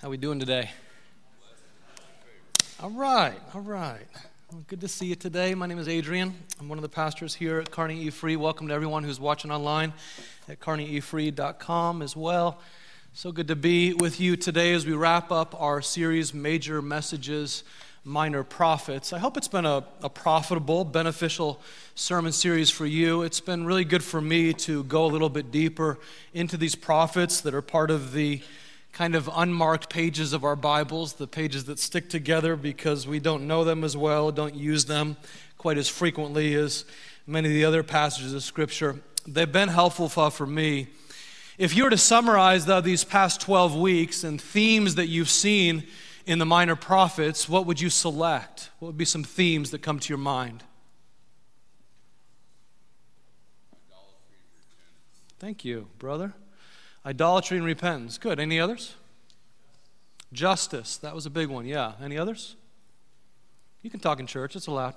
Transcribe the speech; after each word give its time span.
How 0.00 0.08
we 0.08 0.16
doing 0.16 0.38
today? 0.38 0.70
All 2.80 2.90
right, 2.90 3.34
all 3.52 3.62
right. 3.62 4.06
Well, 4.52 4.62
good 4.68 4.80
to 4.82 4.86
see 4.86 5.06
you 5.06 5.16
today. 5.16 5.56
My 5.56 5.66
name 5.66 5.80
is 5.80 5.88
Adrian. 5.88 6.36
I'm 6.60 6.68
one 6.68 6.78
of 6.78 6.82
the 6.82 6.88
pastors 6.88 7.34
here 7.34 7.58
at 7.58 7.72
Kearney 7.72 8.02
E 8.02 8.10
Free. 8.10 8.36
Welcome 8.36 8.68
to 8.68 8.74
everyone 8.74 9.02
who's 9.02 9.18
watching 9.18 9.50
online 9.50 9.92
at 10.48 10.60
kearneyefree.com 10.60 12.02
as 12.02 12.14
well. 12.14 12.60
So 13.12 13.32
good 13.32 13.48
to 13.48 13.56
be 13.56 13.92
with 13.92 14.20
you 14.20 14.36
today 14.36 14.72
as 14.72 14.86
we 14.86 14.92
wrap 14.92 15.32
up 15.32 15.60
our 15.60 15.82
series, 15.82 16.32
Major 16.32 16.80
Messages, 16.80 17.64
Minor 18.04 18.44
Prophets. 18.44 19.12
I 19.12 19.18
hope 19.18 19.36
it's 19.36 19.48
been 19.48 19.66
a, 19.66 19.82
a 20.00 20.08
profitable, 20.08 20.84
beneficial 20.84 21.60
sermon 21.96 22.30
series 22.30 22.70
for 22.70 22.86
you. 22.86 23.22
It's 23.22 23.40
been 23.40 23.64
really 23.64 23.84
good 23.84 24.04
for 24.04 24.20
me 24.20 24.52
to 24.52 24.84
go 24.84 25.06
a 25.06 25.10
little 25.10 25.28
bit 25.28 25.50
deeper 25.50 25.98
into 26.32 26.56
these 26.56 26.76
prophets 26.76 27.40
that 27.40 27.52
are 27.52 27.62
part 27.62 27.90
of 27.90 28.12
the 28.12 28.42
kind 28.98 29.14
of 29.14 29.30
unmarked 29.32 29.88
pages 29.88 30.32
of 30.32 30.42
our 30.42 30.56
Bibles, 30.56 31.12
the 31.12 31.28
pages 31.28 31.66
that 31.66 31.78
stick 31.78 32.10
together 32.10 32.56
because 32.56 33.06
we 33.06 33.20
don't 33.20 33.46
know 33.46 33.62
them 33.62 33.84
as 33.84 33.96
well, 33.96 34.32
don't 34.32 34.56
use 34.56 34.86
them 34.86 35.16
quite 35.56 35.78
as 35.78 35.88
frequently 35.88 36.56
as 36.56 36.84
many 37.24 37.46
of 37.46 37.54
the 37.54 37.64
other 37.64 37.84
passages 37.84 38.34
of 38.34 38.42
Scripture. 38.42 39.00
They've 39.24 39.52
been 39.52 39.68
helpful 39.68 40.08
for 40.08 40.46
me. 40.48 40.88
If 41.58 41.76
you 41.76 41.84
were 41.84 41.90
to 41.90 41.96
summarize 41.96 42.66
though, 42.66 42.80
these 42.80 43.04
past 43.04 43.40
12 43.40 43.76
weeks 43.76 44.24
and 44.24 44.40
themes 44.40 44.96
that 44.96 45.06
you've 45.06 45.30
seen 45.30 45.86
in 46.26 46.40
the 46.40 46.46
minor 46.46 46.74
prophets, 46.74 47.48
what 47.48 47.66
would 47.66 47.80
you 47.80 47.90
select? 47.90 48.70
What 48.80 48.88
would 48.88 48.98
be 48.98 49.04
some 49.04 49.22
themes 49.22 49.70
that 49.70 49.80
come 49.80 50.00
to 50.00 50.08
your 50.08 50.18
mind? 50.18 50.64
Thank 55.38 55.64
you, 55.64 55.86
brother. 56.00 56.34
Idolatry 57.08 57.56
and 57.56 57.64
repentance. 57.64 58.18
Good. 58.18 58.38
Any 58.38 58.60
others? 58.60 58.94
Justice. 60.30 60.98
That 60.98 61.14
was 61.14 61.24
a 61.24 61.30
big 61.30 61.48
one. 61.48 61.64
Yeah. 61.64 61.92
Any 62.02 62.18
others? 62.18 62.54
You 63.80 63.88
can 63.88 63.98
talk 63.98 64.20
in 64.20 64.26
church, 64.26 64.56
it's 64.56 64.66
allowed. 64.66 64.94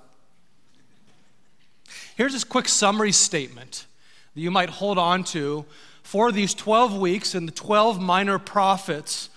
Here's 2.14 2.34
this 2.34 2.44
quick 2.44 2.68
summary 2.68 3.12
statement 3.12 3.86
that 4.34 4.40
you 4.42 4.50
might 4.50 4.68
hold 4.68 4.98
on 4.98 5.24
to 5.24 5.64
for 6.02 6.30
these 6.30 6.52
12 6.52 6.98
weeks 6.98 7.34
and 7.34 7.48
the 7.48 7.52
12 7.52 7.98
minor 7.98 8.38
prophets 8.38 9.30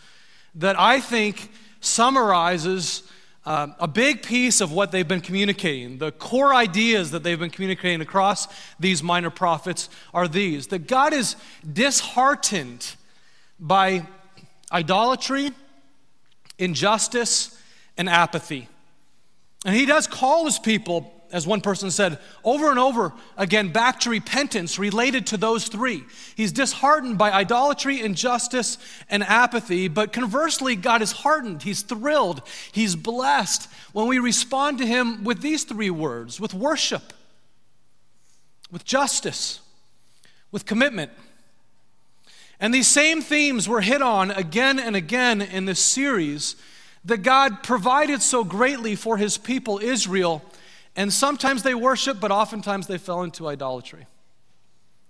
that 0.56 0.78
I 0.78 1.00
think 1.00 1.52
summarizes 1.80 3.04
uh, 3.46 3.68
a 3.80 3.88
big 3.88 4.24
piece 4.24 4.60
of 4.60 4.72
what 4.72 4.92
they've 4.92 5.08
been 5.08 5.22
communicating. 5.22 5.98
The 6.00 6.12
core 6.12 6.54
ideas 6.54 7.12
that 7.12 7.24
they've 7.24 7.40
been 7.40 7.52
communicating 7.52 8.02
across 8.02 8.48
these 8.80 9.04
minor 9.04 9.30
prophets 9.30 9.90
are 10.14 10.28
these 10.28 10.68
that 10.68 10.88
God 10.88 11.14
is 11.14 11.36
disheartened 11.72 12.96
by 13.60 14.08
idolatry, 14.72 15.52
injustice, 16.58 17.62
and 17.98 18.10
apathy. 18.10 18.68
And 19.66 19.76
he 19.76 19.86
does 19.86 20.08
call 20.08 20.46
his 20.46 20.60
people 20.60 21.12
as 21.31 21.48
one 21.48 21.62
person 21.62 21.92
said, 21.92 22.20
over 22.44 22.70
and 22.70 22.80
over 22.80 23.14
again 23.38 23.72
back 23.72 24.00
to 24.02 24.09
repentance 24.09 24.78
related 24.78 25.28
to 25.28 25.38
those 25.38 25.67
three. 25.67 26.04
He's 26.36 26.52
disheartened 26.52 27.17
by 27.17 27.32
idolatry, 27.32 28.02
injustice, 28.02 28.78
and 29.09 29.23
apathy, 29.23 29.88
but 29.88 30.14
conversely, 30.14 30.76
God 30.76 31.02
is 31.02 31.12
heartened. 31.12 31.64
He's 31.64 31.82
thrilled. 31.82 32.42
He's 32.72 32.95
blessed 32.95 33.70
when 33.94 34.08
we 34.08 34.20
respond 34.20 34.78
to 34.80 34.86
Him 34.86 35.23
with 35.23 35.42
these 35.42 35.64
three 35.64 35.90
words 35.90 36.40
with 36.40 36.54
worship, 36.54 37.14
with 38.72 38.86
justice, 38.86 39.60
with 40.52 40.66
commitment. 40.66 41.12
And 42.60 42.73
these 42.73 42.88
same 42.88 43.22
themes 43.22 43.67
were 43.67 43.82
hit 43.82 44.02
on 44.02 44.32
again 44.32 44.80
and 44.80 44.95
again 44.95 45.42
in 45.42 45.66
this 45.66 45.80
series 45.80 46.56
that 47.04 47.17
God 47.17 47.62
provided 47.62 48.22
so 48.22 48.44
greatly 48.44 48.95
for 48.95 49.17
His 49.17 49.38
people, 49.38 49.80
Israel 49.80 50.42
and 50.96 51.12
sometimes 51.12 51.64
they 51.64 51.76
worship, 51.76 52.20
but 52.20 52.32
oftentimes 52.32 52.88
they 52.88 52.98
fell 52.98 53.23
into 53.23 53.48
idolatry, 53.48 54.08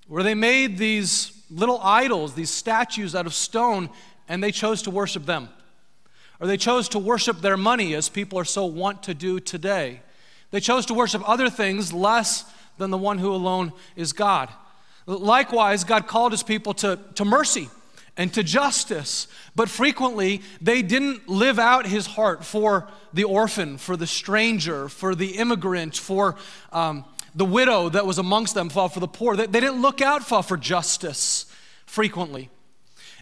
where 0.08 0.24
they 0.24 0.34
made 0.34 0.78
these 0.78 1.44
little 1.50 1.80
idols, 1.82 2.34
these 2.34 2.50
statues 2.50 3.16
out 3.16 3.26
of 3.26 3.34
stone, 3.34 3.90
and 4.28 4.44
they 4.44 4.52
chose 4.52 4.82
to 4.84 4.92
worship 4.92 5.26
them. 5.26 5.50
Or 6.40 6.48
they 6.48 6.58
chose 6.58 6.90
to 6.90 7.00
worship 7.00 7.42
their 7.42 7.58
money, 7.58 7.94
as 7.94 8.10
people 8.10 8.40
are 8.40 8.46
so 8.46 8.66
wont 8.66 9.04
to 9.04 9.14
do 9.14 9.40
today. 9.40 10.02
They 10.52 10.60
chose 10.60 10.86
to 10.88 10.94
worship 10.94 11.28
other 11.28 11.50
things 11.50 11.94
less 11.94 12.46
than 12.78 12.90
the 12.90 12.98
one 12.98 13.20
who 13.20 13.32
alone 13.32 13.72
is 13.96 14.12
God. 14.12 14.50
Likewise, 15.06 15.84
God 15.84 16.08
called 16.08 16.32
his 16.32 16.44
people 16.44 16.74
to, 16.76 17.00
to 17.16 17.26
mercy 17.26 17.70
and 18.18 18.34
to 18.34 18.44
justice. 18.44 19.28
But 19.56 19.70
frequently, 19.70 20.42
they 20.62 20.82
didn't 20.82 21.28
live 21.28 21.60
out 21.60 21.86
his 21.86 22.06
heart 22.06 22.46
for 22.46 22.88
the 23.14 23.24
orphan, 23.24 23.78
for 23.78 23.98
the 23.98 24.08
stranger, 24.08 24.90
for 24.90 25.16
the 25.16 25.38
immigrant, 25.38 25.96
for 25.98 26.36
um, 26.72 27.06
the 27.34 27.46
widow 27.46 27.90
that 27.90 28.06
was 28.06 28.18
amongst 28.18 28.54
them, 28.54 28.70
for, 28.70 28.90
the 28.90 29.08
poor. 29.08 29.36
They, 29.36 29.46
they 29.46 29.60
didn't 29.60 29.82
look 29.82 30.02
out 30.02 30.24
for, 30.24 30.42
for 30.42 30.58
justice 30.58 31.46
frequently. 31.86 32.50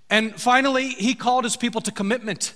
And 0.10 0.40
finally, 0.40 0.90
he 0.90 1.16
called 1.16 1.44
his 1.44 1.58
people 1.58 1.82
to 1.82 1.92
commitment. 1.92 2.54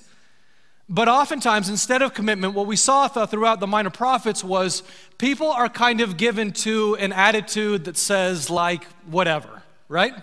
But 0.89 1.09
oftentimes, 1.09 1.69
instead 1.69 2.01
of 2.01 2.13
commitment, 2.13 2.53
what 2.53 2.65
we 2.65 2.75
saw 2.75 3.07
throughout 3.07 3.59
the 3.59 3.67
minor 3.67 3.89
prophets 3.89 4.43
was 4.43 4.83
people 5.17 5.49
are 5.49 5.67
kind 5.67 5.99
of 5.99 6.15
given 6.15 6.53
to 6.53 6.95
an 6.95 7.11
attitude 7.11 7.85
that 7.85 7.97
says, 7.97 8.49
like, 8.49 8.85
whatever, 9.05 9.63
right? 9.89 10.13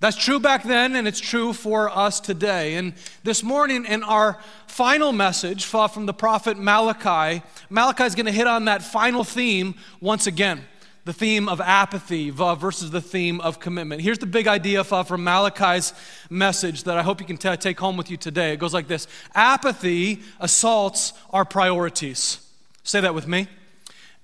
That's 0.00 0.16
true 0.16 0.40
back 0.40 0.62
then, 0.62 0.96
and 0.96 1.06
it's 1.06 1.20
true 1.20 1.52
for 1.52 1.90
us 1.90 2.20
today. 2.20 2.76
And 2.76 2.94
this 3.22 3.42
morning, 3.42 3.84
in 3.84 4.02
our 4.02 4.38
final 4.66 5.12
message 5.12 5.72
uh, 5.74 5.88
from 5.88 6.06
the 6.06 6.14
prophet 6.14 6.56
Malachi, 6.58 7.42
Malachi 7.68 8.04
is 8.04 8.14
going 8.14 8.24
to 8.24 8.32
hit 8.32 8.46
on 8.46 8.64
that 8.64 8.82
final 8.82 9.24
theme 9.24 9.74
once 10.00 10.26
again 10.26 10.64
the 11.04 11.12
theme 11.12 11.48
of 11.48 11.60
apathy 11.60 12.32
uh, 12.38 12.54
versus 12.54 12.90
the 12.90 13.00
theme 13.00 13.40
of 13.42 13.60
commitment. 13.60 14.00
Here's 14.00 14.18
the 14.18 14.26
big 14.26 14.46
idea 14.46 14.80
uh, 14.80 15.02
from 15.02 15.22
Malachi's 15.22 15.92
message 16.30 16.84
that 16.84 16.96
I 16.96 17.02
hope 17.02 17.20
you 17.20 17.26
can 17.26 17.36
take 17.36 17.78
home 17.78 17.96
with 17.98 18.10
you 18.10 18.16
today. 18.16 18.52
It 18.52 18.58
goes 18.58 18.72
like 18.72 18.88
this 18.88 19.06
Apathy 19.34 20.20
assaults 20.40 21.12
our 21.30 21.44
priorities. 21.44 22.38
Say 22.84 23.00
that 23.00 23.14
with 23.14 23.28
me. 23.28 23.48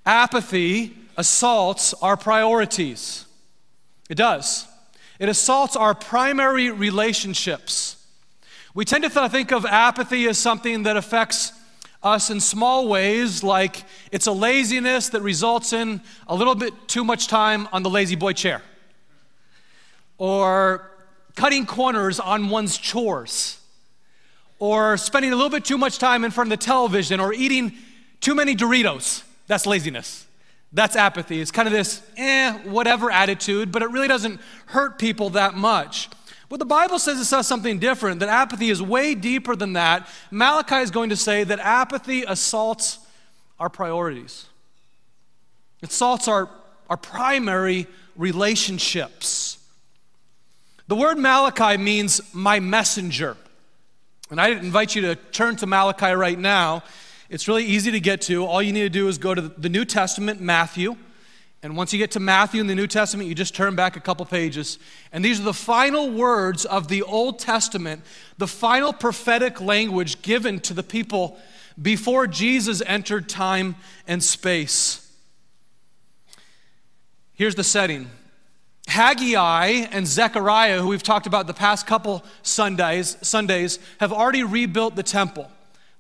Apathy 0.07 0.97
assaults 1.19 1.93
our 2.01 2.17
priorities. 2.17 3.27
It 4.09 4.15
does. 4.15 4.67
It 5.19 5.29
assaults 5.29 5.77
our 5.77 5.95
primary 5.95 6.71
relationships. 6.71 7.97
We 8.75 8.85
tend 8.85 9.05
to 9.05 9.29
think 9.29 9.53
of 9.53 9.65
apathy 9.65 10.29
as 10.29 10.37
something 10.37 10.83
that 10.83 10.97
affects 10.97 11.53
us 12.03 12.31
in 12.31 12.41
small 12.41 12.89
ways, 12.89 13.43
like 13.43 13.83
it's 14.13 14.27
a 14.27 14.33
laziness 14.33 15.09
that 15.09 15.23
results 15.23 15.73
in 15.73 16.01
a 16.29 16.35
little 16.35 16.55
bit 16.55 16.73
too 16.87 17.03
much 17.03 17.27
time 17.27 17.67
on 17.73 17.83
the 17.83 17.91
La-Z-Boy 17.91 18.35
chair, 18.35 18.63
or 20.19 20.91
cutting 21.35 21.67
corners 21.67 22.21
on 22.21 22.51
one's 22.51 22.77
chores, 22.77 23.59
or 24.59 24.97
spending 24.99 25.33
a 25.33 25.37
little 25.37 25.51
bit 25.51 25.65
too 25.65 25.79
much 25.79 25.99
time 25.99 26.25
in 26.25 26.31
front 26.31 26.53
of 26.53 26.59
the 26.59 26.65
television, 26.65 27.19
or 27.19 27.33
eating 27.33 27.73
too 28.21 28.35
many 28.35 28.55
Doritos. 28.55 29.23
That's 29.47 29.67
laziness. 29.67 30.26
That's 30.77 30.95
apathy. 30.95 31.41
It's 31.41 31.51
kind 31.51 31.67
of 31.67 31.73
this, 31.73 32.03
eh, 32.19 32.53
whatever 32.65 33.11
attitude, 33.11 33.73
but 33.73 33.81
it 33.81 33.89
really 33.89 34.09
doesn't 34.09 34.39
hurt 34.67 34.99
people 34.99 35.31
that 35.31 35.55
much. 35.55 36.11
What 36.49 36.59
the 36.59 36.67
Bible 36.67 36.99
says 36.99 37.19
it 37.19 37.25
says 37.25 37.47
something 37.47 37.79
different, 37.79 38.21
that 38.21 38.29
apathy 38.29 38.69
is 38.69 38.83
way 38.83 39.15
deeper 39.15 39.57
than 39.57 39.73
that. 39.73 40.07
Malachi 40.31 40.77
is 40.77 40.91
going 40.91 41.09
to 41.09 41.17
say 41.17 41.45
that 41.45 41.61
apathy 41.61 42.25
assaults 42.25 42.99
our 43.59 43.71
priorities, 43.71 44.49
it 45.81 45.89
assaults 45.89 46.29
our, 46.29 46.51
our 46.91 46.99
primary 46.99 47.87
relationships. 48.15 49.57
The 50.89 50.97
word 50.97 51.17
Malachi 51.17 51.79
means 51.79 52.21
my 52.35 52.61
messenger. 52.61 53.39
And 54.31 54.39
I 54.39 54.51
invite 54.51 54.95
you 54.95 55.01
to 55.03 55.15
turn 55.15 55.57
to 55.57 55.67
Malachi 55.67 56.13
right 56.13 56.39
now 56.39 56.83
it's 57.29 57.49
really 57.49 57.65
easy 57.65 57.91
to 57.91 58.01
get 58.01 58.21
to. 58.23 58.45
All 58.45 58.63
you 58.63 58.73
need 58.73 58.83
to 58.83 58.89
do 58.89 59.09
is 59.09 59.19
go 59.19 59.35
to 59.35 59.43
the 59.43 59.69
New 59.69 59.85
Testament, 59.85 60.41
Matthew. 60.41 60.97
And 61.63 61.77
once 61.77 61.93
you 61.93 61.99
get 61.99 62.13
to 62.13 62.21
Matthew 62.21 62.61
in 62.61 62.67
the 62.67 62.75
New 62.75 62.87
Testament, 62.87 63.29
you 63.29 63.35
just 63.35 63.55
turn 63.55 63.75
back 63.75 63.97
a 63.97 64.01
couple 64.01 64.25
pages. 64.27 64.79
And 65.13 65.25
these 65.25 65.41
are 65.41 65.45
the 65.45 65.55
final 65.55 66.11
words 66.11 66.65
of 66.65 66.89
the 66.89 67.03
Old 67.03 67.39
Testament, 67.39 68.03
the 68.39 68.47
final 68.47 68.93
prophetic 68.93 69.61
language 69.61 70.23
given 70.23 70.61
to 70.61 70.75
the 70.75 70.83
people 70.83 71.39
before 71.81 72.27
Jesus 72.27 72.83
entered 72.87 73.29
time 73.29 73.75
and 74.07 74.23
space. 74.23 75.03
Here's 77.35 77.55
the 77.55 77.65
setting 77.65 78.11
Haggai 78.87 79.67
and 79.91 80.07
Zechariah, 80.07 80.81
who 80.81 80.89
we've 80.89 81.03
talked 81.03 81.27
about 81.27 81.47
the 81.47 81.55
past 81.55 81.87
couple 81.87 82.25
Sundays, 82.43 83.17
Sundays 83.23 83.79
have 83.99 84.13
already 84.13 84.45
rebuilt 84.45 84.95
the 84.95 85.03
temple. 85.03 85.51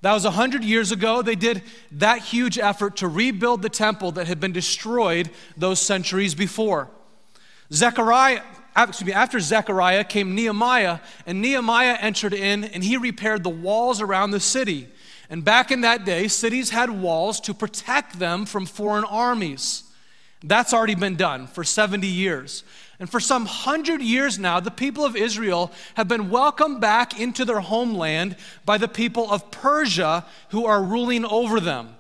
That 0.02 0.12
was 0.12 0.24
100 0.24 0.62
years 0.62 0.92
ago. 0.92 1.22
They 1.22 1.34
did 1.34 1.62
that 1.92 2.18
huge 2.18 2.58
effort 2.58 2.96
to 2.98 3.08
rebuild 3.08 3.62
the 3.62 3.68
temple 3.68 4.12
that 4.12 4.26
had 4.26 4.40
been 4.40 4.52
destroyed 4.52 5.30
those 5.56 5.80
centuries 5.80 6.34
before. 6.34 6.88
Zechariah 7.72 8.42
excuse 8.76 9.06
me, 9.06 9.12
after 9.12 9.40
Zechariah 9.40 10.04
came 10.04 10.34
Nehemiah, 10.34 10.98
and 11.26 11.40
Nehemiah 11.40 11.96
entered 12.00 12.34
in 12.34 12.64
and 12.64 12.84
he 12.84 12.96
repaired 12.96 13.42
the 13.42 13.50
walls 13.50 14.00
around 14.00 14.30
the 14.30 14.40
city. 14.40 14.88
And 15.30 15.44
back 15.44 15.70
in 15.70 15.80
that 15.80 16.04
day, 16.04 16.28
cities 16.28 16.70
had 16.70 16.90
walls 16.90 17.40
to 17.40 17.54
protect 17.54 18.18
them 18.18 18.46
from 18.46 18.66
foreign 18.66 19.04
armies. 19.04 19.84
That's 20.42 20.72
already 20.72 20.94
been 20.94 21.16
done 21.16 21.46
for 21.46 21.64
70 21.64 22.06
years. 22.06 22.62
And 22.98 23.10
for 23.10 23.20
some 23.20 23.46
hundred 23.46 24.00
years 24.00 24.38
now, 24.38 24.58
the 24.60 24.70
people 24.70 25.04
of 25.04 25.16
Israel 25.16 25.70
have 25.94 26.08
been 26.08 26.30
welcomed 26.30 26.80
back 26.80 27.20
into 27.20 27.44
their 27.44 27.60
homeland 27.60 28.36
by 28.64 28.78
the 28.78 28.88
people 28.88 29.30
of 29.30 29.50
Persia 29.50 30.24
who 30.50 30.64
are 30.64 30.82
ruling 30.82 31.24
over 31.24 31.60
them. 31.60 31.94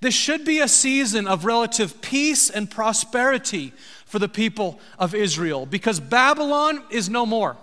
This 0.00 0.14
should 0.14 0.44
be 0.44 0.60
a 0.60 0.68
season 0.68 1.28
of 1.28 1.44
relative 1.44 2.00
peace 2.00 2.50
and 2.50 2.70
prosperity 2.70 3.72
for 4.06 4.18
the 4.18 4.28
people 4.28 4.80
of 4.98 5.14
Israel 5.14 5.66
because 5.66 6.00
Babylon 6.00 6.82
is 6.90 7.08
no 7.08 7.24
more. 7.26 7.56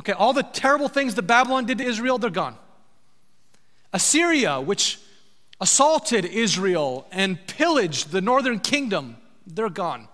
Okay, 0.00 0.12
all 0.12 0.32
the 0.32 0.42
terrible 0.42 0.88
things 0.88 1.14
that 1.14 1.22
Babylon 1.22 1.66
did 1.66 1.78
to 1.78 1.84
Israel, 1.84 2.18
they're 2.18 2.30
gone. 2.30 2.56
Assyria, 3.92 4.60
which 4.60 4.98
assaulted 5.60 6.24
Israel 6.24 7.06
and 7.12 7.46
pillaged 7.46 8.10
the 8.10 8.20
northern 8.20 8.58
kingdom, 8.58 9.16
they're 9.46 9.68
gone. 9.68 10.08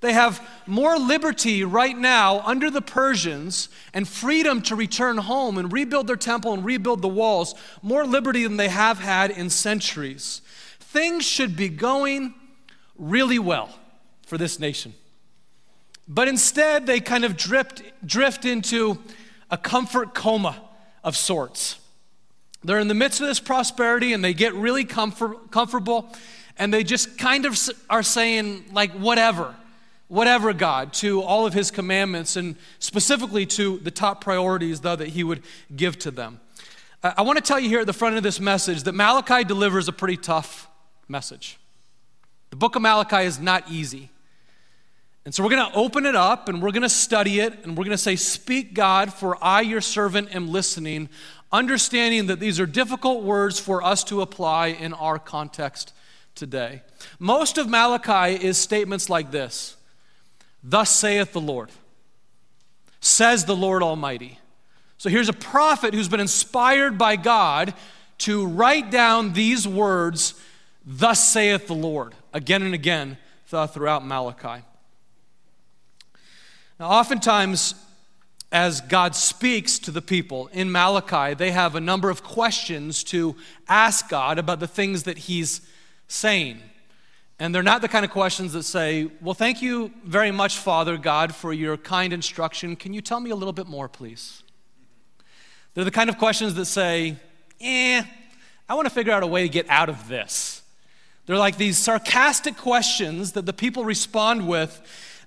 They 0.00 0.14
have 0.14 0.46
more 0.66 0.98
liberty 0.98 1.62
right 1.62 1.96
now 1.96 2.40
under 2.40 2.70
the 2.70 2.80
Persians 2.80 3.68
and 3.92 4.08
freedom 4.08 4.62
to 4.62 4.74
return 4.74 5.18
home 5.18 5.58
and 5.58 5.70
rebuild 5.70 6.06
their 6.06 6.16
temple 6.16 6.54
and 6.54 6.64
rebuild 6.64 7.02
the 7.02 7.08
walls, 7.08 7.54
more 7.82 8.06
liberty 8.06 8.44
than 8.44 8.56
they 8.56 8.68
have 8.68 8.98
had 8.98 9.30
in 9.30 9.50
centuries. 9.50 10.40
Things 10.80 11.26
should 11.26 11.54
be 11.54 11.68
going 11.68 12.34
really 12.96 13.38
well 13.38 13.68
for 14.26 14.38
this 14.38 14.58
nation. 14.58 14.94
But 16.08 16.28
instead, 16.28 16.86
they 16.86 17.00
kind 17.00 17.24
of 17.24 17.36
drift, 17.36 17.82
drift 18.04 18.44
into 18.46 18.98
a 19.50 19.58
comfort 19.58 20.14
coma 20.14 20.60
of 21.04 21.14
sorts. 21.14 21.78
They're 22.64 22.80
in 22.80 22.88
the 22.88 22.94
midst 22.94 23.20
of 23.20 23.26
this 23.26 23.40
prosperity 23.40 24.12
and 24.14 24.24
they 24.24 24.34
get 24.34 24.54
really 24.54 24.84
comfort, 24.84 25.50
comfortable 25.50 26.10
and 26.58 26.72
they 26.72 26.84
just 26.84 27.18
kind 27.18 27.46
of 27.46 27.58
are 27.88 28.02
saying, 28.02 28.64
like, 28.72 28.92
whatever 28.92 29.54
whatever 30.10 30.52
God, 30.52 30.92
to 30.92 31.22
all 31.22 31.46
of 31.46 31.54
his 31.54 31.70
commandments, 31.70 32.34
and 32.34 32.56
specifically 32.80 33.46
to 33.46 33.78
the 33.78 33.92
top 33.92 34.20
priorities, 34.20 34.80
though, 34.80 34.96
that 34.96 35.08
he 35.08 35.22
would 35.22 35.40
give 35.74 35.98
to 36.00 36.10
them. 36.10 36.40
Uh, 37.02 37.12
I 37.16 37.22
want 37.22 37.38
to 37.38 37.44
tell 37.44 37.60
you 37.60 37.68
here 37.68 37.80
at 37.80 37.86
the 37.86 37.92
front 37.92 38.16
of 38.16 38.24
this 38.24 38.40
message 38.40 38.82
that 38.82 38.92
Malachi 38.92 39.44
delivers 39.44 39.86
a 39.86 39.92
pretty 39.92 40.16
tough 40.16 40.68
message. 41.08 41.58
The 42.50 42.56
book 42.56 42.74
of 42.74 42.82
Malachi 42.82 43.24
is 43.24 43.38
not 43.38 43.70
easy. 43.70 44.10
And 45.24 45.32
so 45.32 45.44
we're 45.44 45.50
going 45.50 45.70
to 45.70 45.78
open 45.78 46.06
it 46.06 46.16
up 46.16 46.48
and 46.48 46.60
we're 46.60 46.72
going 46.72 46.82
to 46.82 46.88
study 46.88 47.38
it 47.38 47.62
and 47.62 47.78
we're 47.78 47.84
going 47.84 47.90
to 47.90 47.98
say, 47.98 48.16
Speak, 48.16 48.74
God, 48.74 49.12
for 49.12 49.38
I, 49.40 49.60
your 49.60 49.80
servant, 49.80 50.34
am 50.34 50.50
listening, 50.50 51.08
understanding 51.52 52.26
that 52.26 52.40
these 52.40 52.58
are 52.58 52.66
difficult 52.66 53.22
words 53.22 53.60
for 53.60 53.80
us 53.80 54.02
to 54.04 54.22
apply 54.22 54.68
in 54.68 54.92
our 54.92 55.20
context 55.20 55.92
today. 56.34 56.82
Most 57.20 57.58
of 57.58 57.68
Malachi 57.68 58.44
is 58.44 58.58
statements 58.58 59.08
like 59.08 59.30
this 59.30 59.76
Thus 60.62 60.90
saith 60.90 61.32
the 61.32 61.40
Lord, 61.40 61.70
says 63.00 63.44
the 63.44 63.56
Lord 63.56 63.82
Almighty. 63.82 64.38
So 64.98 65.08
here's 65.08 65.28
a 65.28 65.34
prophet 65.34 65.94
who's 65.94 66.08
been 66.08 66.20
inspired 66.20 66.98
by 66.98 67.16
God 67.16 67.72
to 68.18 68.46
write 68.46 68.90
down 68.90 69.32
these 69.32 69.66
words, 69.66 70.34
Thus 70.84 71.26
saith 71.26 71.66
the 71.66 71.74
Lord, 71.74 72.14
again 72.34 72.62
and 72.62 72.74
again 72.74 73.16
throughout 73.46 74.06
Malachi. 74.06 74.62
Now, 76.78 76.88
oftentimes, 76.88 77.74
as 78.52 78.80
God 78.80 79.14
speaks 79.14 79.78
to 79.80 79.90
the 79.90 80.02
people 80.02 80.48
in 80.48 80.72
Malachi, 80.72 81.34
they 81.34 81.50
have 81.50 81.74
a 81.74 81.80
number 81.80 82.10
of 82.10 82.22
questions 82.22 83.04
to 83.04 83.36
ask 83.68 84.08
God 84.08 84.38
about 84.38 84.60
the 84.60 84.66
things 84.66 85.04
that 85.04 85.18
He's 85.18 85.60
saying. 86.08 86.60
And 87.40 87.54
they're 87.54 87.62
not 87.62 87.80
the 87.80 87.88
kind 87.88 88.04
of 88.04 88.10
questions 88.10 88.52
that 88.52 88.64
say, 88.64 89.10
Well, 89.22 89.34
thank 89.34 89.62
you 89.62 89.90
very 90.04 90.30
much, 90.30 90.58
Father 90.58 90.98
God, 90.98 91.34
for 91.34 91.54
your 91.54 91.78
kind 91.78 92.12
instruction. 92.12 92.76
Can 92.76 92.92
you 92.92 93.00
tell 93.00 93.18
me 93.18 93.30
a 93.30 93.34
little 93.34 93.54
bit 93.54 93.66
more, 93.66 93.88
please? 93.88 94.42
They're 95.72 95.84
the 95.84 95.90
kind 95.90 96.10
of 96.10 96.18
questions 96.18 96.54
that 96.54 96.66
say, 96.66 97.16
Eh, 97.58 98.02
I 98.68 98.74
want 98.74 98.86
to 98.86 98.94
figure 98.94 99.14
out 99.14 99.22
a 99.22 99.26
way 99.26 99.42
to 99.42 99.48
get 99.48 99.68
out 99.70 99.88
of 99.88 100.06
this. 100.06 100.62
They're 101.24 101.38
like 101.38 101.56
these 101.56 101.78
sarcastic 101.78 102.58
questions 102.58 103.32
that 103.32 103.46
the 103.46 103.54
people 103.54 103.86
respond 103.86 104.46
with 104.46 104.78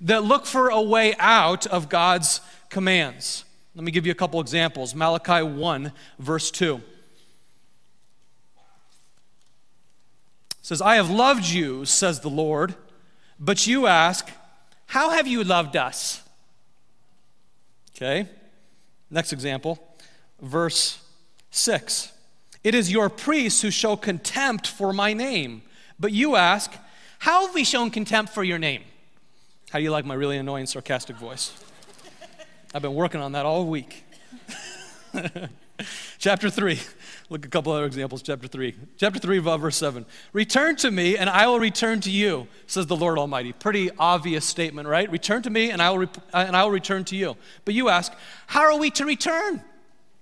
that 0.01 0.23
look 0.23 0.45
for 0.45 0.69
a 0.69 0.81
way 0.81 1.15
out 1.17 1.65
of 1.65 1.89
God's 1.89 2.41
commands. 2.69 3.43
Let 3.73 3.83
me 3.83 3.91
give 3.91 4.05
you 4.05 4.11
a 4.11 4.15
couple 4.15 4.39
examples. 4.39 4.93
Malachi 4.93 5.41
1, 5.41 5.91
verse 6.19 6.51
2. 6.51 6.79
Says, 10.63 10.81
I 10.81 10.95
have 10.95 11.11
loved 11.11 11.45
you, 11.45 11.85
says 11.85 12.21
the 12.21 12.29
Lord, 12.29 12.73
but 13.39 13.67
you 13.67 13.85
ask, 13.85 14.31
How 14.87 15.11
have 15.11 15.27
you 15.27 15.43
loved 15.43 15.75
us? 15.75 16.23
Okay, 17.95 18.27
next 19.11 19.33
example, 19.33 19.77
verse 20.41 20.99
6. 21.51 22.11
It 22.63 22.73
is 22.73 22.91
your 22.91 23.09
priests 23.09 23.61
who 23.61 23.69
show 23.69 23.97
contempt 23.97 24.65
for 24.65 24.93
my 24.93 25.13
name, 25.13 25.63
but 25.99 26.13
you 26.13 26.37
ask, 26.37 26.73
How 27.19 27.45
have 27.45 27.53
we 27.53 27.65
shown 27.65 27.91
contempt 27.91 28.33
for 28.33 28.43
your 28.43 28.57
name? 28.57 28.83
How 29.69 29.79
do 29.79 29.83
you 29.83 29.91
like 29.91 30.05
my 30.05 30.13
really 30.13 30.37
annoying, 30.37 30.65
sarcastic 30.65 31.17
voice? 31.17 31.51
I've 32.73 32.81
been 32.81 32.95
working 32.95 33.19
on 33.19 33.33
that 33.33 33.45
all 33.45 33.65
week. 33.65 34.05
Chapter 36.19 36.49
3. 36.49 36.79
Look 37.33 37.47
a 37.47 37.49
couple 37.49 37.71
other 37.71 37.85
examples, 37.85 38.21
chapter 38.21 38.47
3. 38.47 38.75
Chapter 38.95 39.17
3, 39.17 39.39
verse 39.39 39.77
7. 39.77 40.05
Return 40.33 40.75
to 40.75 40.91
me, 40.91 41.17
and 41.17 41.27
I 41.27 41.47
will 41.47 41.59
return 41.59 41.99
to 42.01 42.11
you, 42.11 42.47
says 42.67 42.85
the 42.85 42.95
Lord 42.95 43.17
Almighty. 43.17 43.53
Pretty 43.53 43.89
obvious 43.97 44.45
statement, 44.45 44.87
right? 44.87 45.09
Return 45.09 45.41
to 45.41 45.49
me, 45.49 45.71
and 45.71 45.81
I 45.81 45.89
will, 45.89 45.97
re- 45.97 46.09
uh, 46.31 46.45
and 46.45 46.55
I 46.55 46.63
will 46.63 46.69
return 46.69 47.05
to 47.05 47.15
you. 47.15 47.35
But 47.65 47.73
you 47.73 47.89
ask, 47.89 48.13
how 48.45 48.71
are 48.71 48.77
we 48.77 48.91
to 48.91 49.05
return? 49.05 49.63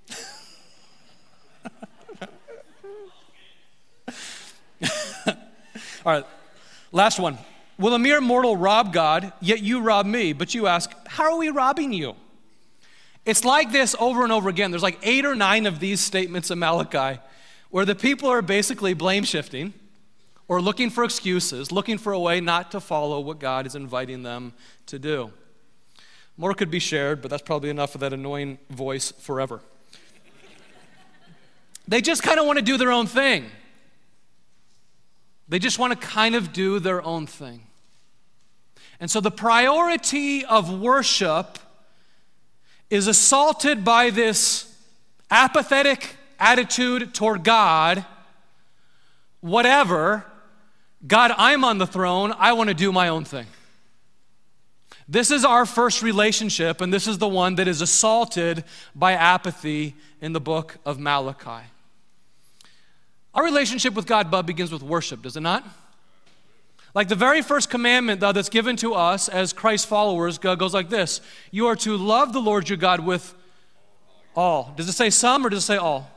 All 6.05 6.05
right, 6.05 6.23
last 6.93 7.19
one. 7.19 7.37
Will 7.77 7.93
a 7.93 7.99
mere 7.99 8.21
mortal 8.21 8.55
rob 8.55 8.93
God, 8.93 9.33
yet 9.41 9.61
you 9.61 9.81
rob 9.81 10.05
me? 10.05 10.31
But 10.31 10.55
you 10.55 10.65
ask, 10.65 10.89
how 11.07 11.33
are 11.33 11.37
we 11.37 11.49
robbing 11.49 11.91
you? 11.91 12.15
It's 13.25 13.45
like 13.45 13.71
this 13.71 13.95
over 13.99 14.23
and 14.23 14.31
over 14.31 14.49
again. 14.49 14.71
There's 14.71 14.83
like 14.83 14.99
eight 15.03 15.25
or 15.25 15.35
nine 15.35 15.65
of 15.65 15.79
these 15.79 16.01
statements 16.01 16.49
in 16.49 16.59
Malachi 16.59 17.19
where 17.69 17.85
the 17.85 17.95
people 17.95 18.29
are 18.29 18.41
basically 18.41 18.93
blame 18.93 19.23
shifting 19.23 19.73
or 20.47 20.61
looking 20.61 20.89
for 20.89 21.03
excuses, 21.03 21.71
looking 21.71 21.97
for 21.97 22.13
a 22.13 22.19
way 22.19 22.41
not 22.41 22.71
to 22.71 22.79
follow 22.79 23.19
what 23.19 23.39
God 23.39 23.65
is 23.65 23.75
inviting 23.75 24.23
them 24.23 24.53
to 24.87 24.99
do. 24.99 25.31
More 26.35 26.53
could 26.53 26.71
be 26.71 26.79
shared, 26.79 27.21
but 27.21 27.29
that's 27.29 27.43
probably 27.43 27.69
enough 27.69 27.95
of 27.95 28.01
that 28.01 28.13
annoying 28.13 28.57
voice 28.69 29.11
forever. 29.11 29.61
they 31.87 32.01
just 32.01 32.23
kind 32.23 32.39
of 32.39 32.45
want 32.45 32.57
to 32.57 32.65
do 32.65 32.77
their 32.77 32.91
own 32.91 33.07
thing. 33.07 33.45
They 35.47 35.59
just 35.59 35.77
want 35.77 35.93
to 35.93 36.07
kind 36.07 36.33
of 36.33 36.51
do 36.51 36.79
their 36.79 37.03
own 37.03 37.27
thing. 37.27 37.67
And 38.99 39.09
so 39.09 39.19
the 39.21 39.31
priority 39.31 40.45
of 40.45 40.79
worship 40.79 41.59
is 42.91 43.07
assaulted 43.07 43.83
by 43.83 44.09
this 44.09 44.67
apathetic 45.31 46.17
attitude 46.37 47.13
toward 47.13 47.43
God, 47.43 48.05
whatever, 49.39 50.25
God, 51.07 51.33
I'm 51.37 51.63
on 51.63 51.77
the 51.77 51.87
throne, 51.87 52.33
I 52.37 52.51
want 52.53 52.67
to 52.67 52.73
do 52.73 52.91
my 52.91 53.07
own 53.07 53.23
thing. 53.23 53.47
This 55.07 55.31
is 55.31 55.45
our 55.45 55.65
first 55.65 56.03
relationship, 56.03 56.81
and 56.81 56.93
this 56.93 57.07
is 57.07 57.17
the 57.17 57.27
one 57.27 57.55
that 57.55 57.67
is 57.67 57.81
assaulted 57.81 58.65
by 58.93 59.13
apathy 59.13 59.95
in 60.19 60.33
the 60.33 60.41
book 60.41 60.77
of 60.85 60.99
Malachi. 60.99 61.65
Our 63.33 63.43
relationship 63.45 63.93
with 63.93 64.05
God, 64.05 64.29
Bub, 64.29 64.45
begins 64.45 64.71
with 64.71 64.83
worship, 64.83 65.21
does 65.21 65.37
it 65.37 65.41
not? 65.41 65.65
Like 66.93 67.07
the 67.07 67.15
very 67.15 67.41
first 67.41 67.69
commandment, 67.69 68.19
though, 68.19 68.33
that's 68.33 68.49
given 68.49 68.75
to 68.77 68.93
us 68.93 69.29
as 69.29 69.53
Christ 69.53 69.87
followers 69.87 70.37
goes 70.37 70.73
like 70.73 70.89
this 70.89 71.21
You 71.51 71.67
are 71.67 71.75
to 71.77 71.95
love 71.95 72.33
the 72.33 72.41
Lord 72.41 72.69
your 72.69 72.77
God 72.77 72.99
with 72.99 73.33
all. 74.35 74.73
Does 74.75 74.89
it 74.89 74.93
say 74.93 75.09
some 75.09 75.45
or 75.45 75.49
does 75.49 75.63
it 75.63 75.67
say 75.67 75.77
all? 75.77 76.09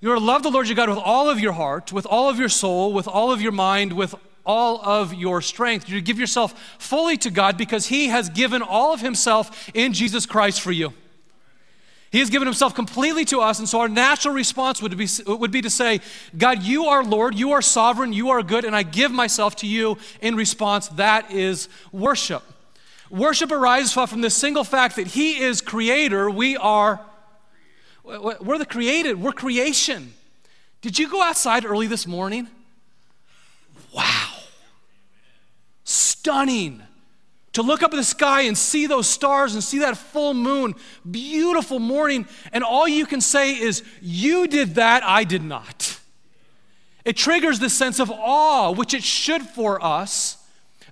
You 0.00 0.10
are 0.10 0.16
to 0.16 0.20
love 0.20 0.42
the 0.42 0.50
Lord 0.50 0.66
your 0.66 0.74
God 0.74 0.88
with 0.88 0.98
all 0.98 1.30
of 1.30 1.38
your 1.38 1.52
heart, 1.52 1.92
with 1.92 2.06
all 2.06 2.28
of 2.28 2.38
your 2.38 2.48
soul, 2.48 2.92
with 2.92 3.06
all 3.06 3.30
of 3.30 3.40
your 3.40 3.52
mind, 3.52 3.92
with 3.92 4.16
all 4.44 4.80
of 4.82 5.14
your 5.14 5.40
strength. 5.40 5.88
You 5.88 6.00
give 6.00 6.18
yourself 6.18 6.58
fully 6.78 7.16
to 7.18 7.30
God 7.30 7.56
because 7.56 7.86
He 7.86 8.08
has 8.08 8.28
given 8.28 8.62
all 8.62 8.92
of 8.92 9.00
Himself 9.00 9.70
in 9.74 9.92
Jesus 9.92 10.26
Christ 10.26 10.60
for 10.60 10.72
you. 10.72 10.92
He 12.12 12.18
has 12.18 12.28
given 12.28 12.46
himself 12.46 12.74
completely 12.74 13.24
to 13.24 13.40
us, 13.40 13.58
and 13.58 13.66
so 13.66 13.80
our 13.80 13.88
natural 13.88 14.34
response 14.34 14.82
would 14.82 14.94
be, 14.98 15.08
would 15.26 15.50
be 15.50 15.62
to 15.62 15.70
say, 15.70 16.02
God, 16.36 16.62
you 16.62 16.84
are 16.84 17.02
Lord, 17.02 17.34
you 17.34 17.52
are 17.52 17.62
sovereign, 17.62 18.12
you 18.12 18.28
are 18.28 18.42
good, 18.42 18.66
and 18.66 18.76
I 18.76 18.82
give 18.82 19.10
myself 19.10 19.56
to 19.56 19.66
you 19.66 19.96
in 20.20 20.36
response. 20.36 20.88
That 20.88 21.30
is 21.30 21.70
worship. 21.90 22.42
Worship 23.08 23.50
arises 23.50 23.94
from 23.94 24.20
this 24.20 24.36
single 24.36 24.62
fact 24.62 24.96
that 24.96 25.06
He 25.06 25.42
is 25.42 25.62
creator, 25.62 26.30
we 26.30 26.54
are, 26.58 27.00
we're 28.04 28.58
the 28.58 28.66
created, 28.66 29.18
we're 29.18 29.32
creation. 29.32 30.12
Did 30.82 30.98
you 30.98 31.08
go 31.08 31.22
outside 31.22 31.64
early 31.64 31.86
this 31.86 32.06
morning? 32.06 32.46
Wow. 33.94 34.34
Stunning. 35.84 36.82
To 37.54 37.62
look 37.62 37.82
up 37.82 37.92
at 37.92 37.96
the 37.96 38.04
sky 38.04 38.42
and 38.42 38.56
see 38.56 38.86
those 38.86 39.06
stars 39.06 39.54
and 39.54 39.62
see 39.62 39.80
that 39.80 39.98
full 39.98 40.32
moon, 40.32 40.74
beautiful 41.08 41.78
morning, 41.78 42.26
and 42.50 42.64
all 42.64 42.88
you 42.88 43.04
can 43.04 43.20
say 43.20 43.58
is, 43.58 43.82
You 44.00 44.46
did 44.46 44.76
that, 44.76 45.02
I 45.04 45.24
did 45.24 45.42
not. 45.42 45.98
It 47.04 47.16
triggers 47.16 47.58
this 47.58 47.74
sense 47.74 47.98
of 47.98 48.10
awe, 48.10 48.70
which 48.70 48.94
it 48.94 49.02
should 49.02 49.42
for 49.42 49.82
us. 49.84 50.38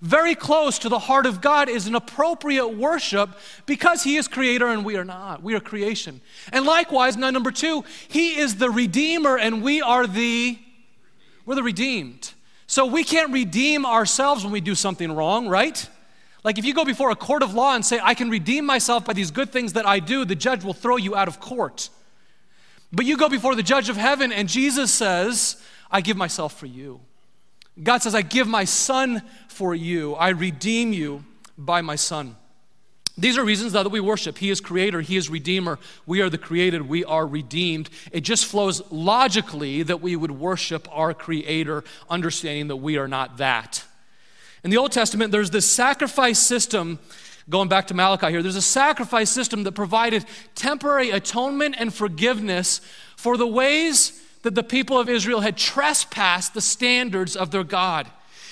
Very 0.03 0.35
close 0.35 0.79
to 0.81 0.89
the 0.89 0.99
heart 0.99 1.27
of 1.27 1.43
God 1.43 1.69
is 1.69 1.87
an 1.87 1.95
appropriate 1.95 2.69
worship 2.69 3.31
because 3.67 4.03
He 4.03 4.17
is 4.17 4.29
creator 4.29 4.67
and 4.67 4.85
we 4.85 4.97
are 4.97 5.05
not. 5.05 5.43
We 5.43 5.55
are 5.55 5.61
creation. 5.61 6.21
And 6.53 6.65
likewise, 6.65 7.17
now 7.17 7.31
number 7.31 7.51
two, 7.51 7.85
He 8.09 8.39
is 8.39 8.57
the 8.57 8.71
redeemer 8.71 9.37
and 9.39 9.63
we 9.63 9.83
are 9.83 10.07
the, 10.07 10.59
we're 11.45 11.55
the 11.55 11.63
redeemed. 11.63 12.33
So 12.67 12.87
we 12.87 13.05
can't 13.05 13.33
redeem 13.33 13.85
ourselves 13.85 14.43
when 14.43 14.53
we 14.53 14.61
do 14.61 14.75
something 14.75 15.13
wrong, 15.13 15.49
right? 15.49 15.87
Like 16.43 16.59
if 16.59 16.65
you 16.65 16.73
go 16.73 16.85
before 16.85 17.11
a 17.11 17.17
court 17.17 17.43
of 17.43 17.55
law 17.55 17.75
and 17.75 17.85
say, 17.85 18.01
I 18.03 18.15
can 18.15 18.31
redeem 18.31 18.65
myself 18.65 19.05
by 19.05 19.13
these 19.13 19.31
good 19.31 19.51
things 19.51 19.75
that 19.75 19.87
I 19.87 19.99
do, 19.99 20.25
the 20.25 20.35
judge 20.35 20.65
will 20.65 20.73
throw 20.73 20.97
you 20.97 21.15
out 21.15 21.29
of 21.29 21.41
court. 21.41 21.91
But 22.93 23.07
you 23.07 23.17
go 23.17 23.29
before 23.29 23.55
the 23.55 23.63
judge 23.63 23.89
of 23.89 23.97
heaven 23.97 24.33
and 24.33 24.49
Jesus 24.49 24.91
says, 24.91 25.63
I 25.91 26.01
give 26.01 26.17
myself 26.17 26.59
for 26.59 26.67
you. 26.67 27.01
God 27.83 27.99
says, 27.99 28.15
I 28.15 28.23
give 28.23 28.49
my 28.49 28.65
son 28.65 29.23
for 29.49 29.75
you. 29.75 30.15
I 30.15 30.31
redeem 30.31 30.93
you 30.93 31.25
by 31.57 31.83
my 31.83 31.97
son. 31.97 32.37
These 33.17 33.37
are 33.37 33.45
reasons 33.45 33.73
that 33.73 33.91
we 33.91 34.01
worship. 34.01 34.39
He 34.39 34.51
is 34.51 34.61
creator, 34.61 35.03
He 35.03 35.17
is 35.17 35.29
redeemer. 35.29 35.79
We 36.07 36.23
are 36.23 36.31
the 36.31 36.39
created, 36.39 36.89
we 36.89 37.05
are 37.05 37.27
redeemed. 37.27 37.91
It 38.13 38.23
just 38.23 38.47
flows 38.47 38.81
logically 38.91 39.83
that 39.83 40.01
we 40.01 40.17
would 40.17 40.31
worship 40.31 40.89
our 40.91 41.13
creator, 41.13 41.85
understanding 42.09 42.69
that 42.69 42.77
we 42.77 42.97
are 42.97 43.09
not 43.09 43.37
that. 43.37 43.85
In 44.63 44.71
the 44.71 44.77
Old 44.77 44.93
Testament, 44.93 45.33
there's 45.33 45.51
this 45.51 45.71
sacrifice 45.71 46.39
system, 46.39 46.99
going 47.49 47.69
back 47.69 47.87
to 47.89 47.95
Malachi 47.95 48.29
here, 48.29 48.43
there's 48.43 48.57
a 48.57 48.63
sacrifice 48.63 49.31
system 49.31 49.65
that 49.65 49.73
provided 49.73 50.25
temporary 50.55 51.11
atonement 51.11 51.77
and 51.79 51.93
forgiveness 51.93 52.81
for 53.17 53.37
the 53.37 53.47
ways 53.47 54.21
that 54.43 54.55
the 54.55 54.63
people 54.63 54.99
of 54.99 55.09
Israel 55.09 55.41
had 55.41 55.57
trespassed 55.57 56.55
the 56.55 56.61
standards 56.61 57.37
of 57.37 57.51
their 57.51 57.65
God. 57.65 58.11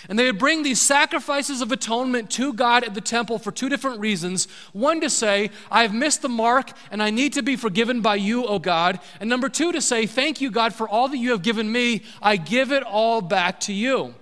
And 0.08 0.18
they 0.18 0.26
would 0.26 0.38
bring 0.38 0.62
these 0.62 0.80
sacrifices 0.80 1.60
of 1.60 1.72
atonement 1.72 2.30
to 2.32 2.52
God 2.52 2.84
at 2.84 2.94
the 2.94 3.00
temple 3.00 3.38
for 3.38 3.50
two 3.50 3.68
different 3.68 4.00
reasons. 4.00 4.46
One, 4.72 5.00
to 5.00 5.10
say, 5.10 5.50
I 5.70 5.82
have 5.82 5.92
missed 5.92 6.22
the 6.22 6.28
mark 6.28 6.70
and 6.90 7.02
I 7.02 7.10
need 7.10 7.32
to 7.34 7.42
be 7.42 7.56
forgiven 7.56 8.00
by 8.00 8.14
you, 8.16 8.46
O 8.46 8.58
God. 8.58 9.00
And 9.20 9.28
number 9.28 9.48
two, 9.48 9.72
to 9.72 9.80
say, 9.80 10.06
Thank 10.06 10.40
you, 10.40 10.50
God, 10.50 10.72
for 10.72 10.88
all 10.88 11.08
that 11.08 11.18
you 11.18 11.32
have 11.32 11.42
given 11.42 11.70
me. 11.70 12.04
I 12.22 12.36
give 12.36 12.70
it 12.70 12.84
all 12.84 13.20
back 13.20 13.60
to 13.60 13.72
you. 13.72 14.14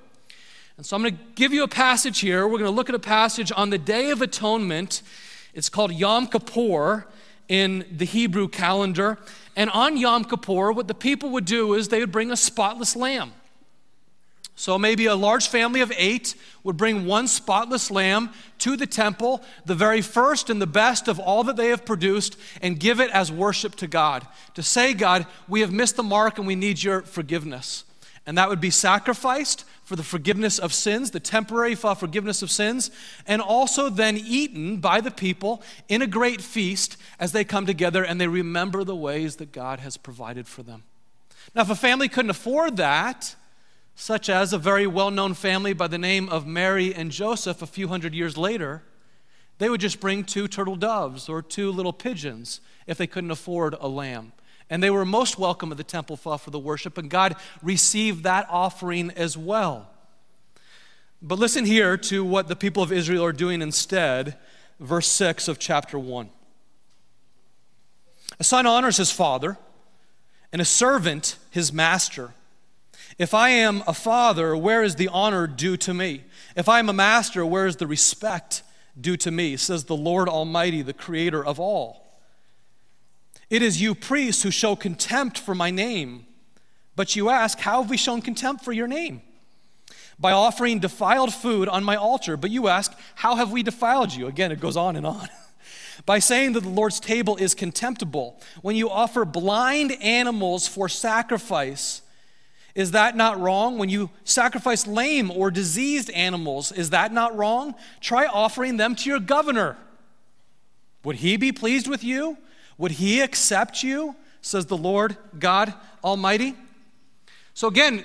And 0.76 0.84
so 0.84 0.94
I'm 0.94 1.02
going 1.02 1.16
to 1.16 1.22
give 1.34 1.54
you 1.54 1.62
a 1.62 1.68
passage 1.68 2.20
here. 2.20 2.46
We're 2.46 2.58
going 2.58 2.70
to 2.70 2.76
look 2.76 2.90
at 2.90 2.94
a 2.94 2.98
passage 2.98 3.50
on 3.56 3.70
the 3.70 3.78
Day 3.78 4.10
of 4.10 4.20
Atonement. 4.20 5.00
It's 5.54 5.70
called 5.70 5.90
Yom 5.90 6.26
Kippur 6.26 7.06
in 7.48 7.86
the 7.90 8.04
Hebrew 8.04 8.46
calendar. 8.46 9.16
And 9.56 9.70
on 9.70 9.96
Yom 9.96 10.24
Kippur, 10.24 10.72
what 10.72 10.86
the 10.86 10.94
people 10.94 11.30
would 11.30 11.46
do 11.46 11.72
is 11.72 11.88
they 11.88 12.00
would 12.00 12.12
bring 12.12 12.30
a 12.30 12.36
spotless 12.36 12.94
lamb. 12.94 13.32
So 14.54 14.78
maybe 14.78 15.06
a 15.06 15.14
large 15.14 15.48
family 15.48 15.80
of 15.80 15.90
eight 15.96 16.34
would 16.62 16.76
bring 16.76 17.06
one 17.06 17.26
spotless 17.26 17.90
lamb 17.90 18.30
to 18.58 18.76
the 18.76 18.86
temple, 18.86 19.42
the 19.64 19.74
very 19.74 20.02
first 20.02 20.50
and 20.50 20.60
the 20.60 20.66
best 20.66 21.08
of 21.08 21.18
all 21.18 21.42
that 21.44 21.56
they 21.56 21.68
have 21.68 21.86
produced, 21.86 22.38
and 22.60 22.78
give 22.78 23.00
it 23.00 23.10
as 23.12 23.32
worship 23.32 23.76
to 23.76 23.86
God. 23.86 24.26
To 24.54 24.62
say, 24.62 24.92
God, 24.92 25.26
we 25.48 25.62
have 25.62 25.72
missed 25.72 25.96
the 25.96 26.02
mark 26.02 26.36
and 26.36 26.46
we 26.46 26.54
need 26.54 26.82
your 26.82 27.00
forgiveness. 27.00 27.84
And 28.26 28.36
that 28.36 28.50
would 28.50 28.60
be 28.60 28.70
sacrificed 28.70 29.64
for 29.86 29.94
the 29.94 30.02
forgiveness 30.02 30.58
of 30.58 30.74
sins, 30.74 31.12
the 31.12 31.20
temporary 31.20 31.76
forgiveness 31.76 32.42
of 32.42 32.50
sins, 32.50 32.90
and 33.24 33.40
also 33.40 33.88
then 33.88 34.16
eaten 34.16 34.78
by 34.78 35.00
the 35.00 35.12
people 35.12 35.62
in 35.88 36.02
a 36.02 36.08
great 36.08 36.40
feast 36.40 36.96
as 37.20 37.30
they 37.30 37.44
come 37.44 37.66
together 37.66 38.04
and 38.04 38.20
they 38.20 38.26
remember 38.26 38.82
the 38.82 38.96
ways 38.96 39.36
that 39.36 39.52
God 39.52 39.78
has 39.78 39.96
provided 39.96 40.48
for 40.48 40.64
them. 40.64 40.82
Now, 41.54 41.62
if 41.62 41.70
a 41.70 41.76
family 41.76 42.08
couldn't 42.08 42.30
afford 42.30 42.76
that, 42.78 43.36
such 43.94 44.28
as 44.28 44.52
a 44.52 44.58
very 44.58 44.88
well 44.88 45.12
known 45.12 45.34
family 45.34 45.72
by 45.72 45.86
the 45.86 45.98
name 45.98 46.28
of 46.30 46.48
Mary 46.48 46.92
and 46.92 47.12
Joseph 47.12 47.62
a 47.62 47.66
few 47.66 47.86
hundred 47.86 48.12
years 48.12 48.36
later, 48.36 48.82
they 49.58 49.68
would 49.68 49.80
just 49.80 50.00
bring 50.00 50.24
two 50.24 50.48
turtle 50.48 50.74
doves 50.74 51.28
or 51.28 51.42
two 51.42 51.70
little 51.70 51.92
pigeons 51.92 52.60
if 52.88 52.98
they 52.98 53.06
couldn't 53.06 53.30
afford 53.30 53.76
a 53.78 53.86
lamb. 53.86 54.32
And 54.68 54.82
they 54.82 54.90
were 54.90 55.04
most 55.04 55.38
welcome 55.38 55.70
at 55.70 55.78
the 55.78 55.84
temple 55.84 56.16
for 56.16 56.50
the 56.50 56.58
worship, 56.58 56.98
and 56.98 57.08
God 57.08 57.36
received 57.62 58.24
that 58.24 58.46
offering 58.50 59.10
as 59.12 59.36
well. 59.36 59.88
But 61.22 61.38
listen 61.38 61.64
here 61.64 61.96
to 61.96 62.24
what 62.24 62.48
the 62.48 62.56
people 62.56 62.82
of 62.82 62.92
Israel 62.92 63.24
are 63.24 63.32
doing 63.32 63.62
instead, 63.62 64.36
verse 64.80 65.08
6 65.08 65.48
of 65.48 65.58
chapter 65.58 65.98
1. 65.98 66.28
A 68.38 68.44
son 68.44 68.66
honors 68.66 68.96
his 68.96 69.10
father, 69.10 69.56
and 70.52 70.60
a 70.60 70.64
servant 70.64 71.36
his 71.50 71.72
master. 71.72 72.32
If 73.18 73.34
I 73.34 73.50
am 73.50 73.82
a 73.86 73.94
father, 73.94 74.56
where 74.56 74.82
is 74.82 74.96
the 74.96 75.08
honor 75.08 75.46
due 75.46 75.76
to 75.78 75.94
me? 75.94 76.24
If 76.54 76.68
I 76.68 76.80
am 76.80 76.88
a 76.88 76.92
master, 76.92 77.46
where 77.46 77.66
is 77.66 77.76
the 77.76 77.86
respect 77.86 78.62
due 79.00 79.16
to 79.18 79.30
me? 79.30 79.56
Says 79.56 79.84
the 79.84 79.96
Lord 79.96 80.28
Almighty, 80.28 80.82
the 80.82 80.92
creator 80.92 81.44
of 81.44 81.58
all. 81.58 82.05
It 83.48 83.62
is 83.62 83.80
you 83.80 83.94
priests 83.94 84.42
who 84.42 84.50
show 84.50 84.74
contempt 84.74 85.38
for 85.38 85.54
my 85.54 85.70
name. 85.70 86.26
But 86.96 87.14
you 87.14 87.28
ask, 87.28 87.58
How 87.60 87.82
have 87.82 87.90
we 87.90 87.96
shown 87.96 88.22
contempt 88.22 88.64
for 88.64 88.72
your 88.72 88.88
name? 88.88 89.22
By 90.18 90.32
offering 90.32 90.78
defiled 90.78 91.34
food 91.34 91.68
on 91.68 91.84
my 91.84 91.94
altar. 91.94 92.36
But 92.36 92.50
you 92.50 92.68
ask, 92.68 92.92
How 93.16 93.36
have 93.36 93.52
we 93.52 93.62
defiled 93.62 94.12
you? 94.12 94.26
Again, 94.26 94.50
it 94.50 94.60
goes 94.60 94.76
on 94.76 94.96
and 94.96 95.06
on. 95.06 95.28
By 96.06 96.18
saying 96.18 96.52
that 96.52 96.62
the 96.62 96.68
Lord's 96.68 97.00
table 97.00 97.36
is 97.36 97.54
contemptible. 97.54 98.40
When 98.62 98.76
you 98.76 98.90
offer 98.90 99.24
blind 99.24 99.92
animals 100.02 100.66
for 100.66 100.88
sacrifice, 100.88 102.02
is 102.74 102.90
that 102.90 103.16
not 103.16 103.40
wrong? 103.40 103.78
When 103.78 103.88
you 103.88 104.10
sacrifice 104.24 104.86
lame 104.86 105.30
or 105.30 105.50
diseased 105.50 106.10
animals, 106.10 106.72
is 106.72 106.90
that 106.90 107.12
not 107.12 107.34
wrong? 107.34 107.74
Try 108.00 108.26
offering 108.26 108.76
them 108.76 108.94
to 108.96 109.08
your 109.08 109.20
governor. 109.20 109.78
Would 111.02 111.16
he 111.16 111.38
be 111.38 111.52
pleased 111.52 111.88
with 111.88 112.04
you? 112.04 112.36
Would 112.78 112.92
he 112.92 113.20
accept 113.20 113.82
you? 113.82 114.14
Says 114.40 114.66
the 114.66 114.76
Lord 114.76 115.16
God 115.38 115.74
Almighty. 116.04 116.54
So, 117.54 117.68
again, 117.68 118.04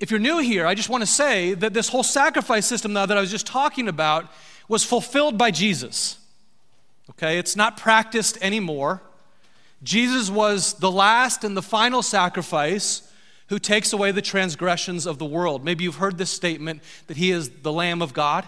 if 0.00 0.10
you're 0.10 0.20
new 0.20 0.38
here, 0.38 0.66
I 0.66 0.74
just 0.74 0.88
want 0.88 1.02
to 1.02 1.06
say 1.06 1.54
that 1.54 1.74
this 1.74 1.88
whole 1.88 2.02
sacrifice 2.02 2.66
system 2.66 2.92
now 2.92 3.06
that 3.06 3.16
I 3.16 3.20
was 3.20 3.30
just 3.30 3.46
talking 3.46 3.88
about 3.88 4.30
was 4.68 4.84
fulfilled 4.84 5.36
by 5.36 5.50
Jesus. 5.50 6.18
Okay, 7.10 7.38
it's 7.38 7.56
not 7.56 7.76
practiced 7.76 8.38
anymore. 8.40 9.02
Jesus 9.82 10.30
was 10.30 10.74
the 10.74 10.90
last 10.90 11.44
and 11.44 11.56
the 11.56 11.62
final 11.62 12.02
sacrifice 12.02 13.10
who 13.48 13.58
takes 13.58 13.92
away 13.92 14.12
the 14.12 14.22
transgressions 14.22 15.06
of 15.06 15.18
the 15.18 15.24
world. 15.24 15.64
Maybe 15.64 15.84
you've 15.84 15.96
heard 15.96 16.18
this 16.18 16.30
statement 16.30 16.82
that 17.08 17.16
he 17.16 17.30
is 17.30 17.50
the 17.50 17.72
Lamb 17.72 18.00
of 18.00 18.14
God. 18.14 18.46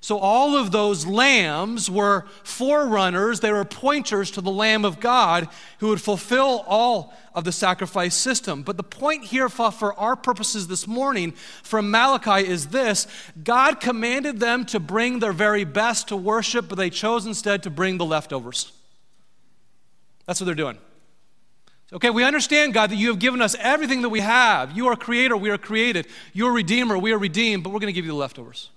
So, 0.00 0.18
all 0.18 0.56
of 0.56 0.70
those 0.70 1.06
lambs 1.06 1.90
were 1.90 2.24
forerunners, 2.44 3.40
they 3.40 3.50
were 3.50 3.64
pointers 3.64 4.30
to 4.32 4.40
the 4.40 4.50
Lamb 4.50 4.84
of 4.84 5.00
God 5.00 5.48
who 5.80 5.88
would 5.88 6.00
fulfill 6.00 6.64
all 6.68 7.12
of 7.34 7.42
the 7.42 7.50
sacrifice 7.50 8.14
system. 8.14 8.62
But 8.62 8.76
the 8.76 8.84
point 8.84 9.24
here, 9.24 9.48
for 9.48 9.94
our 9.98 10.14
purposes 10.14 10.68
this 10.68 10.86
morning 10.86 11.32
from 11.32 11.90
Malachi 11.90 12.46
is 12.46 12.68
this 12.68 13.08
God 13.42 13.80
commanded 13.80 14.38
them 14.38 14.64
to 14.66 14.78
bring 14.78 15.18
their 15.18 15.32
very 15.32 15.64
best 15.64 16.08
to 16.08 16.16
worship, 16.16 16.68
but 16.68 16.78
they 16.78 16.90
chose 16.90 17.26
instead 17.26 17.64
to 17.64 17.70
bring 17.70 17.98
the 17.98 18.04
leftovers. 18.04 18.72
That's 20.26 20.40
what 20.40 20.46
they're 20.46 20.54
doing. 20.54 20.78
Okay, 21.92 22.10
we 22.10 22.22
understand, 22.22 22.74
God, 22.74 22.90
that 22.90 22.96
you 22.96 23.08
have 23.08 23.18
given 23.18 23.40
us 23.40 23.56
everything 23.58 24.02
that 24.02 24.10
we 24.10 24.20
have. 24.20 24.76
You 24.76 24.88
are 24.88 24.96
creator, 24.96 25.36
we 25.36 25.50
are 25.50 25.58
created. 25.58 26.06
You 26.34 26.46
are 26.46 26.52
redeemer, 26.52 26.98
we 26.98 27.12
are 27.12 27.18
redeemed, 27.18 27.64
but 27.64 27.70
we're 27.70 27.80
going 27.80 27.92
to 27.92 27.94
give 27.94 28.04
you 28.04 28.12
the 28.12 28.16
leftovers. 28.16 28.70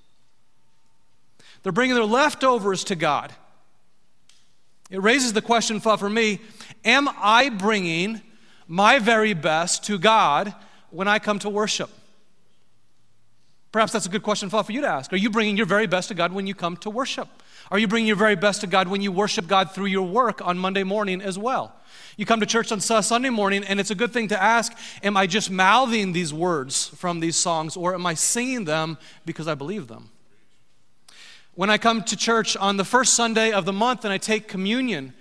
They're 1.63 1.71
bringing 1.71 1.95
their 1.95 2.05
leftovers 2.05 2.83
to 2.85 2.95
God. 2.95 3.33
It 4.89 5.01
raises 5.01 5.33
the 5.33 5.41
question 5.41 5.79
for 5.79 6.09
me 6.09 6.39
Am 6.83 7.09
I 7.17 7.49
bringing 7.49 8.21
my 8.67 8.99
very 8.99 9.33
best 9.33 9.83
to 9.85 9.97
God 9.97 10.53
when 10.89 11.07
I 11.07 11.19
come 11.19 11.39
to 11.39 11.49
worship? 11.49 11.89
Perhaps 13.71 13.93
that's 13.93 14.05
a 14.05 14.09
good 14.09 14.23
question 14.23 14.49
for 14.49 14.65
you 14.69 14.81
to 14.81 14.87
ask. 14.87 15.13
Are 15.13 15.17
you 15.17 15.29
bringing 15.29 15.55
your 15.55 15.65
very 15.65 15.87
best 15.87 16.09
to 16.09 16.13
God 16.13 16.33
when 16.33 16.45
you 16.45 16.53
come 16.53 16.75
to 16.77 16.89
worship? 16.89 17.29
Are 17.69 17.79
you 17.79 17.87
bringing 17.87 18.07
your 18.07 18.17
very 18.17 18.35
best 18.35 18.61
to 18.61 18.67
God 18.67 18.89
when 18.89 19.01
you 19.01 19.13
worship 19.13 19.47
God 19.47 19.71
through 19.71 19.85
your 19.85 20.05
work 20.05 20.45
on 20.45 20.57
Monday 20.57 20.83
morning 20.83 21.21
as 21.21 21.39
well? 21.39 21.73
You 22.17 22.25
come 22.25 22.41
to 22.41 22.45
church 22.45 22.73
on 22.73 22.81
Sunday 22.81 23.29
morning, 23.29 23.63
and 23.63 23.79
it's 23.79 23.89
a 23.89 23.95
good 23.95 24.11
thing 24.11 24.27
to 24.27 24.41
ask 24.41 24.73
Am 25.03 25.15
I 25.15 25.25
just 25.25 25.49
mouthing 25.49 26.11
these 26.11 26.33
words 26.33 26.89
from 26.89 27.21
these 27.21 27.37
songs, 27.37 27.77
or 27.77 27.93
am 27.93 28.05
I 28.05 28.13
singing 28.13 28.65
them 28.65 28.97
because 29.25 29.47
I 29.47 29.55
believe 29.55 29.87
them? 29.87 30.09
When 31.53 31.69
I 31.69 31.77
come 31.77 32.03
to 32.03 32.15
church 32.15 32.55
on 32.55 32.77
the 32.77 32.85
first 32.85 33.13
Sunday 33.13 33.51
of 33.51 33.65
the 33.65 33.73
month 33.73 34.05
and 34.05 34.13
I 34.13 34.17
take 34.17 34.47
communion, 34.47 35.13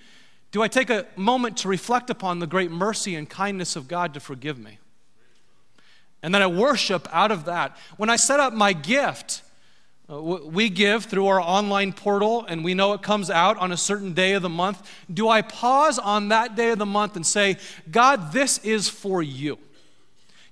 do 0.52 0.62
I 0.62 0.68
take 0.68 0.90
a 0.90 1.06
moment 1.16 1.56
to 1.58 1.68
reflect 1.68 2.08
upon 2.08 2.38
the 2.38 2.46
great 2.46 2.70
mercy 2.70 3.14
and 3.16 3.28
kindness 3.28 3.76
of 3.76 3.88
God 3.88 4.14
to 4.14 4.20
forgive 4.20 4.58
me? 4.58 4.78
And 6.22 6.34
then 6.34 6.42
I 6.42 6.46
worship 6.46 7.08
out 7.12 7.32
of 7.32 7.46
that. 7.46 7.76
When 7.96 8.10
I 8.10 8.16
set 8.16 8.40
up 8.40 8.52
my 8.52 8.72
gift, 8.72 9.42
uh, 10.08 10.20
we 10.20 10.68
give 10.68 11.04
through 11.04 11.26
our 11.26 11.40
online 11.40 11.92
portal 11.92 12.44
and 12.46 12.64
we 12.64 12.74
know 12.74 12.92
it 12.92 13.02
comes 13.02 13.30
out 13.30 13.56
on 13.58 13.72
a 13.72 13.76
certain 13.76 14.12
day 14.12 14.32
of 14.32 14.42
the 14.42 14.48
month. 14.48 14.88
Do 15.12 15.28
I 15.28 15.42
pause 15.42 15.98
on 15.98 16.28
that 16.28 16.56
day 16.56 16.70
of 16.70 16.78
the 16.78 16.86
month 16.86 17.16
and 17.16 17.26
say, 17.26 17.56
God, 17.90 18.32
this 18.32 18.58
is 18.58 18.88
for 18.88 19.22
you? 19.22 19.58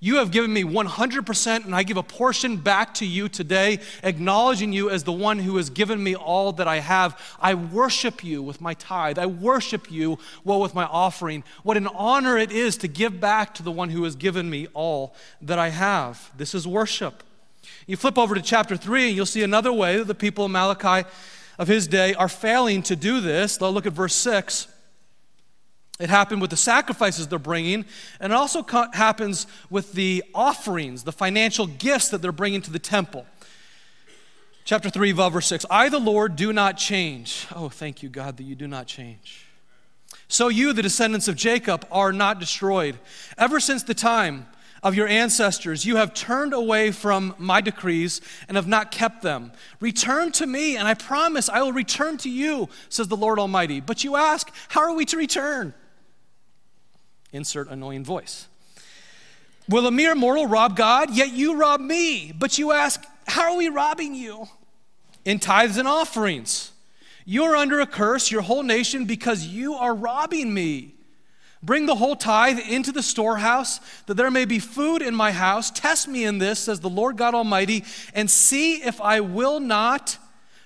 You 0.00 0.18
have 0.18 0.30
given 0.30 0.52
me 0.52 0.62
100%, 0.62 1.64
and 1.64 1.74
I 1.74 1.82
give 1.82 1.96
a 1.96 2.04
portion 2.04 2.56
back 2.56 2.94
to 2.94 3.06
you 3.06 3.28
today, 3.28 3.80
acknowledging 4.04 4.72
you 4.72 4.90
as 4.90 5.02
the 5.02 5.12
one 5.12 5.40
who 5.40 5.56
has 5.56 5.70
given 5.70 6.00
me 6.00 6.14
all 6.14 6.52
that 6.52 6.68
I 6.68 6.78
have. 6.78 7.20
I 7.40 7.54
worship 7.54 8.22
you 8.22 8.40
with 8.40 8.60
my 8.60 8.74
tithe. 8.74 9.18
I 9.18 9.26
worship 9.26 9.90
you 9.90 10.18
well 10.44 10.60
with 10.60 10.72
my 10.72 10.84
offering. 10.84 11.42
What 11.64 11.76
an 11.76 11.88
honor 11.88 12.38
it 12.38 12.52
is 12.52 12.76
to 12.78 12.88
give 12.88 13.18
back 13.18 13.54
to 13.54 13.64
the 13.64 13.72
one 13.72 13.90
who 13.90 14.04
has 14.04 14.14
given 14.14 14.48
me 14.48 14.68
all 14.72 15.16
that 15.42 15.58
I 15.58 15.70
have. 15.70 16.30
This 16.36 16.54
is 16.54 16.64
worship. 16.64 17.24
You 17.88 17.96
flip 17.96 18.18
over 18.18 18.36
to 18.36 18.42
chapter 18.42 18.76
3, 18.76 19.08
and 19.08 19.16
you'll 19.16 19.26
see 19.26 19.42
another 19.42 19.72
way 19.72 19.96
that 19.96 20.06
the 20.06 20.14
people 20.14 20.44
of 20.44 20.52
Malachi 20.52 21.08
of 21.58 21.66
his 21.66 21.88
day 21.88 22.14
are 22.14 22.28
failing 22.28 22.82
to 22.84 22.94
do 22.94 23.20
this. 23.20 23.56
They'll 23.56 23.72
look 23.72 23.86
at 23.86 23.94
verse 23.94 24.14
6. 24.14 24.68
It 25.98 26.10
happened 26.10 26.40
with 26.40 26.50
the 26.50 26.56
sacrifices 26.56 27.26
they're 27.26 27.40
bringing, 27.40 27.84
and 28.20 28.32
it 28.32 28.36
also 28.36 28.62
co- 28.62 28.90
happens 28.92 29.48
with 29.68 29.94
the 29.94 30.22
offerings, 30.32 31.02
the 31.02 31.12
financial 31.12 31.66
gifts 31.66 32.10
that 32.10 32.22
they're 32.22 32.30
bringing 32.30 32.62
to 32.62 32.70
the 32.70 32.78
temple. 32.78 33.26
Chapter 34.64 34.90
3, 34.90 35.12
verse 35.12 35.46
6 35.46 35.66
I, 35.70 35.88
the 35.88 35.98
Lord, 35.98 36.36
do 36.36 36.52
not 36.52 36.76
change. 36.76 37.46
Oh, 37.54 37.68
thank 37.68 38.02
you, 38.02 38.08
God, 38.08 38.36
that 38.36 38.44
you 38.44 38.54
do 38.54 38.68
not 38.68 38.86
change. 38.86 39.46
So 40.28 40.48
you, 40.48 40.72
the 40.72 40.82
descendants 40.82 41.26
of 41.26 41.34
Jacob, 41.34 41.86
are 41.90 42.12
not 42.12 42.38
destroyed. 42.38 42.98
Ever 43.36 43.58
since 43.58 43.82
the 43.82 43.94
time 43.94 44.46
of 44.82 44.94
your 44.94 45.08
ancestors, 45.08 45.84
you 45.84 45.96
have 45.96 46.14
turned 46.14 46.52
away 46.52 46.92
from 46.92 47.34
my 47.38 47.60
decrees 47.60 48.20
and 48.46 48.56
have 48.56 48.68
not 48.68 48.92
kept 48.92 49.22
them. 49.22 49.52
Return 49.80 50.30
to 50.32 50.46
me, 50.46 50.76
and 50.76 50.86
I 50.86 50.94
promise 50.94 51.48
I 51.48 51.62
will 51.62 51.72
return 51.72 52.18
to 52.18 52.30
you, 52.30 52.68
says 52.88 53.08
the 53.08 53.16
Lord 53.16 53.38
Almighty. 53.38 53.80
But 53.80 54.04
you 54.04 54.16
ask, 54.16 54.52
How 54.68 54.82
are 54.82 54.94
we 54.94 55.04
to 55.06 55.16
return? 55.16 55.74
Insert 57.32 57.68
annoying 57.68 58.04
voice. 58.04 58.48
Will 59.68 59.86
a 59.86 59.90
mere 59.90 60.14
mortal 60.14 60.46
rob 60.46 60.76
God? 60.76 61.14
Yet 61.14 61.32
you 61.32 61.56
rob 61.56 61.80
me. 61.80 62.32
But 62.32 62.58
you 62.58 62.72
ask, 62.72 63.04
How 63.26 63.52
are 63.52 63.56
we 63.56 63.68
robbing 63.68 64.14
you? 64.14 64.48
In 65.24 65.38
tithes 65.38 65.76
and 65.76 65.86
offerings. 65.86 66.72
You 67.26 67.44
are 67.44 67.56
under 67.56 67.80
a 67.80 67.86
curse, 67.86 68.30
your 68.30 68.40
whole 68.40 68.62
nation, 68.62 69.04
because 69.04 69.46
you 69.46 69.74
are 69.74 69.94
robbing 69.94 70.54
me. 70.54 70.94
Bring 71.62 71.84
the 71.84 71.96
whole 71.96 72.16
tithe 72.16 72.58
into 72.58 72.92
the 72.92 73.02
storehouse, 73.02 73.80
that 74.06 74.14
there 74.14 74.30
may 74.30 74.46
be 74.46 74.58
food 74.58 75.02
in 75.02 75.14
my 75.14 75.32
house. 75.32 75.70
Test 75.70 76.08
me 76.08 76.24
in 76.24 76.38
this, 76.38 76.60
says 76.60 76.80
the 76.80 76.88
Lord 76.88 77.18
God 77.18 77.34
Almighty, 77.34 77.84
and 78.14 78.30
see 78.30 78.76
if 78.76 79.00
I 79.00 79.20
will 79.20 79.60
not 79.60 80.16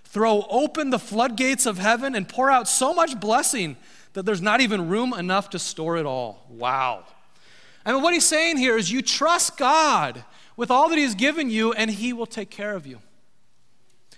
throw 0.05 0.47
open 0.51 0.91
the 0.91 0.99
floodgates 0.99 1.67
of 1.67 1.79
heaven 1.79 2.15
and 2.15 2.29
pour 2.29 2.51
out 2.51 2.69
so 2.69 2.93
much 2.95 3.19
blessing 3.19 3.77
that 4.13 4.25
there's 4.25 4.43
not 4.43 4.61
even 4.61 4.89
room 4.89 5.13
enough 5.13 5.51
to 5.51 5.59
store 5.59 5.97
it 5.97 6.07
all. 6.07 6.47
Wow. 6.49 7.05
I 7.85 7.93
mean, 7.93 8.03
what 8.03 8.15
he's 8.15 8.27
saying 8.27 8.59
here 8.59 8.77
is 8.77 8.91
you 8.91 9.03
trust 9.03 9.57
God 9.57 10.25
with 10.57 10.71
all 10.71 10.89
that 10.89 10.99
he's 10.99 11.15
given 11.15 11.51
you, 11.51 11.73
and 11.73 11.91
he 11.91 12.13
will 12.13 12.27
take 12.27 12.51
care 12.51 12.75
of 12.75 12.87
you. 12.87 13.01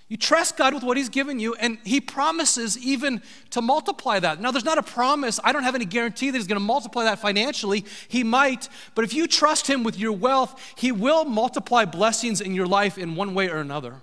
You 0.08 0.18
trust 0.18 0.58
God 0.58 0.74
with 0.74 0.82
what 0.82 0.96
He's 0.96 1.08
given 1.08 1.40
you, 1.40 1.54
and 1.54 1.78
He 1.82 2.00
promises 2.00 2.76
even 2.78 3.22
to 3.50 3.62
multiply 3.62 4.20
that. 4.20 4.40
Now, 4.40 4.50
there's 4.50 4.64
not 4.64 4.76
a 4.76 4.82
promise. 4.82 5.40
I 5.42 5.52
don't 5.52 5.62
have 5.62 5.74
any 5.74 5.86
guarantee 5.86 6.30
that 6.30 6.36
He's 6.36 6.46
going 6.46 6.60
to 6.60 6.64
multiply 6.64 7.04
that 7.04 7.18
financially. 7.18 7.84
He 8.08 8.22
might, 8.22 8.68
but 8.94 9.04
if 9.04 9.14
you 9.14 9.26
trust 9.26 9.66
Him 9.66 9.82
with 9.82 9.98
your 9.98 10.12
wealth, 10.12 10.74
He 10.76 10.92
will 10.92 11.24
multiply 11.24 11.86
blessings 11.86 12.40
in 12.40 12.54
your 12.54 12.66
life 12.66 12.98
in 12.98 13.16
one 13.16 13.34
way 13.34 13.48
or 13.48 13.56
another. 13.56 14.02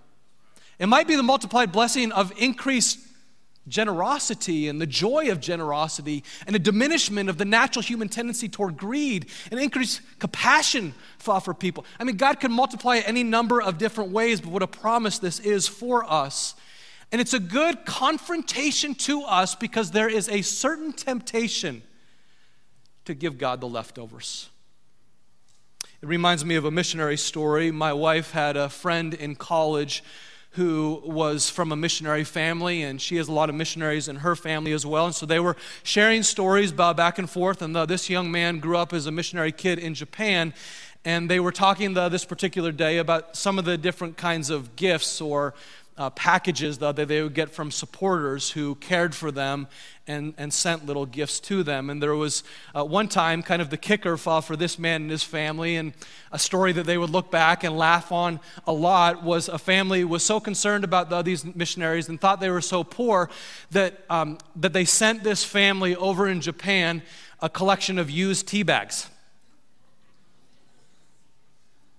It 0.79 0.87
might 0.87 1.07
be 1.07 1.15
the 1.15 1.23
multiplied 1.23 1.71
blessing 1.71 2.11
of 2.11 2.33
increased 2.35 2.99
generosity 3.67 4.67
and 4.67 4.81
the 4.81 4.87
joy 4.87 5.29
of 5.29 5.39
generosity 5.39 6.23
and 6.47 6.55
a 6.55 6.59
diminishment 6.59 7.29
of 7.29 7.37
the 7.37 7.45
natural 7.45 7.83
human 7.83 8.09
tendency 8.09 8.49
toward 8.49 8.77
greed 8.77 9.27
and 9.51 9.59
increased 9.59 10.01
compassion 10.19 10.93
for 11.19 11.53
people. 11.53 11.85
I 11.99 12.03
mean, 12.03 12.17
God 12.17 12.39
can 12.39 12.51
multiply 12.51 12.97
it 12.97 13.07
any 13.07 13.23
number 13.23 13.61
of 13.61 13.77
different 13.77 14.11
ways, 14.11 14.41
but 14.41 14.51
what 14.51 14.63
a 14.63 14.67
promise 14.67 15.19
this 15.19 15.39
is 15.39 15.67
for 15.67 16.03
us. 16.11 16.55
And 17.11 17.19
it's 17.19 17.33
a 17.33 17.39
good 17.39 17.85
confrontation 17.85 18.95
to 18.95 19.23
us 19.23 19.53
because 19.53 19.91
there 19.91 20.09
is 20.09 20.29
a 20.29 20.41
certain 20.41 20.93
temptation 20.93 21.83
to 23.05 23.13
give 23.13 23.37
God 23.37 23.61
the 23.61 23.67
leftovers. 23.67 24.49
It 26.01 26.07
reminds 26.07 26.43
me 26.43 26.55
of 26.55 26.65
a 26.65 26.71
missionary 26.71 27.17
story. 27.17 27.69
My 27.69 27.93
wife 27.93 28.31
had 28.31 28.57
a 28.57 28.69
friend 28.69 29.13
in 29.13 29.35
college 29.35 30.03
who 30.55 31.01
was 31.05 31.49
from 31.49 31.71
a 31.71 31.75
missionary 31.77 32.25
family, 32.25 32.83
and 32.83 33.01
she 33.01 33.15
has 33.15 33.29
a 33.29 33.31
lot 33.31 33.49
of 33.49 33.55
missionaries 33.55 34.09
in 34.09 34.17
her 34.17 34.35
family 34.35 34.73
as 34.73 34.85
well. 34.85 35.05
And 35.05 35.15
so 35.15 35.25
they 35.25 35.39
were 35.39 35.55
sharing 35.83 36.23
stories 36.23 36.71
about 36.71 36.97
back 36.97 37.17
and 37.17 37.29
forth. 37.29 37.61
And 37.61 37.73
the, 37.73 37.85
this 37.85 38.09
young 38.09 38.31
man 38.31 38.59
grew 38.59 38.77
up 38.77 38.91
as 38.91 39.05
a 39.05 39.11
missionary 39.11 39.53
kid 39.53 39.79
in 39.79 39.93
Japan. 39.93 40.53
And 41.05 41.29
they 41.29 41.39
were 41.39 41.53
talking 41.53 41.93
the, 41.93 42.09
this 42.09 42.25
particular 42.25 42.71
day 42.71 42.97
about 42.97 43.37
some 43.37 43.57
of 43.57 43.65
the 43.65 43.77
different 43.77 44.17
kinds 44.17 44.49
of 44.49 44.75
gifts 44.75 45.21
or 45.21 45.53
uh, 45.97 46.09
packages 46.09 46.77
that 46.79 46.95
they 46.95 47.21
would 47.21 47.33
get 47.33 47.49
from 47.49 47.69
supporters 47.69 48.51
who 48.51 48.75
cared 48.75 49.13
for 49.13 49.31
them 49.31 49.67
and, 50.07 50.33
and 50.37 50.53
sent 50.53 50.85
little 50.85 51.05
gifts 51.05 51.39
to 51.39 51.63
them. 51.63 51.89
And 51.89 52.01
there 52.01 52.15
was 52.15 52.43
uh, 52.75 52.83
one 52.83 53.07
time, 53.07 53.43
kind 53.43 53.61
of 53.61 53.69
the 53.69 53.77
kicker 53.77 54.17
for, 54.17 54.55
this 54.55 54.79
man 54.79 55.03
and 55.03 55.11
his 55.11 55.23
family, 55.23 55.75
and 55.75 55.93
a 56.31 56.39
story 56.39 56.71
that 56.73 56.85
they 56.85 56.97
would 56.97 57.09
look 57.09 57.29
back 57.29 57.63
and 57.63 57.77
laugh 57.77 58.11
on 58.11 58.39
a 58.65 58.71
lot 58.71 59.23
was 59.23 59.47
a 59.49 59.57
family 59.57 60.03
was 60.03 60.23
so 60.23 60.39
concerned 60.39 60.83
about 60.83 61.09
the, 61.09 61.21
these 61.21 61.43
missionaries 61.55 62.09
and 62.09 62.19
thought 62.19 62.39
they 62.39 62.49
were 62.49 62.61
so 62.61 62.83
poor 62.83 63.29
that, 63.71 63.99
um, 64.09 64.37
that 64.55 64.73
they 64.73 64.85
sent 64.85 65.23
this 65.23 65.43
family 65.43 65.95
over 65.95 66.27
in 66.27 66.41
Japan 66.41 67.03
a 67.41 67.49
collection 67.49 67.99
of 67.99 68.09
used 68.09 68.47
tea 68.47 68.63
bags. 68.63 69.09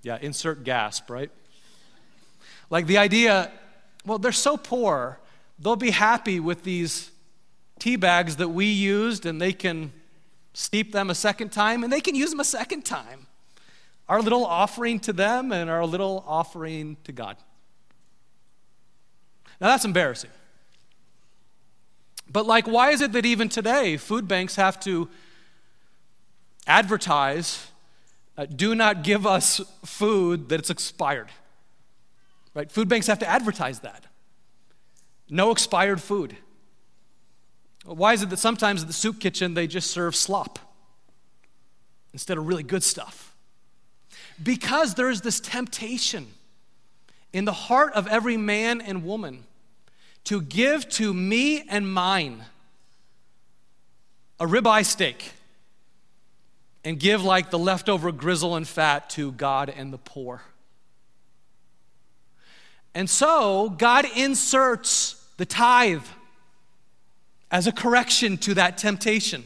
Yeah, 0.03 0.19
insert 0.21 0.65
gasp, 0.65 1.09
right? 1.11 1.31
Like 2.71 2.87
the 2.87 2.99
idea 2.99 3.53
well, 4.05 4.19
they're 4.19 4.33
so 4.33 4.57
poor, 4.57 5.19
they'll 5.59 5.77
be 5.77 5.91
happy 5.91 6.41
with 6.41 6.65
these 6.65 7.11
tea 7.79 7.97
bags 7.97 8.37
that 8.37 8.49
we 8.49 8.67
used, 8.67 9.27
and 9.27 9.41
they 9.41 9.53
can 9.53 9.93
steep 10.55 10.93
them 10.93 11.11
a 11.11 11.15
second 11.15 11.51
time, 11.51 11.83
and 11.85 11.93
they 11.93 12.01
can 12.01 12.15
use 12.15 12.31
them 12.31 12.41
a 12.41 12.45
second 12.45 12.85
time. 12.85 13.27
Our 14.09 14.21
little 14.21 14.45
offering 14.45 15.01
to 15.01 15.13
them 15.13 15.53
and 15.53 15.71
our 15.71 15.87
little 15.87 16.25
offering 16.27 16.97
to 17.05 17.13
God. 17.13 17.37
Now, 19.61 19.69
that's 19.69 19.85
embarrassing. 19.85 20.31
But, 22.31 22.47
like, 22.47 22.67
why 22.67 22.91
is 22.91 23.01
it 23.01 23.13
that 23.13 23.25
even 23.25 23.49
today 23.49 23.97
food 23.97 24.27
banks 24.27 24.57
have 24.57 24.81
to 24.81 25.09
advertise 26.67 27.69
uh, 28.37 28.47
do 28.47 28.75
not 28.75 29.03
give 29.03 29.27
us 29.27 29.61
food 29.85 30.49
that 30.49 30.59
it's 30.59 30.71
expired? 30.71 31.29
Right? 32.55 32.71
Food 32.71 32.89
banks 32.89 33.07
have 33.07 33.19
to 33.21 33.29
advertise 33.29 33.81
that. 33.81 34.05
No 35.29 35.51
expired 35.51 36.01
food. 36.01 36.37
Why 37.85 38.13
is 38.13 38.23
it 38.23 38.31
that 38.31 38.39
sometimes 38.39 38.83
at 38.83 38.87
the 38.87 38.93
soup 38.93 39.19
kitchen 39.19 39.55
they 39.55 39.67
just 39.67 39.91
serve 39.91 40.15
slop 40.15 40.59
instead 42.13 42.39
of 42.39 42.47
really 42.47 42.63
good 42.63 42.83
stuff? 42.83 43.35
Because 44.43 44.95
there 44.95 45.11
is 45.11 45.23
this 45.23 45.41
temptation 45.41 46.27
in 47.33 47.45
the 47.45 47.53
heart 47.53 47.93
of 47.95 48.07
every 48.07 48.37
man 48.37 48.81
and 48.81 49.05
woman 49.05 49.45
to 50.25 50.41
give 50.41 50.89
to 50.91 51.13
me 51.13 51.65
and 51.69 51.93
mine 51.93 52.45
a 54.39 54.47
ribeye 54.47 54.85
steak 54.85 55.33
and 56.85 56.99
give 56.99 57.25
like 57.25 57.51
the 57.51 57.59
leftover 57.59 58.13
grizzle 58.13 58.55
and 58.55 58.67
fat 58.67 59.09
to 59.11 59.33
God 59.33 59.73
and 59.75 59.93
the 59.93 59.99
poor. 59.99 60.43
And 62.95 63.09
so 63.09 63.71
God 63.71 64.07
inserts 64.17 65.15
the 65.37 65.47
tithe 65.47 66.05
as 67.51 67.67
a 67.67 67.73
correction 67.73 68.39
to 68.39 68.55
that 68.55 68.79
temptation. 68.79 69.45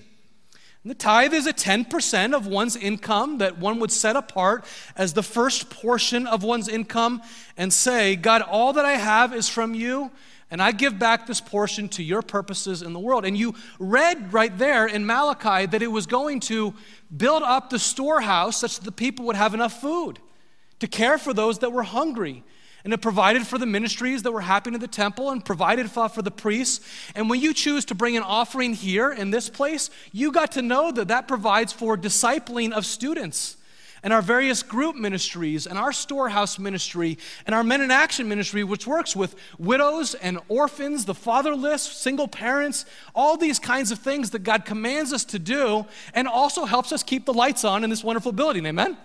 And 0.83 0.91
the 0.91 0.95
tithe 0.95 1.35
is 1.35 1.47
a 1.47 1.53
10% 1.53 2.33
of 2.33 2.47
one's 2.47 2.77
income 2.77 3.39
that 3.39 3.59
one 3.59 3.81
would 3.81 3.91
set 3.91 4.15
apart 4.15 4.65
as 4.97 5.15
the 5.15 5.23
first 5.23 5.69
portion 5.69 6.29
of 6.29 6.45
one's 6.45 6.69
income 6.69 7.23
and 7.57 7.73
say, 7.73 8.15
God, 8.15 8.43
all 8.43 8.73
that 8.75 8.85
I 8.85 8.93
have 8.93 9.35
is 9.35 9.49
from 9.49 9.75
you, 9.75 10.13
and 10.49 10.63
I 10.63 10.71
give 10.71 10.97
back 10.97 11.27
this 11.27 11.41
portion 11.41 11.89
to 11.91 12.05
your 12.05 12.23
purposes 12.23 12.83
in 12.83 12.93
the 12.93 13.01
world. 13.01 13.25
And 13.25 13.37
you 13.37 13.57
read 13.81 14.33
right 14.33 14.57
there 14.57 14.87
in 14.87 15.05
Malachi 15.05 15.67
that 15.67 15.83
it 15.83 15.89
was 15.89 16.07
going 16.07 16.39
to 16.41 16.73
build 17.17 17.43
up 17.43 17.71
the 17.71 17.81
storehouse 17.81 18.59
such 18.59 18.79
that 18.79 18.85
the 18.85 18.93
people 18.93 19.25
would 19.27 19.35
have 19.35 19.55
enough 19.55 19.81
food 19.81 20.21
to 20.79 20.87
care 20.87 21.19
for 21.19 21.35
those 21.35 21.59
that 21.61 21.73
were 21.73 21.83
hungry 21.83 22.45
and 22.87 22.95
it 22.95 22.99
provided 22.99 23.45
for 23.45 23.59
the 23.59 23.67
ministries 23.67 24.23
that 24.23 24.31
were 24.31 24.43
happening 24.43 24.77
in 24.77 24.81
the 24.81 24.87
temple 24.87 25.31
and 25.31 25.45
provided 25.45 25.91
for, 25.91 26.09
the 26.09 26.31
priests. 26.31 26.87
And 27.17 27.29
when 27.29 27.41
you 27.41 27.53
choose 27.53 27.85
to 27.87 27.97
bring 27.97 28.17
an 28.17 28.23
offering 28.23 28.75
here 28.75 29.11
in 29.11 29.33
this 29.33 29.49
place, 29.51 29.91
you 30.13 30.31
got 30.31 30.53
to 30.53 30.63
know 30.63 30.93
that 30.93 31.09
that 31.09 31.27
provides 31.27 31.73
for 31.73 31.97
discipling 31.97 32.71
of 32.71 32.87
students 32.87 33.57
and 34.05 34.13
our 34.13 34.23
various 34.23 34.63
group 34.63 34.95
ministries 34.95 35.67
and 35.67 35.77
our 35.77 35.93
storehouse 35.93 36.61
ministry 36.61 37.19
and 37.45 37.57
our 37.57 37.65
men 37.65 37.81
in 37.81 37.91
action 37.91 38.29
ministry, 38.29 38.63
which 38.63 38.87
works 38.87 39.17
with 39.17 39.35
widows 39.59 40.15
and 40.15 40.39
orphans, 40.47 41.07
the 41.07 41.15
fatherless, 41.15 41.83
single 41.83 42.29
parents, 42.29 42.85
all 43.17 43.37
these 43.37 43.59
kinds 43.59 43.91
of 43.91 43.99
things 43.99 44.31
that 44.31 44.45
God 44.45 44.65
commands 44.65 45.13
us 45.13 45.25
to 45.25 45.41
do 45.41 45.87
and 46.15 46.29
also 46.29 46.67
helps 46.67 46.93
us 46.93 47.03
keep 47.03 47.25
the 47.25 47.35
lights 47.35 47.65
on 47.65 47.83
in 47.83 47.91
this 47.91 48.05
wonderful 48.05 48.31
building. 48.31 48.65
Amen? 48.65 48.97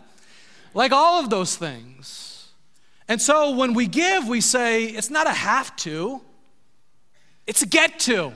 Like 0.76 0.92
all 0.92 1.20
of 1.20 1.32
those 1.32 1.56
things. 1.56 2.31
And 3.12 3.22
so 3.22 3.52
when 3.52 3.74
we 3.74 3.88
give, 3.88 4.30
we 4.30 4.40
say, 4.40 4.86
it's 4.86 5.10
not 5.10 5.28
a 5.28 5.34
have 5.34 5.76
to, 5.76 6.22
it's 7.46 7.62
a 7.62 7.66
get 7.66 8.00
to. 8.00 8.32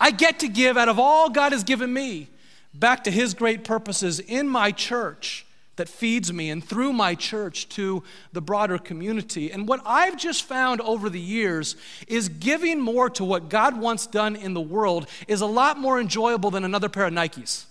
I 0.00 0.12
get 0.12 0.38
to 0.38 0.48
give 0.48 0.78
out 0.78 0.88
of 0.88 0.98
all 0.98 1.28
God 1.28 1.52
has 1.52 1.62
given 1.62 1.92
me 1.92 2.30
back 2.72 3.04
to 3.04 3.10
His 3.10 3.34
great 3.34 3.64
purposes 3.64 4.18
in 4.18 4.48
my 4.48 4.72
church 4.72 5.44
that 5.76 5.90
feeds 5.90 6.32
me 6.32 6.48
and 6.48 6.64
through 6.64 6.94
my 6.94 7.14
church 7.14 7.68
to 7.68 8.02
the 8.32 8.40
broader 8.40 8.78
community. 8.78 9.52
And 9.52 9.68
what 9.68 9.82
I've 9.84 10.16
just 10.16 10.44
found 10.44 10.80
over 10.80 11.10
the 11.10 11.20
years 11.20 11.76
is 12.08 12.30
giving 12.30 12.80
more 12.80 13.10
to 13.10 13.24
what 13.26 13.50
God 13.50 13.78
wants 13.78 14.06
done 14.06 14.36
in 14.36 14.54
the 14.54 14.60
world 14.62 15.06
is 15.28 15.42
a 15.42 15.46
lot 15.46 15.78
more 15.78 16.00
enjoyable 16.00 16.50
than 16.50 16.64
another 16.64 16.88
pair 16.88 17.04
of 17.04 17.12
Nikes. 17.12 17.66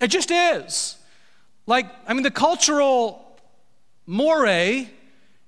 It 0.00 0.06
just 0.06 0.30
is. 0.30 0.96
Like, 1.66 1.84
I 2.06 2.14
mean, 2.14 2.22
the 2.22 2.30
cultural 2.30 3.27
Mores 4.08 4.86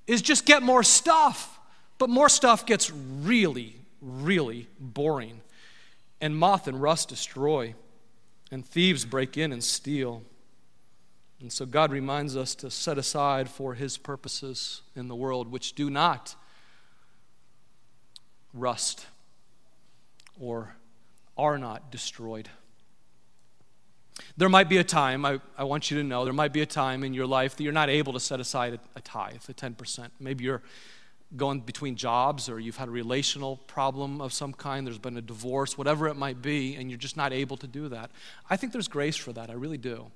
is 0.06 0.20
just 0.20 0.44
get 0.44 0.62
more 0.62 0.82
stuff, 0.82 1.58
but 1.96 2.10
more 2.10 2.28
stuff 2.28 2.66
gets 2.66 2.90
really, 2.90 3.74
really 4.02 4.68
boring. 4.78 5.40
And 6.20 6.36
moth 6.36 6.68
and 6.68 6.80
rust 6.80 7.08
destroy, 7.08 7.74
and 8.50 8.64
thieves 8.64 9.06
break 9.06 9.38
in 9.38 9.50
and 9.50 9.64
steal. 9.64 10.22
And 11.40 11.50
so 11.50 11.64
God 11.64 11.90
reminds 11.90 12.36
us 12.36 12.54
to 12.56 12.70
set 12.70 12.98
aside 12.98 13.48
for 13.48 13.72
his 13.72 13.96
purposes 13.96 14.82
in 14.94 15.08
the 15.08 15.16
world, 15.16 15.50
which 15.50 15.72
do 15.72 15.88
not 15.88 16.36
rust 18.52 19.06
or 20.38 20.74
are 21.38 21.56
not 21.56 21.90
destroyed. 21.90 22.50
There 24.36 24.48
might 24.48 24.68
be 24.68 24.78
a 24.78 24.84
time, 24.84 25.24
I, 25.24 25.40
I 25.56 25.64
want 25.64 25.90
you 25.90 25.98
to 25.98 26.04
know, 26.04 26.24
there 26.24 26.32
might 26.32 26.52
be 26.52 26.62
a 26.62 26.66
time 26.66 27.04
in 27.04 27.14
your 27.14 27.26
life 27.26 27.56
that 27.56 27.62
you're 27.62 27.72
not 27.72 27.88
able 27.88 28.12
to 28.12 28.20
set 28.20 28.40
aside 28.40 28.74
a, 28.74 28.98
a 28.98 29.00
tithe, 29.00 29.42
a 29.48 29.54
10%. 29.54 30.10
Maybe 30.18 30.44
you're 30.44 30.62
going 31.36 31.60
between 31.60 31.94
jobs 31.96 32.48
or 32.48 32.58
you've 32.58 32.76
had 32.76 32.88
a 32.88 32.90
relational 32.90 33.56
problem 33.56 34.20
of 34.20 34.32
some 34.32 34.52
kind, 34.52 34.86
there's 34.86 34.98
been 34.98 35.16
a 35.16 35.22
divorce, 35.22 35.78
whatever 35.78 36.08
it 36.08 36.14
might 36.14 36.42
be, 36.42 36.74
and 36.76 36.90
you're 36.90 36.98
just 36.98 37.16
not 37.16 37.32
able 37.32 37.56
to 37.56 37.66
do 37.66 37.88
that. 37.88 38.10
I 38.48 38.56
think 38.56 38.72
there's 38.72 38.88
grace 38.88 39.16
for 39.16 39.32
that. 39.32 39.50
I 39.50 39.54
really 39.54 39.78
do. 39.78 40.10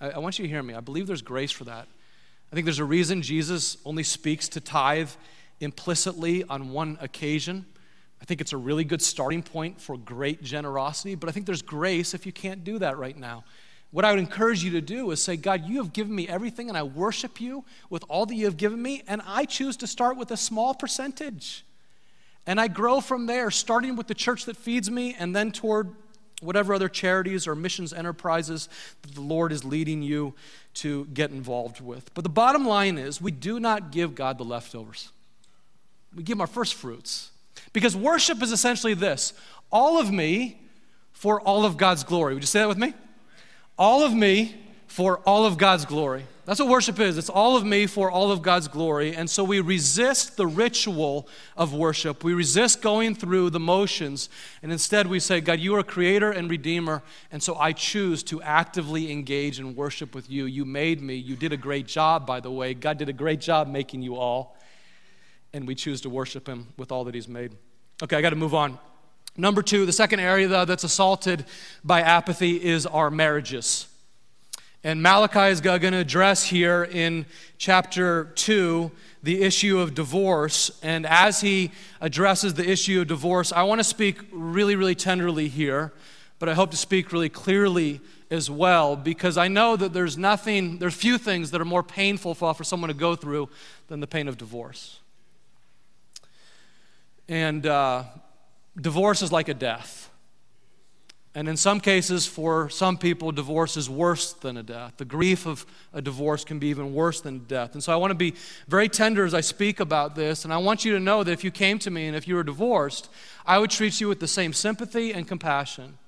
I, 0.00 0.10
I 0.10 0.18
want 0.18 0.38
you 0.38 0.44
to 0.44 0.48
hear 0.48 0.62
me. 0.62 0.74
I 0.74 0.80
believe 0.80 1.06
there's 1.06 1.22
grace 1.22 1.52
for 1.52 1.64
that. 1.64 1.86
I 2.50 2.54
think 2.54 2.64
there's 2.66 2.78
a 2.78 2.84
reason 2.84 3.22
Jesus 3.22 3.76
only 3.84 4.02
speaks 4.02 4.48
to 4.50 4.60
tithe 4.60 5.10
implicitly 5.60 6.44
on 6.44 6.70
one 6.70 6.98
occasion. 7.00 7.66
I 8.24 8.26
think 8.26 8.40
it's 8.40 8.54
a 8.54 8.56
really 8.56 8.84
good 8.84 9.02
starting 9.02 9.42
point 9.42 9.78
for 9.78 9.98
great 9.98 10.42
generosity, 10.42 11.14
but 11.14 11.28
I 11.28 11.32
think 11.32 11.44
there's 11.44 11.60
grace 11.60 12.14
if 12.14 12.24
you 12.24 12.32
can't 12.32 12.64
do 12.64 12.78
that 12.78 12.96
right 12.96 13.14
now. 13.14 13.44
What 13.90 14.06
I 14.06 14.12
would 14.12 14.18
encourage 14.18 14.64
you 14.64 14.70
to 14.70 14.80
do 14.80 15.10
is 15.10 15.20
say, 15.20 15.36
God, 15.36 15.66
you 15.66 15.76
have 15.76 15.92
given 15.92 16.14
me 16.14 16.26
everything, 16.26 16.70
and 16.70 16.78
I 16.78 16.84
worship 16.84 17.38
you 17.38 17.66
with 17.90 18.02
all 18.08 18.24
that 18.24 18.34
you 18.34 18.46
have 18.46 18.56
given 18.56 18.80
me, 18.80 19.02
and 19.06 19.20
I 19.26 19.44
choose 19.44 19.76
to 19.76 19.86
start 19.86 20.16
with 20.16 20.30
a 20.30 20.38
small 20.38 20.72
percentage. 20.72 21.66
And 22.46 22.58
I 22.58 22.66
grow 22.66 23.02
from 23.02 23.26
there, 23.26 23.50
starting 23.50 23.94
with 23.94 24.06
the 24.06 24.14
church 24.14 24.46
that 24.46 24.56
feeds 24.56 24.90
me, 24.90 25.14
and 25.18 25.36
then 25.36 25.52
toward 25.52 25.90
whatever 26.40 26.72
other 26.72 26.88
charities 26.88 27.46
or 27.46 27.54
missions 27.54 27.92
enterprises 27.92 28.70
that 29.02 29.14
the 29.14 29.20
Lord 29.20 29.52
is 29.52 29.66
leading 29.66 30.00
you 30.00 30.32
to 30.76 31.04
get 31.12 31.30
involved 31.30 31.82
with. 31.82 32.10
But 32.14 32.24
the 32.24 32.30
bottom 32.30 32.66
line 32.66 32.96
is, 32.96 33.20
we 33.20 33.32
do 33.32 33.60
not 33.60 33.92
give 33.92 34.14
God 34.14 34.38
the 34.38 34.46
leftovers, 34.46 35.12
we 36.16 36.22
give 36.22 36.38
him 36.38 36.40
our 36.40 36.46
first 36.46 36.72
fruits. 36.72 37.32
Because 37.74 37.94
worship 37.94 38.42
is 38.42 38.52
essentially 38.52 38.94
this 38.94 39.34
all 39.70 39.98
of 40.00 40.10
me 40.10 40.62
for 41.12 41.40
all 41.40 41.66
of 41.66 41.76
God's 41.76 42.04
glory. 42.04 42.32
Would 42.32 42.42
you 42.42 42.46
say 42.46 42.60
that 42.60 42.68
with 42.68 42.78
me? 42.78 42.94
All 43.76 44.02
of 44.02 44.14
me 44.14 44.56
for 44.86 45.18
all 45.26 45.44
of 45.44 45.58
God's 45.58 45.84
glory. 45.84 46.24
That's 46.44 46.60
what 46.60 46.68
worship 46.68 47.00
is. 47.00 47.18
It's 47.18 47.30
all 47.30 47.56
of 47.56 47.64
me 47.64 47.86
for 47.86 48.10
all 48.10 48.30
of 48.30 48.42
God's 48.42 48.68
glory. 48.68 49.16
And 49.16 49.28
so 49.28 49.42
we 49.42 49.60
resist 49.60 50.36
the 50.36 50.46
ritual 50.46 51.26
of 51.56 51.72
worship. 51.72 52.22
We 52.22 52.34
resist 52.34 52.82
going 52.82 53.14
through 53.14 53.50
the 53.50 53.58
motions. 53.58 54.28
And 54.62 54.70
instead 54.70 55.06
we 55.06 55.18
say, 55.18 55.40
God, 55.40 55.58
you 55.58 55.74
are 55.74 55.82
creator 55.82 56.30
and 56.30 56.48
redeemer. 56.50 57.02
And 57.32 57.42
so 57.42 57.56
I 57.56 57.72
choose 57.72 58.22
to 58.24 58.42
actively 58.42 59.10
engage 59.10 59.58
in 59.58 59.74
worship 59.74 60.14
with 60.14 60.30
you. 60.30 60.44
You 60.44 60.64
made 60.64 61.00
me. 61.00 61.14
You 61.14 61.34
did 61.34 61.52
a 61.52 61.56
great 61.56 61.86
job, 61.86 62.26
by 62.26 62.40
the 62.40 62.50
way. 62.50 62.74
God 62.74 62.98
did 62.98 63.08
a 63.08 63.14
great 63.14 63.40
job 63.40 63.66
making 63.66 64.02
you 64.02 64.16
all 64.16 64.54
and 65.54 65.66
we 65.66 65.74
choose 65.74 66.02
to 66.02 66.10
worship 66.10 66.46
him 66.46 66.66
with 66.76 66.92
all 66.92 67.04
that 67.04 67.14
he's 67.14 67.28
made. 67.28 67.52
Okay, 68.02 68.16
I 68.16 68.20
got 68.20 68.30
to 68.30 68.36
move 68.36 68.54
on. 68.54 68.78
Number 69.36 69.62
two, 69.62 69.86
the 69.86 69.92
second 69.92 70.20
area 70.20 70.48
that's 70.66 70.84
assaulted 70.84 71.44
by 71.82 72.02
apathy 72.02 72.62
is 72.62 72.86
our 72.86 73.10
marriages. 73.10 73.86
And 74.82 75.02
Malachi 75.02 75.50
is 75.50 75.60
going 75.60 75.80
to 75.80 75.96
address 75.96 76.44
here 76.44 76.84
in 76.84 77.24
chapter 77.56 78.24
2 78.34 78.90
the 79.22 79.42
issue 79.42 79.78
of 79.78 79.94
divorce. 79.94 80.78
And 80.82 81.06
as 81.06 81.40
he 81.40 81.70
addresses 82.00 82.54
the 82.54 82.68
issue 82.68 83.00
of 83.00 83.06
divorce, 83.06 83.50
I 83.50 83.62
want 83.62 83.78
to 83.78 83.84
speak 83.84 84.18
really, 84.30 84.76
really 84.76 84.94
tenderly 84.94 85.48
here, 85.48 85.92
but 86.38 86.48
I 86.48 86.54
hope 86.54 86.70
to 86.72 86.76
speak 86.76 87.12
really 87.12 87.30
clearly 87.30 88.00
as 88.30 88.50
well 88.50 88.96
because 88.96 89.38
I 89.38 89.48
know 89.48 89.76
that 89.76 89.92
there's 89.92 90.18
nothing, 90.18 90.78
there's 90.78 90.94
few 90.94 91.16
things 91.16 91.52
that 91.52 91.60
are 91.60 91.64
more 91.64 91.82
painful 91.82 92.34
for, 92.34 92.52
for 92.52 92.64
someone 92.64 92.88
to 92.88 92.94
go 92.94 93.16
through 93.16 93.48
than 93.86 94.00
the 94.00 94.06
pain 94.06 94.28
of 94.28 94.36
divorce. 94.36 95.00
And 97.28 97.66
uh, 97.66 98.04
divorce 98.80 99.22
is 99.22 99.32
like 99.32 99.48
a 99.48 99.54
death. 99.54 100.10
And 101.36 101.48
in 101.48 101.56
some 101.56 101.80
cases, 101.80 102.26
for 102.26 102.70
some 102.70 102.96
people, 102.96 103.32
divorce 103.32 103.76
is 103.76 103.90
worse 103.90 104.34
than 104.34 104.56
a 104.56 104.62
death. 104.62 104.94
The 104.98 105.04
grief 105.04 105.46
of 105.46 105.66
a 105.92 106.00
divorce 106.00 106.44
can 106.44 106.60
be 106.60 106.68
even 106.68 106.94
worse 106.94 107.20
than 107.20 107.40
death. 107.40 107.74
And 107.74 107.82
so 107.82 107.92
I 107.92 107.96
want 107.96 108.12
to 108.12 108.14
be 108.14 108.34
very 108.68 108.88
tender 108.88 109.24
as 109.24 109.34
I 109.34 109.40
speak 109.40 109.80
about 109.80 110.14
this. 110.14 110.44
And 110.44 110.54
I 110.54 110.58
want 110.58 110.84
you 110.84 110.92
to 110.92 111.00
know 111.00 111.24
that 111.24 111.32
if 111.32 111.42
you 111.42 111.50
came 111.50 111.80
to 111.80 111.90
me 111.90 112.06
and 112.06 112.16
if 112.16 112.28
you 112.28 112.36
were 112.36 112.44
divorced, 112.44 113.08
I 113.44 113.58
would 113.58 113.70
treat 113.70 114.00
you 114.00 114.06
with 114.06 114.20
the 114.20 114.28
same 114.28 114.52
sympathy 114.52 115.12
and 115.12 115.26
compassion 115.26 115.98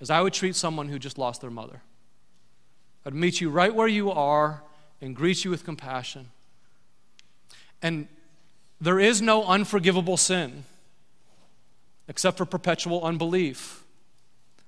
as 0.00 0.08
I 0.08 0.20
would 0.20 0.32
treat 0.32 0.54
someone 0.54 0.88
who 0.88 1.00
just 1.00 1.18
lost 1.18 1.40
their 1.40 1.50
mother. 1.50 1.82
I'd 3.04 3.14
meet 3.14 3.40
you 3.40 3.50
right 3.50 3.74
where 3.74 3.88
you 3.88 4.12
are 4.12 4.62
and 5.00 5.16
greet 5.16 5.44
you 5.44 5.50
with 5.50 5.64
compassion. 5.64 6.28
And 7.82 8.06
there 8.82 8.98
is 8.98 9.22
no 9.22 9.44
unforgivable 9.44 10.16
sin 10.16 10.64
except 12.08 12.36
for 12.36 12.44
perpetual 12.44 13.04
unbelief. 13.04 13.84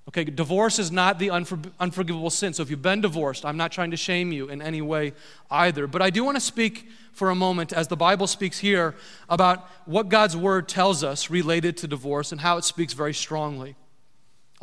Okay, 0.08 0.22
divorce 0.22 0.78
is 0.78 0.92
not 0.92 1.18
the 1.18 1.28
unfor- 1.28 1.72
unforgivable 1.80 2.30
sin. 2.30 2.52
So 2.52 2.62
if 2.62 2.70
you've 2.70 2.80
been 2.80 3.00
divorced, 3.00 3.44
I'm 3.44 3.56
not 3.56 3.72
trying 3.72 3.90
to 3.90 3.96
shame 3.96 4.30
you 4.30 4.48
in 4.48 4.62
any 4.62 4.80
way 4.80 5.14
either. 5.50 5.88
But 5.88 6.00
I 6.00 6.10
do 6.10 6.22
want 6.22 6.36
to 6.36 6.40
speak 6.40 6.88
for 7.12 7.30
a 7.30 7.34
moment, 7.34 7.72
as 7.72 7.88
the 7.88 7.96
Bible 7.96 8.28
speaks 8.28 8.58
here, 8.58 8.94
about 9.28 9.68
what 9.84 10.10
God's 10.10 10.36
word 10.36 10.68
tells 10.68 11.02
us 11.02 11.28
related 11.28 11.76
to 11.78 11.88
divorce 11.88 12.30
and 12.30 12.40
how 12.40 12.56
it 12.56 12.64
speaks 12.64 12.92
very 12.92 13.14
strongly. 13.14 13.74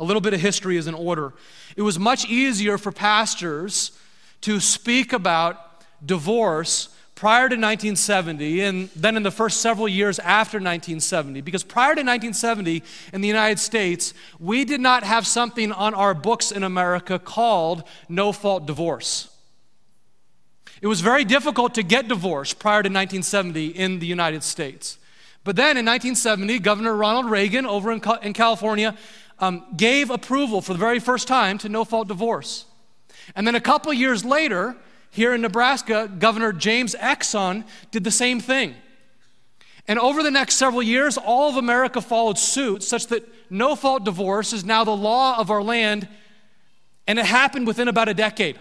A 0.00 0.04
little 0.04 0.22
bit 0.22 0.32
of 0.32 0.40
history 0.40 0.78
is 0.78 0.86
in 0.86 0.94
order. 0.94 1.34
It 1.76 1.82
was 1.82 1.98
much 1.98 2.24
easier 2.24 2.78
for 2.78 2.90
pastors 2.90 3.92
to 4.42 4.60
speak 4.60 5.12
about 5.12 5.84
divorce 6.04 6.88
prior 7.22 7.48
to 7.48 7.54
1970 7.54 8.62
and 8.62 8.88
then 8.96 9.16
in 9.16 9.22
the 9.22 9.30
first 9.30 9.60
several 9.60 9.86
years 9.86 10.18
after 10.18 10.56
1970. 10.56 11.40
Because 11.40 11.62
prior 11.62 11.94
to 11.94 12.00
1970 12.00 12.82
in 13.12 13.20
the 13.20 13.28
United 13.28 13.60
States, 13.60 14.12
we 14.40 14.64
did 14.64 14.80
not 14.80 15.04
have 15.04 15.24
something 15.24 15.70
on 15.70 15.94
our 15.94 16.14
books 16.14 16.50
in 16.50 16.64
America 16.64 17.20
called 17.20 17.84
no 18.08 18.32
fault 18.32 18.66
divorce. 18.66 19.28
It 20.80 20.88
was 20.88 21.00
very 21.00 21.24
difficult 21.24 21.74
to 21.74 21.84
get 21.84 22.08
divorced 22.08 22.58
prior 22.58 22.82
to 22.82 22.88
1970 22.88 23.68
in 23.68 24.00
the 24.00 24.06
United 24.06 24.42
States. 24.42 24.98
But 25.44 25.54
then 25.54 25.76
in 25.76 25.86
1970, 25.86 26.58
Governor 26.58 26.96
Ronald 26.96 27.30
Reagan 27.30 27.66
over 27.66 27.92
in, 27.92 28.00
California 28.00 28.96
um, 29.38 29.64
gave 29.76 30.10
approval 30.10 30.60
for 30.60 30.72
the 30.72 30.80
very 30.80 30.98
first 30.98 31.28
time 31.28 31.56
to 31.58 31.68
no 31.68 31.84
fault 31.84 32.08
divorce. 32.08 32.64
And 33.36 33.46
then 33.46 33.54
a 33.54 33.60
couple 33.60 33.92
years 33.92 34.24
later, 34.24 34.74
here 35.12 35.34
in 35.34 35.42
Nebraska, 35.42 36.10
Governor 36.18 36.54
James 36.54 36.94
Exon 36.94 37.64
did 37.90 38.02
the 38.02 38.10
same 38.10 38.40
thing. 38.40 38.74
And 39.86 39.98
over 39.98 40.22
the 40.22 40.30
next 40.30 40.54
several 40.54 40.82
years, 40.82 41.18
all 41.18 41.50
of 41.50 41.56
America 41.56 42.00
followed 42.00 42.38
suit, 42.38 42.82
such 42.82 43.08
that 43.08 43.28
no 43.50 43.76
fault 43.76 44.04
divorce 44.04 44.54
is 44.54 44.64
now 44.64 44.84
the 44.84 44.96
law 44.96 45.38
of 45.38 45.50
our 45.50 45.62
land, 45.62 46.08
and 47.06 47.18
it 47.18 47.26
happened 47.26 47.66
within 47.66 47.88
about 47.88 48.08
a 48.08 48.14
decade. 48.14 48.58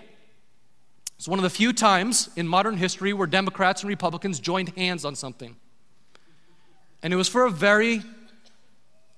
It's 1.18 1.28
one 1.28 1.40
of 1.40 1.44
the 1.44 1.50
few 1.50 1.72
times 1.72 2.30
in 2.36 2.50
modern 2.50 2.76
history 2.76 3.14
where 3.14 3.28
Democrats 3.28 3.84
and 3.84 3.88
Republicans 3.88 4.38
joined 4.42 4.70
hands 4.76 5.06
on 5.06 5.16
something. 5.16 5.56
And 7.02 7.14
it 7.14 7.16
was 7.16 7.30
for 7.30 7.46
a 7.46 7.50
very 7.50 8.02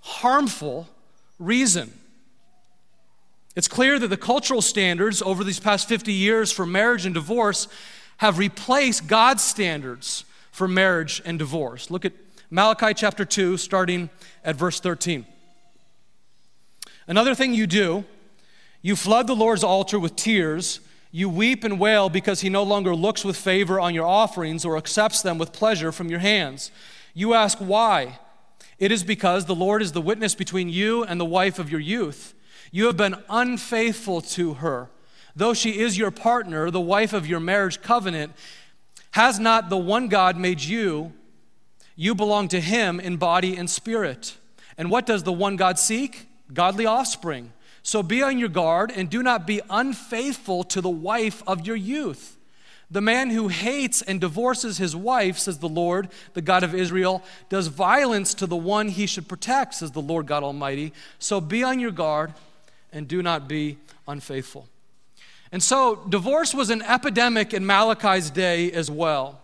harmful 0.02 0.88
reason. 1.39 1.91
It's 3.56 3.68
clear 3.68 4.00
that 4.00 4.08
the 4.08 4.18
cultural 4.18 4.62
standards 4.62 5.22
over 5.22 5.44
these 5.44 5.60
past 5.60 5.88
50 5.88 6.12
years 6.12 6.52
for 6.52 6.66
marriage 6.66 7.06
and 7.06 7.13
divorce 7.13 7.68
have 8.18 8.38
replaced 8.38 9.08
God's 9.08 9.44
standards 9.44 10.26
for 10.52 10.68
marriage 10.68 11.22
and 11.26 11.38
divorce. 11.38 11.92
Look 11.92 12.06
at 12.06 12.13
Malachi 12.50 12.94
chapter 12.94 13.26
2, 13.26 13.58
starting 13.58 14.10
at 14.44 14.56
verse 14.56 14.80
13. 14.80 15.26
Another 17.08 17.36
thing 17.36 17.54
you 17.54 17.68
do, 17.68 18.06
you 18.82 18.96
flood 18.96 19.28
the 19.28 19.36
Lord's 19.36 19.63
altar 19.63 20.00
with 20.00 20.16
tears. 20.16 20.80
You 21.12 21.30
weep 21.30 21.63
and 21.63 21.80
wail 21.80 22.10
because 22.10 22.42
he 22.42 22.50
no 22.50 22.63
longer 22.63 22.96
looks 22.96 23.24
with 23.24 23.38
favor 23.38 23.80
on 23.80 23.94
your 23.94 24.06
offerings 24.06 24.66
or 24.66 24.78
accepts 24.78 25.22
them 25.22 25.38
with 25.38 25.54
pleasure 25.54 25.92
from 25.92 26.10
your 26.10 26.20
hands. 26.20 26.72
You 27.13 27.34
ask 27.34 27.60
why? 27.60 28.20
It 28.80 28.92
is 28.92 29.04
because 29.04 29.46
the 29.46 29.56
Lord 29.56 29.82
is 29.82 29.92
the 29.92 30.02
witness 30.02 30.34
between 30.34 30.70
you 30.70 31.04
and 31.04 31.20
the 31.20 31.26
wife 31.26 31.60
of 31.60 31.70
your 31.70 31.80
youth. 31.80 32.34
You 32.76 32.88
have 32.88 32.98
been 32.98 33.16
unfaithful 33.30 34.20
to 34.22 34.56
her. 34.56 34.90
Though 35.36 35.54
she 35.54 35.78
is 35.78 35.96
your 35.96 36.10
partner, 36.10 36.72
the 36.72 36.82
wife 36.82 37.14
of 37.14 37.28
your 37.28 37.40
marriage 37.40 37.84
covenant, 37.84 38.34
has 39.12 39.40
not 39.40 39.70
the 39.70 39.78
one 39.78 40.08
God 40.08 40.38
made 40.38 40.60
you? 40.60 41.14
You 41.96 42.16
belong 42.16 42.48
to 42.48 42.60
him 42.60 43.00
in 43.00 43.18
body 43.18 43.56
and 43.56 43.70
spirit. 43.70 44.38
And 44.76 44.90
what 44.90 45.06
does 45.06 45.22
the 45.22 45.32
one 45.32 45.56
God 45.56 45.78
seek? 45.78 46.28
Godly 46.52 46.88
offspring. 46.88 47.54
So 47.84 48.02
be 48.02 48.24
on 48.24 48.40
your 48.40 48.50
guard 48.50 48.92
and 48.96 49.08
do 49.08 49.22
not 49.22 49.46
be 49.46 49.62
unfaithful 49.70 50.64
to 50.64 50.82
the 50.82 50.90
wife 50.90 51.44
of 51.46 51.68
your 51.68 51.76
youth. 51.76 52.38
The 52.90 53.02
man 53.02 53.30
who 53.30 53.50
hates 53.50 54.02
and 54.02 54.20
divorces 54.20 54.80
his 54.80 54.96
wife, 54.96 55.38
says 55.38 55.60
the 55.60 55.70
Lord, 55.70 56.10
the 56.34 56.42
God 56.42 56.64
of 56.64 56.74
Israel, 56.74 57.22
does 57.50 57.68
violence 57.68 58.34
to 58.34 58.48
the 58.48 58.56
one 58.56 58.88
he 58.88 59.06
should 59.06 59.28
protect, 59.28 59.76
says 59.76 59.92
the 59.92 60.02
Lord 60.02 60.26
God 60.26 60.42
Almighty. 60.42 60.92
So 61.20 61.40
be 61.40 61.62
on 61.62 61.80
your 61.80 61.92
guard 61.92 62.34
and 62.94 63.08
do 63.08 63.22
not 63.22 63.48
be 63.48 63.78
unfaithful. 64.08 64.68
And 65.52 65.62
so, 65.62 65.98
divorce 66.08 66.54
was 66.54 66.70
an 66.70 66.82
epidemic 66.82 67.54
in 67.54 67.66
Malachi's 67.66 68.30
day 68.30 68.72
as 68.72 68.90
well. 68.90 69.40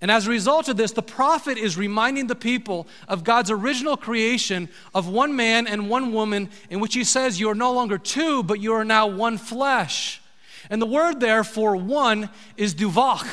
And 0.00 0.10
as 0.10 0.26
a 0.26 0.30
result 0.30 0.68
of 0.68 0.76
this, 0.76 0.92
the 0.92 1.02
prophet 1.02 1.58
is 1.58 1.76
reminding 1.76 2.26
the 2.26 2.34
people 2.34 2.86
of 3.06 3.22
God's 3.22 3.50
original 3.50 3.96
creation 3.96 4.68
of 4.94 5.08
one 5.08 5.36
man 5.36 5.66
and 5.66 5.90
one 5.90 6.12
woman, 6.12 6.48
in 6.70 6.80
which 6.80 6.94
he 6.94 7.04
says, 7.04 7.38
You 7.38 7.50
are 7.50 7.54
no 7.54 7.72
longer 7.72 7.98
two, 7.98 8.42
but 8.42 8.60
you 8.60 8.72
are 8.72 8.84
now 8.84 9.06
one 9.06 9.36
flesh. 9.36 10.22
And 10.70 10.80
the 10.80 10.86
word 10.86 11.20
there 11.20 11.44
for 11.44 11.76
one 11.76 12.30
is 12.56 12.74
duvach. 12.74 13.26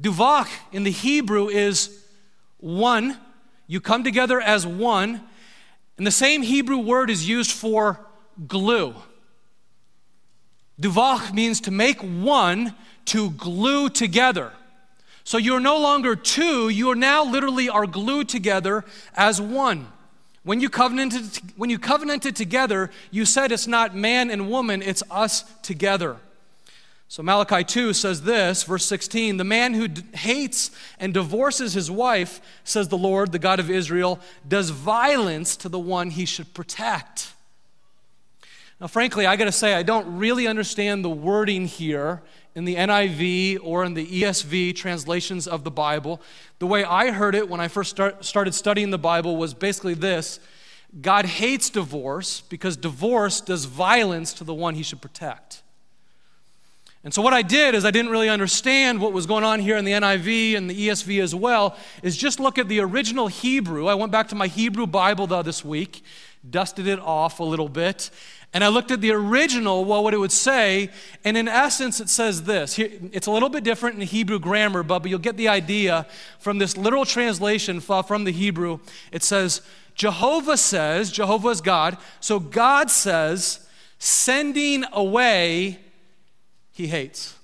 Duvach 0.00 0.48
in 0.72 0.84
the 0.84 0.90
Hebrew 0.90 1.48
is 1.48 2.02
one. 2.58 3.16
You 3.66 3.80
come 3.80 4.02
together 4.02 4.40
as 4.40 4.66
one. 4.66 5.20
And 5.98 6.06
the 6.06 6.12
same 6.12 6.42
Hebrew 6.42 6.78
word 6.78 7.10
is 7.10 7.28
used 7.28 7.52
for 7.52 8.07
glue. 8.46 8.94
Duvach 10.80 11.32
means 11.32 11.60
to 11.62 11.70
make 11.70 12.00
one, 12.00 12.74
to 13.06 13.30
glue 13.30 13.88
together. 13.88 14.52
So 15.24 15.36
you're 15.36 15.60
no 15.60 15.78
longer 15.78 16.16
two, 16.16 16.68
you 16.68 16.90
are 16.90 16.96
now 16.96 17.24
literally 17.24 17.68
are 17.68 17.86
glued 17.86 18.28
together 18.28 18.84
as 19.14 19.40
one. 19.40 19.88
When 20.42 20.60
you 20.60 20.70
covenanted, 20.70 21.38
when 21.56 21.68
you 21.68 21.78
covenanted 21.78 22.34
together, 22.34 22.90
you 23.10 23.26
said 23.26 23.52
it's 23.52 23.66
not 23.66 23.94
man 23.94 24.30
and 24.30 24.48
woman, 24.48 24.80
it's 24.80 25.02
us 25.10 25.42
together. 25.62 26.16
So 27.08 27.22
Malachi 27.22 27.64
2 27.64 27.94
says 27.94 28.22
this, 28.22 28.62
verse 28.62 28.84
16 28.84 29.38
The 29.38 29.44
man 29.44 29.74
who 29.74 29.88
d- 29.88 30.02
hates 30.16 30.70
and 30.98 31.12
divorces 31.12 31.72
his 31.72 31.90
wife, 31.90 32.40
says 32.64 32.88
the 32.88 32.98
Lord, 32.98 33.32
the 33.32 33.38
God 33.38 33.60
of 33.60 33.70
Israel, 33.70 34.20
does 34.46 34.70
violence 34.70 35.56
to 35.56 35.68
the 35.68 35.78
one 35.78 36.10
he 36.10 36.24
should 36.24 36.54
protect. 36.54 37.32
Now, 38.80 38.86
frankly, 38.86 39.26
I 39.26 39.34
got 39.34 39.46
to 39.46 39.52
say, 39.52 39.74
I 39.74 39.82
don't 39.82 40.18
really 40.18 40.46
understand 40.46 41.04
the 41.04 41.10
wording 41.10 41.66
here 41.66 42.22
in 42.54 42.64
the 42.64 42.76
NIV 42.76 43.58
or 43.62 43.84
in 43.84 43.94
the 43.94 44.06
ESV 44.06 44.76
translations 44.76 45.48
of 45.48 45.64
the 45.64 45.70
Bible. 45.70 46.20
The 46.60 46.66
way 46.66 46.84
I 46.84 47.10
heard 47.10 47.34
it 47.34 47.48
when 47.48 47.60
I 47.60 47.68
first 47.68 47.90
start, 47.90 48.24
started 48.24 48.54
studying 48.54 48.90
the 48.90 48.98
Bible 48.98 49.36
was 49.36 49.52
basically 49.52 49.94
this 49.94 50.38
God 51.00 51.26
hates 51.26 51.70
divorce 51.70 52.40
because 52.42 52.76
divorce 52.76 53.40
does 53.40 53.66
violence 53.66 54.32
to 54.34 54.44
the 54.44 54.54
one 54.54 54.74
he 54.74 54.82
should 54.82 55.02
protect. 55.02 55.62
And 57.04 57.14
so, 57.14 57.22
what 57.22 57.32
I 57.32 57.42
did 57.42 57.74
is 57.74 57.84
I 57.84 57.90
didn't 57.90 58.10
really 58.10 58.28
understand 58.28 59.00
what 59.00 59.12
was 59.12 59.26
going 59.26 59.44
on 59.44 59.60
here 59.60 59.76
in 59.76 59.84
the 59.84 59.92
NIV 59.92 60.56
and 60.56 60.68
the 60.68 60.88
ESV 60.88 61.22
as 61.22 61.34
well, 61.34 61.76
is 62.02 62.16
just 62.16 62.40
look 62.40 62.58
at 62.58 62.68
the 62.68 62.80
original 62.80 63.28
Hebrew. 63.28 63.86
I 63.86 63.94
went 63.94 64.10
back 64.10 64.28
to 64.28 64.34
my 64.34 64.46
Hebrew 64.46 64.86
Bible 64.86 65.26
though 65.26 65.42
this 65.42 65.64
week, 65.64 66.02
dusted 66.48 66.86
it 66.86 66.98
off 66.98 67.38
a 67.38 67.44
little 67.44 67.68
bit, 67.68 68.10
and 68.54 68.64
I 68.64 68.68
looked 68.68 68.90
at 68.90 69.02
the 69.02 69.10
original, 69.10 69.84
well, 69.84 70.02
what 70.02 70.14
it 70.14 70.18
would 70.18 70.32
say, 70.32 70.90
and 71.22 71.36
in 71.36 71.48
essence, 71.48 72.00
it 72.00 72.08
says 72.08 72.44
this. 72.44 72.78
It's 72.78 73.26
a 73.26 73.30
little 73.30 73.50
bit 73.50 73.62
different 73.62 73.96
in 73.96 74.06
Hebrew 74.06 74.38
grammar, 74.38 74.82
but, 74.82 75.04
you'll 75.06 75.18
get 75.18 75.36
the 75.36 75.48
idea 75.48 76.06
from 76.38 76.58
this 76.58 76.76
literal 76.76 77.04
translation 77.04 77.80
from 77.80 78.24
the 78.24 78.32
Hebrew. 78.32 78.80
It 79.12 79.22
says, 79.22 79.60
Jehovah 79.94 80.56
says, 80.56 81.12
Jehovah 81.12 81.48
is 81.48 81.60
God, 81.60 81.98
so 82.20 82.38
God 82.40 82.90
says, 82.90 83.68
sending 83.98 84.84
away, 84.92 85.80
he 86.72 86.86
hates. 86.86 87.34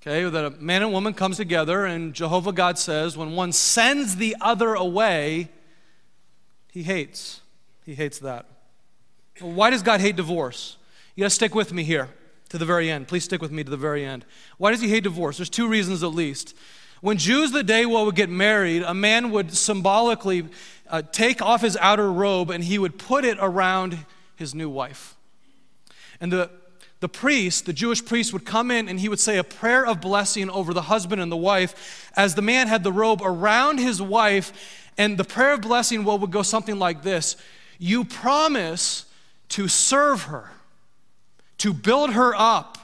Okay, 0.00 0.24
that 0.28 0.44
a 0.44 0.50
man 0.50 0.82
and 0.82 0.92
woman 0.92 1.12
comes 1.12 1.36
together, 1.36 1.84
and 1.84 2.14
Jehovah 2.14 2.52
God 2.52 2.78
says, 2.78 3.16
when 3.16 3.32
one 3.36 3.52
sends 3.52 4.16
the 4.16 4.36
other 4.40 4.72
away, 4.74 5.50
he 6.72 6.82
hates. 6.82 7.41
He 7.84 7.94
hates 7.94 8.18
that. 8.20 8.46
Why 9.40 9.70
does 9.70 9.82
God 9.82 10.00
hate 10.00 10.16
divorce? 10.16 10.76
You 11.14 11.22
got 11.22 11.26
to 11.26 11.34
stick 11.34 11.54
with 11.54 11.72
me 11.72 11.84
here 11.84 12.08
to 12.50 12.58
the 12.58 12.64
very 12.64 12.90
end. 12.90 13.08
Please 13.08 13.24
stick 13.24 13.40
with 13.40 13.50
me 13.50 13.64
to 13.64 13.70
the 13.70 13.76
very 13.76 14.04
end. 14.04 14.24
Why 14.58 14.70
does 14.70 14.80
he 14.80 14.88
hate 14.88 15.04
divorce? 15.04 15.38
There's 15.38 15.50
two 15.50 15.68
reasons 15.68 16.02
at 16.02 16.08
least. 16.08 16.54
When 17.00 17.18
Jews 17.18 17.50
the 17.50 17.64
day 17.64 17.84
well 17.86 18.06
would 18.06 18.14
get 18.14 18.30
married, 18.30 18.82
a 18.82 18.94
man 18.94 19.30
would 19.32 19.52
symbolically 19.52 20.48
uh, 20.88 21.02
take 21.10 21.42
off 21.42 21.62
his 21.62 21.76
outer 21.78 22.12
robe 22.12 22.50
and 22.50 22.62
he 22.62 22.78
would 22.78 22.98
put 22.98 23.24
it 23.24 23.38
around 23.40 24.06
his 24.36 24.54
new 24.54 24.68
wife. 24.68 25.16
And 26.20 26.30
the, 26.30 26.50
the 27.00 27.08
priest, 27.08 27.66
the 27.66 27.72
Jewish 27.72 28.04
priest, 28.04 28.32
would 28.32 28.44
come 28.44 28.70
in 28.70 28.88
and 28.88 29.00
he 29.00 29.08
would 29.08 29.18
say 29.18 29.38
a 29.38 29.44
prayer 29.44 29.84
of 29.84 30.00
blessing 30.00 30.48
over 30.48 30.72
the 30.72 30.82
husband 30.82 31.20
and 31.20 31.32
the 31.32 31.36
wife 31.36 32.12
as 32.16 32.36
the 32.36 32.42
man 32.42 32.68
had 32.68 32.84
the 32.84 32.92
robe 32.92 33.20
around 33.24 33.78
his 33.78 34.00
wife. 34.00 34.88
And 34.96 35.18
the 35.18 35.24
prayer 35.24 35.54
of 35.54 35.62
blessing 35.62 36.04
well, 36.04 36.18
would 36.18 36.30
go 36.30 36.42
something 36.42 36.78
like 36.78 37.02
this 37.02 37.36
you 37.82 38.04
promise 38.04 39.06
to 39.48 39.66
serve 39.66 40.22
her, 40.24 40.50
to 41.58 41.72
build 41.72 42.12
her 42.12 42.32
up, 42.34 42.78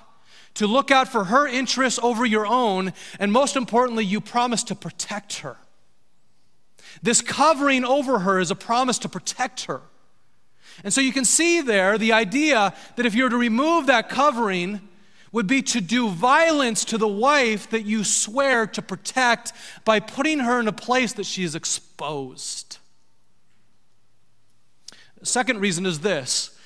to 0.55 0.67
look 0.67 0.91
out 0.91 1.07
for 1.07 1.25
her 1.25 1.47
interests 1.47 2.01
over 2.03 2.27
your 2.27 2.45
own, 2.45 2.93
and 3.21 3.31
most 3.31 3.55
importantly, 3.55 4.05
you 4.05 4.21
promise 4.21 4.65
to 4.65 4.75
protect 4.75 5.39
her. 5.39 5.57
This 7.01 7.21
covering 7.21 7.85
over 7.85 8.19
her 8.19 8.41
is 8.41 8.51
a 8.51 8.57
promise 8.57 8.99
to 8.99 9.09
protect 9.09 9.67
her. 9.67 9.83
And 10.83 10.93
so 10.93 11.01
you 11.01 11.13
can 11.13 11.25
see 11.25 11.61
there 11.61 11.97
the 11.97 12.13
idea 12.13 12.75
that 12.97 13.07
if 13.07 13.15
you 13.15 13.23
were 13.23 13.31
to 13.31 13.37
remove 13.37 13.87
that 13.87 14.09
covering, 14.09 14.81
would 15.31 15.47
be 15.47 15.63
to 15.63 15.81
do 15.81 16.09
violence 16.09 16.85
to 16.87 16.99
the 16.99 17.07
wife 17.07 17.71
that 17.71 17.85
you 17.85 18.03
swear 18.03 18.67
to 18.67 18.83
protect 18.83 19.53
by 19.85 20.01
putting 20.01 20.41
her 20.41 20.59
in 20.59 20.67
a 20.67 20.73
place 20.73 21.13
that 21.13 21.27
she 21.27 21.45
is 21.45 21.55
exposed. 21.55 22.79
Second 25.23 25.61
reason 25.61 25.87
is 25.87 26.01
this 26.01 26.57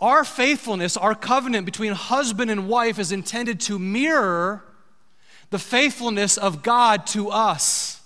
our 0.00 0.24
faithfulness, 0.24 0.96
our 0.96 1.14
covenant 1.14 1.66
between 1.66 1.92
husband 1.92 2.50
and 2.50 2.68
wife 2.68 2.98
is 2.98 3.12
intended 3.12 3.60
to 3.60 3.78
mirror 3.78 4.64
the 5.50 5.58
faithfulness 5.58 6.38
of 6.38 6.62
God 6.62 7.06
to 7.08 7.28
us. 7.28 8.00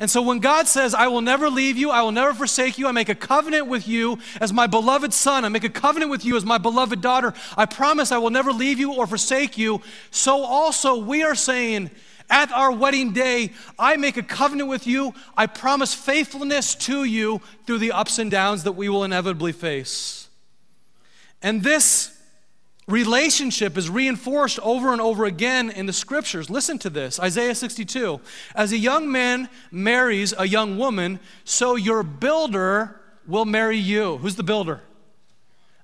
And 0.00 0.08
so 0.08 0.22
when 0.22 0.38
God 0.38 0.68
says, 0.68 0.94
I 0.94 1.08
will 1.08 1.20
never 1.20 1.50
leave 1.50 1.76
you, 1.76 1.90
I 1.90 2.02
will 2.02 2.12
never 2.12 2.32
forsake 2.32 2.78
you, 2.78 2.86
I 2.86 2.92
make 2.92 3.08
a 3.08 3.14
covenant 3.14 3.66
with 3.66 3.88
you 3.88 4.18
as 4.40 4.52
my 4.52 4.66
beloved 4.66 5.12
son, 5.12 5.44
I 5.44 5.48
make 5.48 5.64
a 5.64 5.68
covenant 5.68 6.10
with 6.10 6.24
you 6.24 6.36
as 6.36 6.44
my 6.44 6.58
beloved 6.58 7.00
daughter, 7.00 7.34
I 7.56 7.66
promise 7.66 8.12
I 8.12 8.18
will 8.18 8.30
never 8.30 8.52
leave 8.52 8.78
you 8.78 8.94
or 8.94 9.06
forsake 9.06 9.58
you, 9.58 9.82
so 10.10 10.42
also 10.42 10.96
we 10.96 11.24
are 11.24 11.34
saying, 11.34 11.90
at 12.30 12.52
our 12.52 12.70
wedding 12.70 13.12
day, 13.12 13.52
I 13.78 13.96
make 13.96 14.16
a 14.16 14.22
covenant 14.22 14.68
with 14.68 14.86
you. 14.86 15.14
I 15.36 15.46
promise 15.46 15.94
faithfulness 15.94 16.74
to 16.76 17.04
you 17.04 17.40
through 17.66 17.78
the 17.78 17.92
ups 17.92 18.18
and 18.18 18.30
downs 18.30 18.64
that 18.64 18.72
we 18.72 18.88
will 18.88 19.04
inevitably 19.04 19.52
face. 19.52 20.28
And 21.42 21.62
this 21.62 22.18
relationship 22.86 23.76
is 23.76 23.88
reinforced 23.90 24.58
over 24.60 24.92
and 24.92 25.00
over 25.00 25.26
again 25.26 25.70
in 25.70 25.86
the 25.86 25.92
scriptures. 25.92 26.50
Listen 26.50 26.78
to 26.78 26.90
this 26.90 27.20
Isaiah 27.20 27.54
62. 27.54 28.20
As 28.54 28.72
a 28.72 28.78
young 28.78 29.12
man 29.12 29.48
marries 29.70 30.34
a 30.36 30.48
young 30.48 30.78
woman, 30.78 31.20
so 31.44 31.76
your 31.76 32.02
builder 32.02 33.00
will 33.26 33.44
marry 33.44 33.76
you. 33.76 34.16
Who's 34.18 34.36
the 34.36 34.42
builder? 34.42 34.80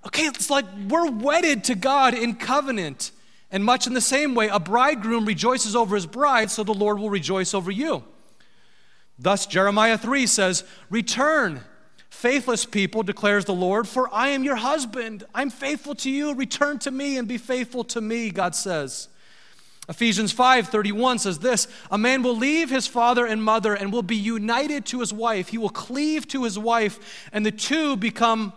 Okay, 0.07 0.25
it's 0.25 0.51
like 0.51 0.65
we're 0.89 1.11
wedded 1.11 1.65
to 1.65 1.75
God 1.75 2.15
in 2.15 2.35
covenant. 2.35 3.11
And 3.55 3.64
much 3.64 3.87
in 3.87 3.95
the 3.95 4.01
same 4.01 4.35
way, 4.35 4.49
a 4.49 4.59
bridegroom 4.59 5.27
rejoices 5.27 5.77
over 5.77 5.95
his 5.95 6.07
bride, 6.07 6.51
so 6.51 6.64
the 6.64 6.75
Lord 6.75 6.99
will 6.99 7.09
rejoice 7.09 7.55
over 7.55 7.71
you. 7.71 8.03
Thus, 9.17 9.47
Jeremiah 9.47 9.97
3 9.97 10.27
says, 10.27 10.64
Return, 10.90 11.61
faithless 12.11 12.64
people, 12.67 13.05
declares 13.05 13.45
the 13.45 13.55
Lord, 13.55 13.87
for 13.87 14.12
I 14.12 14.31
am 14.31 14.43
your 14.43 14.57
husband. 14.57 15.23
I'm 15.33 15.51
faithful 15.51 15.95
to 15.95 16.11
you. 16.11 16.35
Return 16.35 16.81
to 16.81 16.90
me 16.90 17.17
and 17.17 17.29
be 17.29 17.38
faithful 17.38 17.85
to 17.85 18.01
me, 18.01 18.31
God 18.31 18.57
says. 18.57 19.07
Ephesians 19.88 20.35
5:31 20.35 21.21
says 21.21 21.38
this, 21.38 21.69
a 21.93 21.99
man 21.99 22.25
will 22.25 22.37
leave 22.37 22.71
his 22.71 22.88
father 22.88 23.25
and 23.25 23.40
mother 23.45 23.75
and 23.75 23.93
will 23.93 24.03
be 24.03 24.17
united 24.17 24.85
to 24.87 24.99
his 24.99 25.12
wife. 25.12 25.51
He 25.51 25.59
will 25.59 25.71
cleave 25.71 26.27
to 26.29 26.43
his 26.43 26.59
wife 26.59 27.29
and 27.33 27.47
the 27.47 27.53
two 27.53 27.95
become 27.95 28.53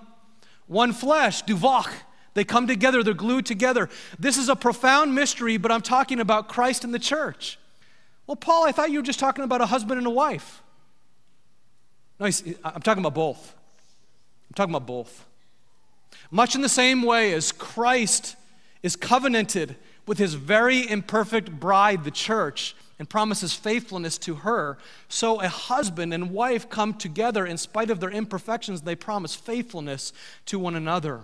one 0.65 0.91
flesh, 0.91 1.43
duvach. 1.43 1.91
They 2.37 2.43
come 2.43 2.67
together, 2.67 3.01
they're 3.01 3.15
glued 3.15 3.47
together. 3.47 3.89
This 4.19 4.37
is 4.37 4.47
a 4.47 4.55
profound 4.55 5.15
mystery, 5.15 5.57
but 5.57 5.71
I'm 5.71 5.81
talking 5.81 6.19
about 6.19 6.47
Christ 6.47 6.83
and 6.83 6.93
the 6.93 6.99
church. 6.99 7.57
Well, 8.27 8.35
Paul, 8.35 8.67
I 8.67 8.71
thought 8.71 8.91
you 8.91 8.99
were 8.99 9.05
just 9.05 9.17
talking 9.17 9.43
about 9.43 9.59
a 9.59 9.65
husband 9.65 9.97
and 9.97 10.05
a 10.05 10.11
wife. 10.11 10.61
No, 12.19 12.27
I'm 12.27 12.81
talking 12.83 13.01
about 13.03 13.15
both. 13.15 13.55
I'm 14.51 14.53
talking 14.53 14.75
about 14.75 14.85
both. 14.85 15.25
Much 16.29 16.53
in 16.53 16.61
the 16.61 16.69
same 16.69 17.01
way 17.01 17.33
as 17.33 17.51
Christ 17.51 18.35
is 18.83 18.95
covenanted 18.95 19.75
with 20.05 20.19
his 20.19 20.35
very 20.35 20.87
imperfect 20.87 21.59
bride, 21.59 22.03
the 22.03 22.11
church, 22.11 22.75
and 22.99 23.09
promises 23.09 23.55
faithfulness 23.55 24.15
to 24.19 24.35
her, 24.35 24.77
so 25.09 25.41
a 25.41 25.47
husband 25.47 26.13
and 26.13 26.29
wife 26.29 26.69
come 26.69 26.93
together 26.93 27.47
in 27.47 27.57
spite 27.57 27.89
of 27.89 27.99
their 27.99 28.11
imperfections, 28.11 28.81
they 28.81 28.95
promise 28.95 29.33
faithfulness 29.33 30.13
to 30.45 30.59
one 30.59 30.75
another. 30.75 31.21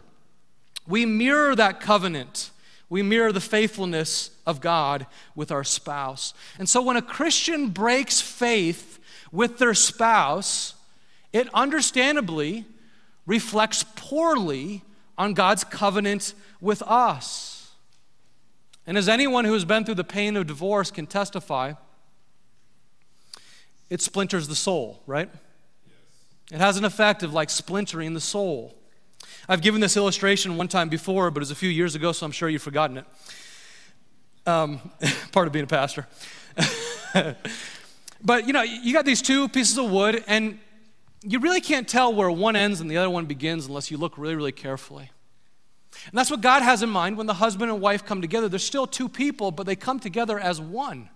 We 0.88 1.06
mirror 1.06 1.56
that 1.56 1.80
covenant. 1.80 2.52
We 2.90 3.02
mirror 3.02 3.32
the 3.32 3.42
faithfulness 3.42 4.32
of 4.46 4.62
God 4.62 5.08
with 5.36 5.52
our 5.52 5.64
spouse. 5.64 6.34
And 6.60 6.70
so 6.70 6.82
when 6.82 6.98
a 6.98 7.02
Christian 7.02 7.70
breaks 7.70 8.22
faith 8.22 9.00
with 9.32 9.58
their 9.58 9.74
spouse, 9.74 10.76
it 11.32 11.48
understandably 11.54 12.66
reflects 13.26 13.84
poorly 13.96 14.84
on 15.18 15.34
God's 15.34 15.64
covenant 15.64 16.34
with 16.62 16.82
us. 16.84 17.72
And 18.86 18.98
as 18.98 19.08
anyone 19.08 19.46
who 19.46 19.54
has 19.54 19.66
been 19.66 19.86
through 19.86 19.96
the 19.96 20.04
pain 20.04 20.36
of 20.36 20.46
divorce 20.46 20.92
can 20.92 21.08
testify, 21.08 21.74
it 23.90 24.02
splinters 24.02 24.48
the 24.48 24.56
soul, 24.56 25.02
right? 25.08 25.30
Yes. 25.32 26.52
It 26.52 26.58
has 26.60 26.78
an 26.78 26.86
effect 26.86 27.24
of 27.24 27.34
like 27.34 27.50
splintering 27.50 28.14
the 28.14 28.22
soul. 28.22 28.78
I've 29.48 29.62
given 29.62 29.82
this 29.82 29.98
illustration 29.98 30.56
one 30.56 30.68
time 30.68 30.90
before, 30.90 31.30
but 31.30 31.40
it 31.40 31.42
was 31.42 31.52
a 31.52 31.56
few 31.56 31.70
years 31.70 31.96
ago, 31.96 32.12
so 32.12 32.26
I'm 32.26 32.32
sure 32.32 32.48
you've 32.48 32.62
forgotten 32.62 32.98
it. 32.98 33.06
Um, 34.46 34.80
part 35.32 35.48
of 35.48 35.54
being 35.54 35.66
a 35.66 35.68
pastor. 35.68 36.08
but 38.24 38.48
you 38.48 38.54
know, 38.54 38.62
you 38.62 38.94
got 38.94 39.06
these 39.06 39.22
two 39.22 39.50
pieces 39.50 39.78
of 39.78 39.92
wood, 39.92 40.24
and 40.28 40.60
you 41.24 41.40
really 41.40 41.62
can't 41.62 41.88
tell 41.88 42.14
where 42.14 42.32
one 42.32 42.56
ends 42.56 42.82
and 42.82 42.90
the 42.90 42.98
other 42.98 43.10
one 43.10 43.26
begins 43.26 43.66
unless 43.68 43.92
you 43.92 43.98
look 43.98 44.18
really, 44.18 44.36
really 44.36 44.52
carefully. 44.52 45.12
And 46.06 46.18
that's 46.18 46.32
what 46.32 46.42
God 46.42 46.62
has 46.62 46.82
in 46.82 46.90
mind 46.90 47.18
when 47.18 47.28
the 47.28 47.36
husband 47.36 47.72
and 47.72 47.80
wife 47.82 48.06
come 48.06 48.22
together. 48.22 48.50
They're 48.50 48.60
still 48.60 48.88
two 48.88 49.08
people, 49.08 49.52
but 49.52 49.66
they 49.66 49.76
come 49.76 50.00
together 50.00 50.40
as 50.40 50.60
one. 50.60 51.10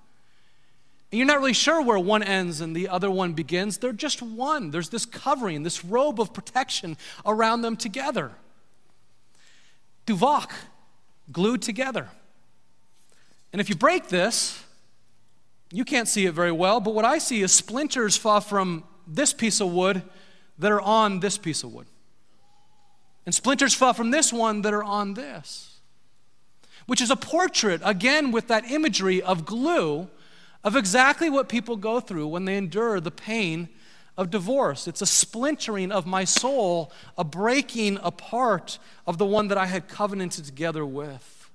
And 1.12 1.18
you're 1.20 1.28
not 1.28 1.40
really 1.40 1.54
sure 1.54 1.82
where 1.82 2.00
one 2.00 2.22
ends 2.22 2.60
and 2.60 2.76
the 2.76 2.90
other 2.90 3.10
one 3.10 3.34
begins. 3.34 3.78
They're 3.78 3.94
just 3.94 4.22
one. 4.22 4.72
There's 4.72 4.90
this 4.90 5.06
covering, 5.06 5.64
this 5.64 5.86
robe 5.86 6.20
of 6.20 6.34
protection 6.34 6.98
around 7.26 7.62
them 7.62 7.78
together. 7.78 8.32
Duvach, 10.06 10.52
glued 11.32 11.62
together. 11.62 12.10
And 13.54 13.62
if 13.62 13.70
you 13.70 13.76
break 13.76 14.08
this, 14.08 14.64
you 15.72 15.86
can't 15.86 16.08
see 16.08 16.26
it 16.26 16.34
very 16.34 16.52
well, 16.52 16.80
but 16.80 16.94
what 16.94 17.06
I 17.06 17.18
see 17.18 17.42
is 17.42 17.52
splinters 17.52 18.16
fall 18.18 18.42
from 18.42 18.84
this 19.06 19.34
piece 19.34 19.62
of 19.62 19.72
wood 19.72 20.02
that 20.60 20.72
are 20.72 20.82
on 20.82 21.20
this 21.20 21.38
piece 21.38 21.64
of 21.64 21.74
wood. 21.74 21.88
And 23.26 23.36
splinters 23.36 23.74
fell 23.74 23.94
from 23.94 24.12
this 24.12 24.32
one 24.32 24.62
that 24.62 24.74
are 24.74 24.84
on 24.84 25.14
this, 25.14 25.80
which 26.86 27.02
is 27.02 27.12
a 27.12 27.16
portrait, 27.16 27.82
again, 27.84 28.32
with 28.32 28.48
that 28.48 28.70
imagery 28.72 29.22
of 29.22 29.46
glue, 29.46 30.08
of 30.64 30.76
exactly 30.76 31.30
what 31.30 31.50
people 31.50 31.76
go 31.78 32.00
through 32.00 32.28
when 32.28 32.46
they 32.46 32.58
endure 32.58 33.00
the 33.00 33.12
pain 33.12 33.70
of 34.18 34.32
divorce. 34.32 34.88
It's 34.88 35.02
a 35.02 35.06
splintering 35.06 35.92
of 35.92 36.06
my 36.06 36.24
soul, 36.24 36.92
a 37.18 37.24
breaking 37.24 38.00
apart 38.02 38.80
of 39.06 39.18
the 39.18 39.26
one 39.26 39.50
that 39.50 39.58
I 39.58 39.68
had 39.68 39.88
covenanted 39.88 40.46
together 40.46 40.86
with. 40.86 41.50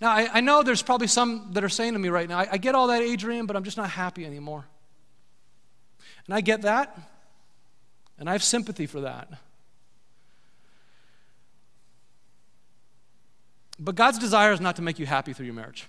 Now, 0.00 0.10
I, 0.10 0.28
I 0.34 0.40
know 0.40 0.62
there's 0.62 0.82
probably 0.82 1.08
some 1.08 1.50
that 1.52 1.64
are 1.64 1.68
saying 1.68 1.94
to 1.94 1.98
me 1.98 2.08
right 2.08 2.28
now, 2.28 2.38
I, 2.38 2.48
I 2.52 2.56
get 2.58 2.74
all 2.74 2.88
that, 2.88 3.02
Adrian, 3.02 3.46
but 3.46 3.56
I'm 3.56 3.64
just 3.64 3.76
not 3.76 3.90
happy 3.90 4.24
anymore. 4.24 4.66
And 6.26 6.34
I 6.34 6.40
get 6.40 6.62
that, 6.62 6.98
and 8.18 8.28
I 8.28 8.32
have 8.32 8.42
sympathy 8.42 8.86
for 8.86 9.02
that. 9.02 9.28
But 13.78 13.94
God's 13.94 14.18
desire 14.18 14.52
is 14.52 14.60
not 14.60 14.76
to 14.76 14.82
make 14.82 14.98
you 14.98 15.06
happy 15.06 15.32
through 15.32 15.46
your 15.46 15.54
marriage. 15.54 15.88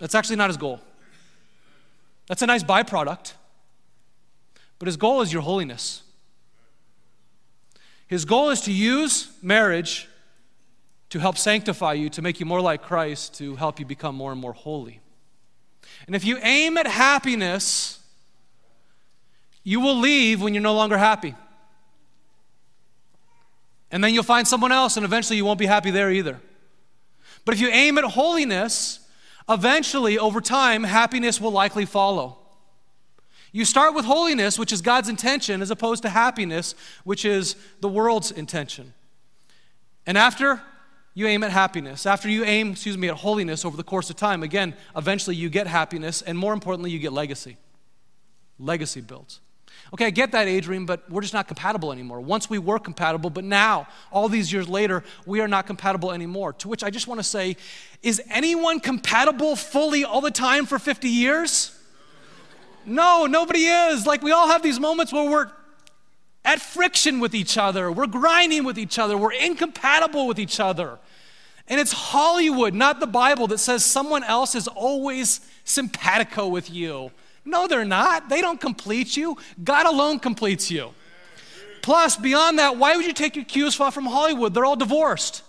That's 0.00 0.14
actually 0.14 0.36
not 0.36 0.48
his 0.48 0.56
goal. 0.56 0.80
That's 2.26 2.42
a 2.42 2.46
nice 2.46 2.64
byproduct. 2.64 3.34
But 4.78 4.86
his 4.86 4.96
goal 4.96 5.20
is 5.20 5.32
your 5.32 5.42
holiness. 5.42 6.02
His 8.06 8.24
goal 8.24 8.50
is 8.50 8.62
to 8.62 8.72
use 8.72 9.30
marriage 9.42 10.08
to 11.10 11.18
help 11.18 11.36
sanctify 11.36 11.92
you, 11.92 12.08
to 12.10 12.22
make 12.22 12.40
you 12.40 12.46
more 12.46 12.60
like 12.60 12.82
Christ, 12.82 13.34
to 13.34 13.56
help 13.56 13.78
you 13.78 13.84
become 13.84 14.14
more 14.14 14.32
and 14.32 14.40
more 14.40 14.52
holy. 14.52 15.00
And 16.06 16.16
if 16.16 16.24
you 16.24 16.38
aim 16.42 16.78
at 16.78 16.86
happiness, 16.86 17.98
you 19.62 19.80
will 19.80 19.96
leave 19.96 20.40
when 20.40 20.54
you're 20.54 20.62
no 20.62 20.74
longer 20.74 20.96
happy. 20.96 21.34
And 23.90 24.02
then 24.02 24.14
you'll 24.14 24.22
find 24.22 24.46
someone 24.46 24.72
else, 24.72 24.96
and 24.96 25.04
eventually 25.04 25.36
you 25.36 25.44
won't 25.44 25.58
be 25.58 25.66
happy 25.66 25.90
there 25.90 26.10
either. 26.10 26.40
But 27.44 27.54
if 27.54 27.60
you 27.60 27.68
aim 27.68 27.98
at 27.98 28.04
holiness, 28.04 28.99
eventually, 29.50 30.18
over 30.18 30.40
time, 30.40 30.84
happiness 30.84 31.40
will 31.40 31.50
likely 31.50 31.84
follow. 31.84 32.38
You 33.52 33.64
start 33.64 33.94
with 33.94 34.04
holiness, 34.04 34.58
which 34.58 34.72
is 34.72 34.80
God's 34.80 35.08
intention, 35.08 35.60
as 35.60 35.70
opposed 35.70 36.02
to 36.02 36.08
happiness, 36.08 36.74
which 37.02 37.24
is 37.24 37.56
the 37.80 37.88
world's 37.88 38.30
intention. 38.30 38.94
And 40.06 40.16
after 40.16 40.62
you 41.14 41.26
aim 41.26 41.42
at 41.42 41.50
happiness, 41.50 42.06
after 42.06 42.28
you 42.28 42.44
aim, 42.44 42.72
excuse 42.72 42.96
me, 42.96 43.08
at 43.08 43.16
holiness 43.16 43.64
over 43.64 43.76
the 43.76 43.82
course 43.82 44.08
of 44.08 44.16
time, 44.16 44.44
again, 44.44 44.74
eventually 44.96 45.34
you 45.34 45.50
get 45.50 45.66
happiness, 45.66 46.22
and 46.22 46.38
more 46.38 46.52
importantly, 46.52 46.92
you 46.92 47.00
get 47.00 47.12
legacy. 47.12 47.56
Legacy 48.58 49.00
builds. 49.00 49.40
Okay, 49.92 50.06
I 50.06 50.10
get 50.10 50.30
that, 50.32 50.46
Adrian, 50.46 50.86
but 50.86 51.10
we're 51.10 51.20
just 51.20 51.34
not 51.34 51.48
compatible 51.48 51.90
anymore. 51.90 52.20
Once 52.20 52.48
we 52.48 52.58
were 52.58 52.78
compatible, 52.78 53.28
but 53.28 53.42
now, 53.42 53.88
all 54.12 54.28
these 54.28 54.52
years 54.52 54.68
later, 54.68 55.02
we 55.26 55.40
are 55.40 55.48
not 55.48 55.66
compatible 55.66 56.12
anymore. 56.12 56.52
To 56.54 56.68
which 56.68 56.84
I 56.84 56.90
just 56.90 57.08
want 57.08 57.18
to 57.18 57.24
say, 57.24 57.56
is 58.02 58.22
anyone 58.30 58.78
compatible 58.78 59.56
fully 59.56 60.04
all 60.04 60.20
the 60.20 60.30
time 60.30 60.64
for 60.64 60.78
50 60.78 61.08
years? 61.08 61.76
No, 62.86 63.26
nobody 63.26 63.64
is. 63.64 64.06
Like, 64.06 64.22
we 64.22 64.30
all 64.30 64.48
have 64.48 64.62
these 64.62 64.78
moments 64.78 65.12
where 65.12 65.28
we're 65.28 65.50
at 66.44 66.60
friction 66.60 67.20
with 67.20 67.34
each 67.34 67.58
other, 67.58 67.92
we're 67.92 68.06
grinding 68.06 68.64
with 68.64 68.78
each 68.78 68.98
other, 68.98 69.16
we're 69.16 69.32
incompatible 69.32 70.26
with 70.26 70.38
each 70.38 70.58
other. 70.60 70.98
And 71.68 71.80
it's 71.80 71.92
Hollywood, 71.92 72.74
not 72.74 72.98
the 72.98 73.06
Bible, 73.06 73.46
that 73.48 73.58
says 73.58 73.84
someone 73.84 74.24
else 74.24 74.54
is 74.54 74.66
always 74.66 75.40
simpatico 75.64 76.48
with 76.48 76.70
you. 76.70 77.10
No, 77.44 77.66
they're 77.66 77.84
not. 77.84 78.28
They 78.28 78.40
don't 78.40 78.60
complete 78.60 79.16
you. 79.16 79.36
God 79.62 79.86
alone 79.86 80.18
completes 80.18 80.70
you. 80.70 80.92
Plus, 81.82 82.16
beyond 82.16 82.58
that, 82.58 82.76
why 82.76 82.96
would 82.96 83.06
you 83.06 83.12
take 83.12 83.36
your 83.36 83.44
cues 83.44 83.74
from 83.74 84.06
Hollywood? 84.06 84.52
They're 84.52 84.64
all 84.64 84.76
divorced. 84.76 85.42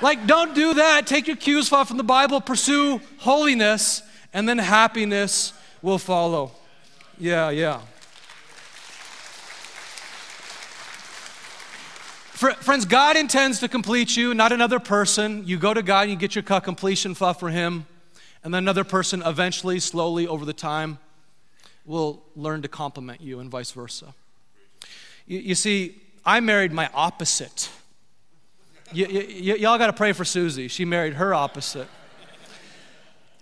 Like, 0.00 0.26
don't 0.26 0.54
do 0.54 0.74
that. 0.74 1.06
Take 1.06 1.26
your 1.26 1.36
cues 1.36 1.68
from 1.68 1.96
the 1.96 2.04
Bible, 2.04 2.40
pursue 2.40 3.00
holiness, 3.18 4.02
and 4.32 4.48
then 4.48 4.58
happiness 4.58 5.52
will 5.82 5.98
follow. 5.98 6.52
Yeah, 7.18 7.50
yeah. 7.50 7.80
Friends, 12.34 12.84
God 12.84 13.16
intends 13.16 13.60
to 13.60 13.68
complete 13.68 14.16
you, 14.16 14.34
not 14.34 14.52
another 14.52 14.80
person. 14.80 15.46
You 15.46 15.56
go 15.56 15.72
to 15.72 15.82
God 15.82 16.02
and 16.02 16.10
you 16.10 16.16
get 16.16 16.34
your 16.34 16.42
completion 16.42 17.14
for 17.14 17.48
Him 17.48 17.86
and 18.44 18.52
then 18.52 18.62
another 18.62 18.84
person 18.84 19.22
eventually, 19.24 19.80
slowly 19.80 20.26
over 20.26 20.44
the 20.44 20.52
time, 20.52 20.98
will 21.86 22.22
learn 22.36 22.62
to 22.62 22.68
complement 22.68 23.20
you 23.22 23.40
and 23.40 23.50
vice 23.50 23.72
versa. 23.72 24.14
You, 25.26 25.38
you 25.38 25.54
see, 25.54 26.00
I 26.24 26.40
married 26.40 26.72
my 26.72 26.90
opposite. 26.92 27.70
Y- 28.94 29.06
y- 29.10 29.56
y'all 29.58 29.78
got 29.78 29.86
to 29.86 29.92
pray 29.94 30.12
for 30.12 30.24
Susie. 30.24 30.68
She 30.68 30.84
married 30.84 31.14
her 31.14 31.34
opposite. 31.34 31.88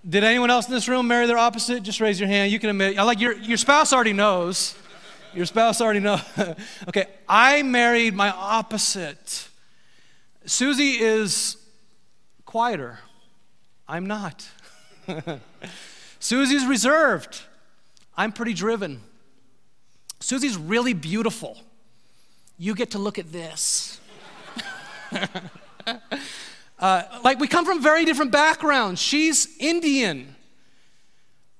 Did 0.08 0.24
anyone 0.24 0.50
else 0.50 0.66
in 0.66 0.74
this 0.74 0.88
room 0.88 1.08
marry 1.08 1.26
their 1.26 1.38
opposite? 1.38 1.82
Just 1.82 2.00
raise 2.00 2.18
your 2.18 2.28
hand. 2.28 2.52
You 2.52 2.58
can 2.58 2.70
admit. 2.70 2.98
I 2.98 3.02
Like 3.02 3.20
your, 3.20 3.32
your 3.34 3.56
spouse 3.56 3.92
already 3.92 4.12
knows. 4.12 4.74
Your 5.34 5.46
spouse 5.46 5.80
already 5.80 6.00
knows. 6.00 6.20
okay, 6.88 7.06
I 7.28 7.62
married 7.62 8.14
my 8.14 8.30
opposite. 8.30 9.48
Susie 10.44 11.00
is 11.00 11.56
quieter. 12.44 12.98
I'm 13.88 14.06
not. 14.06 14.48
Susie's 16.20 16.66
reserved. 16.66 17.42
I'm 18.16 18.32
pretty 18.32 18.54
driven. 18.54 19.00
Susie's 20.20 20.56
really 20.56 20.92
beautiful. 20.92 21.58
You 22.58 22.74
get 22.74 22.92
to 22.92 22.98
look 22.98 23.18
at 23.18 23.32
this. 23.32 24.00
uh, 26.78 27.02
like, 27.24 27.40
we 27.40 27.48
come 27.48 27.64
from 27.64 27.82
very 27.82 28.04
different 28.04 28.30
backgrounds. 28.30 29.00
She's 29.00 29.56
Indian. 29.58 30.36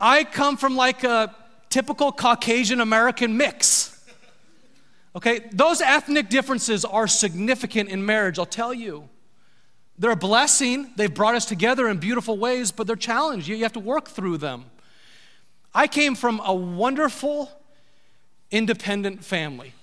I 0.01 0.25
come 0.25 0.57
from 0.57 0.77
like 0.77 1.05
a 1.05 1.35
typical 1.71 2.13
Caucasian 2.13 2.81
American 2.81 3.37
mix. 3.37 3.89
Okay, 5.15 5.41
those 5.53 5.81
ethnic 5.81 6.29
differences 6.29 6.85
are 6.85 7.07
significant 7.07 7.91
in 7.91 8.05
marriage, 8.05 8.39
I'll 8.39 8.47
tell 8.47 8.73
you. 8.73 9.09
They're 10.03 10.11
a 10.11 10.17
blessing. 10.17 10.91
They've 10.97 11.15
brought 11.15 11.37
us 11.37 11.47
together 11.47 11.89
in 11.89 11.99
beautiful 11.99 12.37
ways, 12.37 12.73
but 12.73 12.89
they're 12.89 12.97
challenged. 12.97 13.47
You, 13.47 13.57
have 13.59 13.75
to 13.75 13.79
work 13.79 14.09
through 14.09 14.39
them. 14.39 14.65
I 15.73 15.87
came 15.87 16.17
from 16.17 16.41
a 16.45 16.53
wonderful, 16.53 17.49
independent 18.51 19.25
family. 19.25 19.75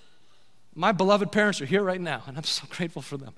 My 0.75 0.91
beloved 0.91 1.31
parents 1.31 1.61
are 1.61 1.65
here 1.65 1.81
right 1.81 2.01
now, 2.01 2.23
and 2.27 2.35
I'm 2.35 2.43
so 2.43 2.67
grateful 2.69 3.01
for 3.01 3.15
them. 3.15 3.33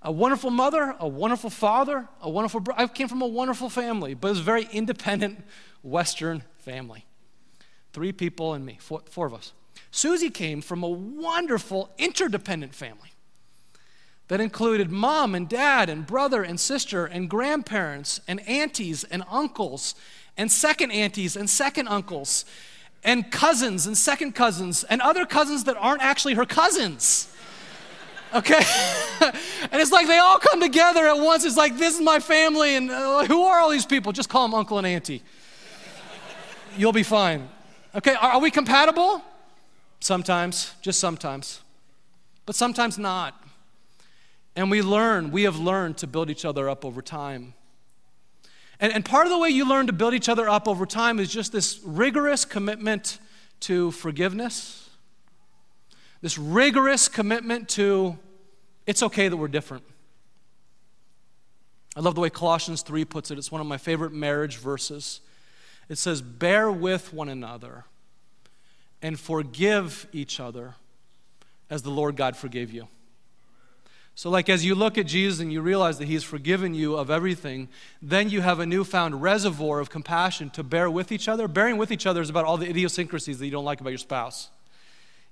A 0.00 0.10
wonderful 0.10 0.48
mother, 0.48 0.96
a 0.98 1.06
wonderful 1.06 1.50
father, 1.50 2.08
a 2.22 2.30
wonderful 2.30 2.60
brother. 2.60 2.80
I 2.80 2.86
came 2.86 3.08
from 3.08 3.20
a 3.20 3.26
wonderful 3.26 3.68
family, 3.68 4.14
but 4.14 4.28
it 4.28 4.30
was 4.30 4.40
a 4.40 4.42
very 4.42 4.66
independent 4.72 5.44
Western 5.82 6.44
family. 6.60 7.04
Three 7.92 8.10
people 8.10 8.54
and 8.54 8.64
me, 8.64 8.78
four, 8.80 9.02
four 9.10 9.26
of 9.26 9.34
us. 9.34 9.52
Susie 9.90 10.30
came 10.30 10.62
from 10.62 10.82
a 10.82 10.88
wonderful 10.88 11.90
interdependent 11.98 12.74
family 12.74 13.11
that 14.32 14.40
included 14.40 14.90
mom 14.90 15.34
and 15.34 15.46
dad 15.46 15.90
and 15.90 16.06
brother 16.06 16.42
and 16.42 16.58
sister 16.58 17.04
and 17.04 17.28
grandparents 17.28 18.18
and 18.26 18.40
aunties 18.48 19.04
and 19.04 19.22
uncles 19.30 19.94
and 20.38 20.50
second 20.50 20.90
aunties 20.90 21.36
and 21.36 21.50
second 21.50 21.86
uncles 21.86 22.46
and 23.04 23.30
cousins 23.30 23.86
and 23.86 23.94
second 23.94 24.34
cousins 24.34 24.84
and 24.84 25.02
other 25.02 25.26
cousins 25.26 25.64
that 25.64 25.76
aren't 25.76 26.00
actually 26.00 26.32
her 26.32 26.46
cousins. 26.46 27.28
Okay? 28.34 28.62
and 29.20 29.82
it's 29.82 29.92
like 29.92 30.06
they 30.06 30.16
all 30.16 30.38
come 30.38 30.58
together 30.58 31.06
at 31.06 31.18
once. 31.18 31.44
It's 31.44 31.58
like, 31.58 31.76
this 31.76 31.94
is 31.96 32.00
my 32.00 32.18
family, 32.18 32.76
and 32.76 32.90
uh, 32.90 33.26
who 33.26 33.42
are 33.42 33.60
all 33.60 33.68
these 33.68 33.84
people? 33.84 34.10
Just 34.10 34.30
call 34.30 34.48
them 34.48 34.54
uncle 34.54 34.78
and 34.78 34.86
auntie. 34.86 35.22
You'll 36.78 36.94
be 36.94 37.02
fine. 37.02 37.50
Okay, 37.94 38.14
are, 38.14 38.30
are 38.30 38.40
we 38.40 38.50
compatible? 38.50 39.20
Sometimes, 40.00 40.72
just 40.80 40.98
sometimes. 40.98 41.60
But 42.46 42.54
sometimes 42.54 42.96
not. 42.96 43.41
And 44.54 44.70
we 44.70 44.82
learn, 44.82 45.30
we 45.30 45.44
have 45.44 45.58
learned 45.58 45.98
to 45.98 46.06
build 46.06 46.30
each 46.30 46.44
other 46.44 46.68
up 46.68 46.84
over 46.84 47.00
time. 47.00 47.54
And, 48.80 48.92
and 48.92 49.04
part 49.04 49.26
of 49.26 49.32
the 49.32 49.38
way 49.38 49.48
you 49.48 49.66
learn 49.66 49.86
to 49.86 49.92
build 49.92 50.12
each 50.12 50.28
other 50.28 50.48
up 50.48 50.68
over 50.68 50.84
time 50.86 51.18
is 51.18 51.32
just 51.32 51.52
this 51.52 51.80
rigorous 51.84 52.44
commitment 52.44 53.18
to 53.60 53.92
forgiveness, 53.92 54.90
this 56.20 56.36
rigorous 56.36 57.08
commitment 57.08 57.68
to 57.70 58.18
it's 58.86 59.02
okay 59.02 59.28
that 59.28 59.36
we're 59.36 59.48
different. 59.48 59.84
I 61.94 62.00
love 62.00 62.14
the 62.14 62.20
way 62.20 62.30
Colossians 62.30 62.82
3 62.82 63.04
puts 63.04 63.30
it. 63.30 63.38
It's 63.38 63.52
one 63.52 63.60
of 63.60 63.66
my 63.66 63.76
favorite 63.76 64.12
marriage 64.12 64.56
verses. 64.56 65.20
It 65.88 65.98
says, 65.98 66.22
Bear 66.22 66.70
with 66.70 67.12
one 67.12 67.28
another 67.28 67.84
and 69.02 69.18
forgive 69.18 70.06
each 70.12 70.40
other 70.40 70.74
as 71.68 71.82
the 71.82 71.90
Lord 71.90 72.16
God 72.16 72.36
forgave 72.36 72.72
you. 72.72 72.88
So, 74.14 74.28
like, 74.28 74.50
as 74.50 74.64
you 74.64 74.74
look 74.74 74.98
at 74.98 75.06
Jesus 75.06 75.40
and 75.40 75.50
you 75.50 75.62
realize 75.62 75.98
that 75.98 76.06
He's 76.06 76.22
forgiven 76.22 76.74
you 76.74 76.96
of 76.96 77.10
everything, 77.10 77.68
then 78.02 78.28
you 78.28 78.42
have 78.42 78.60
a 78.60 78.66
newfound 78.66 79.22
reservoir 79.22 79.80
of 79.80 79.88
compassion 79.88 80.50
to 80.50 80.62
bear 80.62 80.90
with 80.90 81.10
each 81.10 81.28
other. 81.28 81.48
Bearing 81.48 81.78
with 81.78 81.90
each 81.90 82.06
other 82.06 82.20
is 82.20 82.28
about 82.28 82.44
all 82.44 82.58
the 82.58 82.68
idiosyncrasies 82.68 83.38
that 83.38 83.46
you 83.46 83.50
don't 83.50 83.64
like 83.64 83.80
about 83.80 83.90
your 83.90 83.98
spouse. 83.98 84.50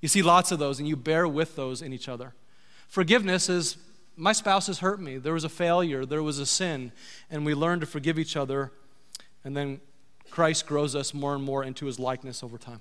You 0.01 0.09
see 0.09 0.23
lots 0.23 0.51
of 0.51 0.59
those, 0.59 0.79
and 0.79 0.89
you 0.89 0.97
bear 0.97 1.29
with 1.29 1.57
those 1.57 1.83
in 1.83 1.93
each 1.93 2.09
other. 2.09 2.33
Forgiveness 2.89 3.51
is 3.51 3.77
my 4.17 4.33
spouse 4.33 4.67
has 4.67 4.79
hurt 4.79 5.01
me. 5.01 5.19
There 5.19 5.35
was 5.35 5.45
a 5.45 5.49
failure, 5.51 6.07
there 6.07 6.23
was 6.23 6.39
a 6.39 6.47
sin, 6.47 6.93
and 7.31 7.45
we 7.45 7.55
learn 7.55 7.81
to 7.81 7.87
forgive 7.87 8.19
each 8.19 8.37
other, 8.37 8.73
and 9.45 9.55
then 9.57 9.81
Christ 10.31 10.67
grows 10.67 10.95
us 10.95 11.13
more 11.13 11.35
and 11.35 11.45
more 11.45 11.63
into 11.63 11.85
His 11.85 11.99
likeness 11.99 12.43
over 12.43 12.57
time. 12.57 12.81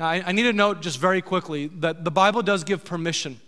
Now, 0.00 0.08
I, 0.08 0.22
I 0.26 0.32
need 0.32 0.44
to 0.44 0.52
note 0.52 0.82
just 0.82 0.98
very 0.98 1.22
quickly 1.22 1.68
that 1.78 2.04
the 2.04 2.10
Bible 2.10 2.42
does 2.42 2.64
give 2.64 2.84
permission 2.84 3.40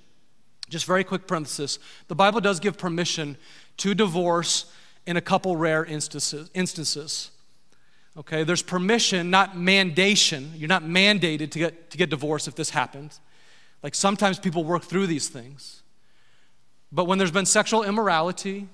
just 0.75 0.87
very 0.87 1.05
quick 1.05 1.29
parenthesis. 1.29 1.79
The 2.09 2.17
Bible 2.17 2.41
does 2.41 2.59
give 2.59 2.77
permission 2.77 3.37
to 3.77 3.95
divorce 3.95 4.67
in 5.07 5.17
a 5.17 5.21
couple 5.21 5.57
rare 5.57 5.85
instances. 5.85 6.51
instances. 6.53 7.31
Okay, 8.17 8.43
there's 8.43 8.63
permission, 8.63 9.31
not 9.31 9.55
mandation. 9.55 10.51
You're 10.57 10.69
not 10.69 10.83
mandated 10.83 11.53
to 11.53 11.59
get, 11.61 11.91
to 11.93 11.97
get 11.97 12.11
divorced 12.11 12.49
if 12.49 12.57
this 12.57 12.71
happens. 12.71 13.21
Like 13.85 13.95
sometimes 13.95 14.41
people 14.41 14.65
work 14.65 14.83
through 14.83 15.07
these 15.07 15.29
things. 15.29 15.83
But 16.91 17.05
when 17.05 17.19
there's 17.19 17.31
been 17.31 17.47
sexual 17.47 17.85
immorality, 17.85 18.69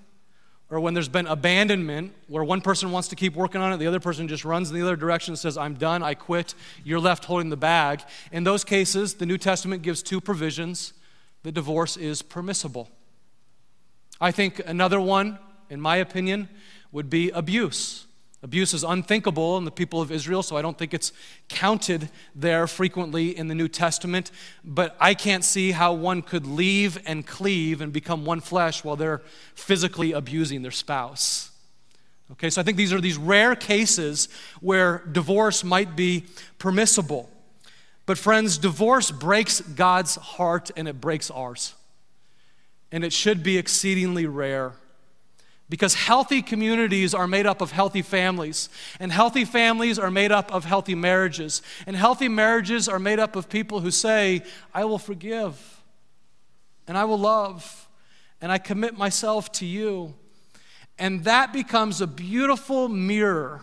or 0.70 0.80
when 0.80 0.94
there's 0.94 1.08
been 1.08 1.26
abandonment, 1.26 2.14
where 2.28 2.44
one 2.44 2.62
person 2.62 2.92
wants 2.92 3.08
to 3.08 3.16
keep 3.16 3.34
working 3.34 3.60
on 3.60 3.74
it, 3.74 3.76
the 3.76 3.86
other 3.86 4.00
person 4.00 4.26
just 4.26 4.46
runs 4.46 4.70
in 4.70 4.76
the 4.76 4.82
other 4.82 4.96
direction 4.96 5.32
and 5.32 5.38
says, 5.38 5.58
I'm 5.58 5.74
done, 5.74 6.02
I 6.02 6.14
quit, 6.14 6.54
you're 6.82 7.00
left 7.00 7.26
holding 7.26 7.50
the 7.50 7.58
bag. 7.58 8.02
In 8.32 8.44
those 8.44 8.64
cases, 8.64 9.14
the 9.14 9.26
New 9.26 9.36
Testament 9.36 9.82
gives 9.82 10.02
two 10.02 10.18
provisions 10.18 10.94
the 11.42 11.52
divorce 11.52 11.96
is 11.96 12.22
permissible. 12.22 12.90
I 14.20 14.30
think 14.30 14.60
another 14.66 15.00
one, 15.00 15.38
in 15.70 15.80
my 15.80 15.96
opinion, 15.96 16.48
would 16.92 17.08
be 17.08 17.30
abuse. 17.30 18.06
Abuse 18.42 18.72
is 18.72 18.84
unthinkable 18.84 19.58
in 19.58 19.66
the 19.66 19.70
people 19.70 20.00
of 20.00 20.10
Israel, 20.10 20.42
so 20.42 20.56
I 20.56 20.62
don't 20.62 20.76
think 20.78 20.94
it's 20.94 21.12
counted 21.48 22.08
there 22.34 22.66
frequently 22.66 23.36
in 23.36 23.48
the 23.48 23.54
New 23.54 23.68
Testament. 23.68 24.30
But 24.64 24.96
I 24.98 25.12
can't 25.12 25.44
see 25.44 25.72
how 25.72 25.92
one 25.92 26.22
could 26.22 26.46
leave 26.46 26.98
and 27.06 27.26
cleave 27.26 27.82
and 27.82 27.92
become 27.92 28.24
one 28.24 28.40
flesh 28.40 28.82
while 28.82 28.96
they're 28.96 29.20
physically 29.54 30.12
abusing 30.12 30.62
their 30.62 30.70
spouse. 30.70 31.50
Okay, 32.32 32.48
so 32.48 32.60
I 32.62 32.64
think 32.64 32.78
these 32.78 32.92
are 32.92 33.00
these 33.00 33.18
rare 33.18 33.54
cases 33.54 34.28
where 34.60 35.04
divorce 35.10 35.62
might 35.62 35.94
be 35.94 36.24
permissible. 36.58 37.28
But, 38.10 38.18
friends, 38.18 38.58
divorce 38.58 39.12
breaks 39.12 39.60
God's 39.60 40.16
heart 40.16 40.72
and 40.76 40.88
it 40.88 41.00
breaks 41.00 41.30
ours. 41.30 41.74
And 42.90 43.04
it 43.04 43.12
should 43.12 43.44
be 43.44 43.56
exceedingly 43.56 44.26
rare. 44.26 44.72
Because 45.68 45.94
healthy 45.94 46.42
communities 46.42 47.14
are 47.14 47.28
made 47.28 47.46
up 47.46 47.60
of 47.60 47.70
healthy 47.70 48.02
families, 48.02 48.68
and 48.98 49.12
healthy 49.12 49.44
families 49.44 49.96
are 49.96 50.10
made 50.10 50.32
up 50.32 50.52
of 50.52 50.64
healthy 50.64 50.96
marriages, 50.96 51.62
and 51.86 51.94
healthy 51.94 52.26
marriages 52.26 52.88
are 52.88 52.98
made 52.98 53.20
up 53.20 53.36
of 53.36 53.48
people 53.48 53.78
who 53.78 53.92
say, 53.92 54.42
I 54.74 54.86
will 54.86 54.98
forgive, 54.98 55.80
and 56.88 56.98
I 56.98 57.04
will 57.04 57.20
love, 57.20 57.88
and 58.40 58.50
I 58.50 58.58
commit 58.58 58.98
myself 58.98 59.52
to 59.52 59.66
you. 59.66 60.14
And 60.98 61.22
that 61.22 61.52
becomes 61.52 62.00
a 62.00 62.08
beautiful 62.08 62.88
mirror 62.88 63.62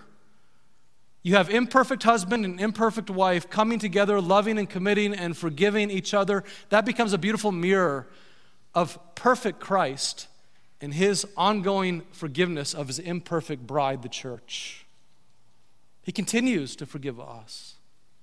you 1.27 1.35
have 1.35 1.49
imperfect 1.49 2.03
husband 2.03 2.45
and 2.45 2.57
imperfect 2.57 3.09
wife 3.09 3.49
coming 3.49 3.79
together, 3.79 4.21
loving 4.21 4.57
and 4.57 4.69
committing 4.69 5.13
and 5.13 5.35
forgiving 5.35 5.91
each 5.91 6.13
other. 6.13 6.41
That 6.69 6.85
becomes 6.85 7.11
a 7.11 7.17
beautiful 7.17 7.51
mirror 7.51 8.07
of 8.73 8.97
perfect 9.13 9.59
Christ 9.59 10.29
and 10.79 10.93
his 10.93 11.27
ongoing 11.35 12.03
forgiveness 12.13 12.73
of 12.73 12.87
his 12.87 12.97
imperfect 12.97 13.67
bride, 13.67 14.03
the 14.03 14.07
church. 14.07 14.85
He 16.01 16.13
continues 16.13 16.77
to 16.77 16.85
forgive 16.85 17.19
us. 17.19 17.75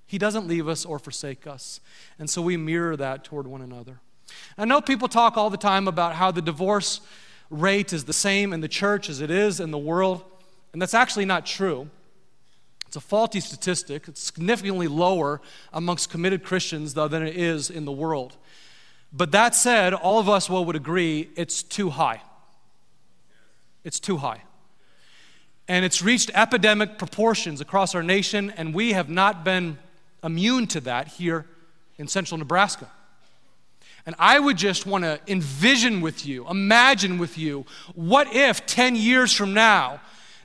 He 0.07 0.17
doesn't 0.17 0.47
leave 0.47 0.67
us 0.67 0.83
or 0.83 0.97
forsake 0.97 1.45
us. 1.45 1.81
And 2.17 2.27
so 2.27 2.41
we 2.41 2.57
mirror 2.57 2.97
that 2.97 3.23
toward 3.23 3.45
one 3.45 3.61
another. 3.61 3.99
I 4.57 4.65
know 4.65 4.81
people 4.81 5.09
talk 5.09 5.37
all 5.37 5.51
the 5.51 5.57
time 5.57 5.87
about 5.87 6.15
how 6.15 6.31
the 6.31 6.41
divorce 6.41 7.01
rate 7.51 7.93
is 7.93 8.05
the 8.05 8.13
same 8.13 8.51
in 8.51 8.61
the 8.61 8.67
church 8.67 9.11
as 9.11 9.21
it 9.21 9.29
is 9.29 9.59
in 9.59 9.69
the 9.69 9.77
world, 9.77 10.23
and 10.73 10.81
that's 10.81 10.95
actually 10.95 11.25
not 11.25 11.45
true. 11.45 11.87
It's 12.95 13.03
a 13.03 13.09
faulty 13.09 13.41
statistic. 13.41 14.07
It's 14.07 14.21
significantly 14.21 14.87
lower 14.87 15.41
amongst 15.73 16.09
committed 16.09 16.45
Christians 16.45 16.93
though, 16.93 17.09
than 17.09 17.23
it 17.23 17.35
is 17.35 17.69
in 17.69 17.83
the 17.83 17.91
world. 17.91 18.37
But 19.11 19.33
that 19.33 19.53
said, 19.53 19.93
all 19.93 20.17
of 20.17 20.29
us 20.29 20.49
well, 20.49 20.63
would 20.63 20.77
agree 20.77 21.29
it's 21.35 21.61
too 21.61 21.89
high. 21.89 22.21
It's 23.83 23.99
too 23.99 24.15
high. 24.15 24.43
And 25.67 25.83
it's 25.83 26.01
reached 26.01 26.31
epidemic 26.33 26.97
proportions 26.97 27.59
across 27.59 27.95
our 27.95 28.03
nation, 28.03 28.53
and 28.55 28.73
we 28.73 28.93
have 28.93 29.09
not 29.09 29.43
been 29.43 29.77
immune 30.23 30.65
to 30.67 30.79
that 30.79 31.09
here 31.09 31.45
in 31.97 32.07
central 32.07 32.37
Nebraska. 32.37 32.89
And 34.05 34.15
I 34.17 34.39
would 34.39 34.55
just 34.55 34.85
want 34.85 35.03
to 35.03 35.19
envision 35.27 35.99
with 35.99 36.25
you, 36.25 36.49
imagine 36.49 37.17
with 37.17 37.37
you, 37.37 37.65
what 37.93 38.33
if 38.33 38.65
10 38.65 38.95
years 38.95 39.33
from 39.33 39.53
now, 39.53 39.99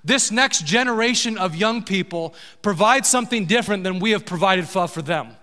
this 0.04 0.30
next 0.30 0.64
generation 0.64 1.36
of 1.38 1.54
young 1.54 1.82
people 1.82 2.34
provide 2.62 3.04
something 3.04 3.46
different 3.46 3.84
than 3.84 3.98
we 3.98 4.12
have 4.12 4.24
provided 4.24 4.68
for 4.68 5.02
them. 5.02 5.36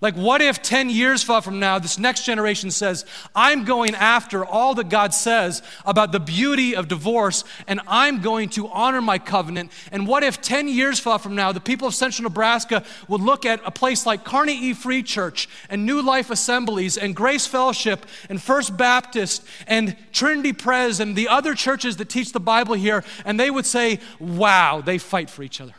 Like, 0.00 0.14
what 0.14 0.40
if 0.40 0.62
10 0.62 0.88
years 0.88 1.22
far 1.22 1.42
from 1.42 1.60
now, 1.60 1.78
this 1.78 1.98
next 1.98 2.24
generation 2.24 2.70
says, 2.70 3.04
I'm 3.34 3.64
going 3.64 3.94
after 3.94 4.46
all 4.46 4.74
that 4.76 4.88
God 4.88 5.12
says 5.12 5.62
about 5.84 6.10
the 6.10 6.20
beauty 6.20 6.74
of 6.74 6.88
divorce, 6.88 7.44
and 7.68 7.82
I'm 7.86 8.22
going 8.22 8.48
to 8.50 8.68
honor 8.68 9.02
my 9.02 9.18
covenant? 9.18 9.72
And 9.92 10.06
what 10.06 10.24
if 10.24 10.40
10 10.40 10.68
years 10.68 10.98
far 10.98 11.18
from 11.18 11.34
now, 11.34 11.52
the 11.52 11.60
people 11.60 11.86
of 11.86 11.94
central 11.94 12.22
Nebraska 12.22 12.82
would 13.08 13.20
look 13.20 13.44
at 13.44 13.60
a 13.66 13.70
place 13.70 14.06
like 14.06 14.24
Kearney 14.24 14.54
E. 14.54 14.72
Free 14.72 15.02
Church 15.02 15.50
and 15.68 15.84
New 15.84 16.00
Life 16.00 16.30
Assemblies 16.30 16.96
and 16.96 17.14
Grace 17.14 17.46
Fellowship 17.46 18.06
and 18.30 18.40
First 18.40 18.78
Baptist 18.78 19.44
and 19.66 19.98
Trinity 20.12 20.54
Pres 20.54 21.00
and 21.00 21.14
the 21.14 21.28
other 21.28 21.54
churches 21.54 21.98
that 21.98 22.08
teach 22.08 22.32
the 22.32 22.40
Bible 22.40 22.74
here, 22.74 23.04
and 23.26 23.38
they 23.38 23.50
would 23.50 23.66
say, 23.66 24.00
wow, 24.18 24.80
they 24.80 24.96
fight 24.96 25.28
for 25.28 25.42
each 25.42 25.60
other. 25.60 25.74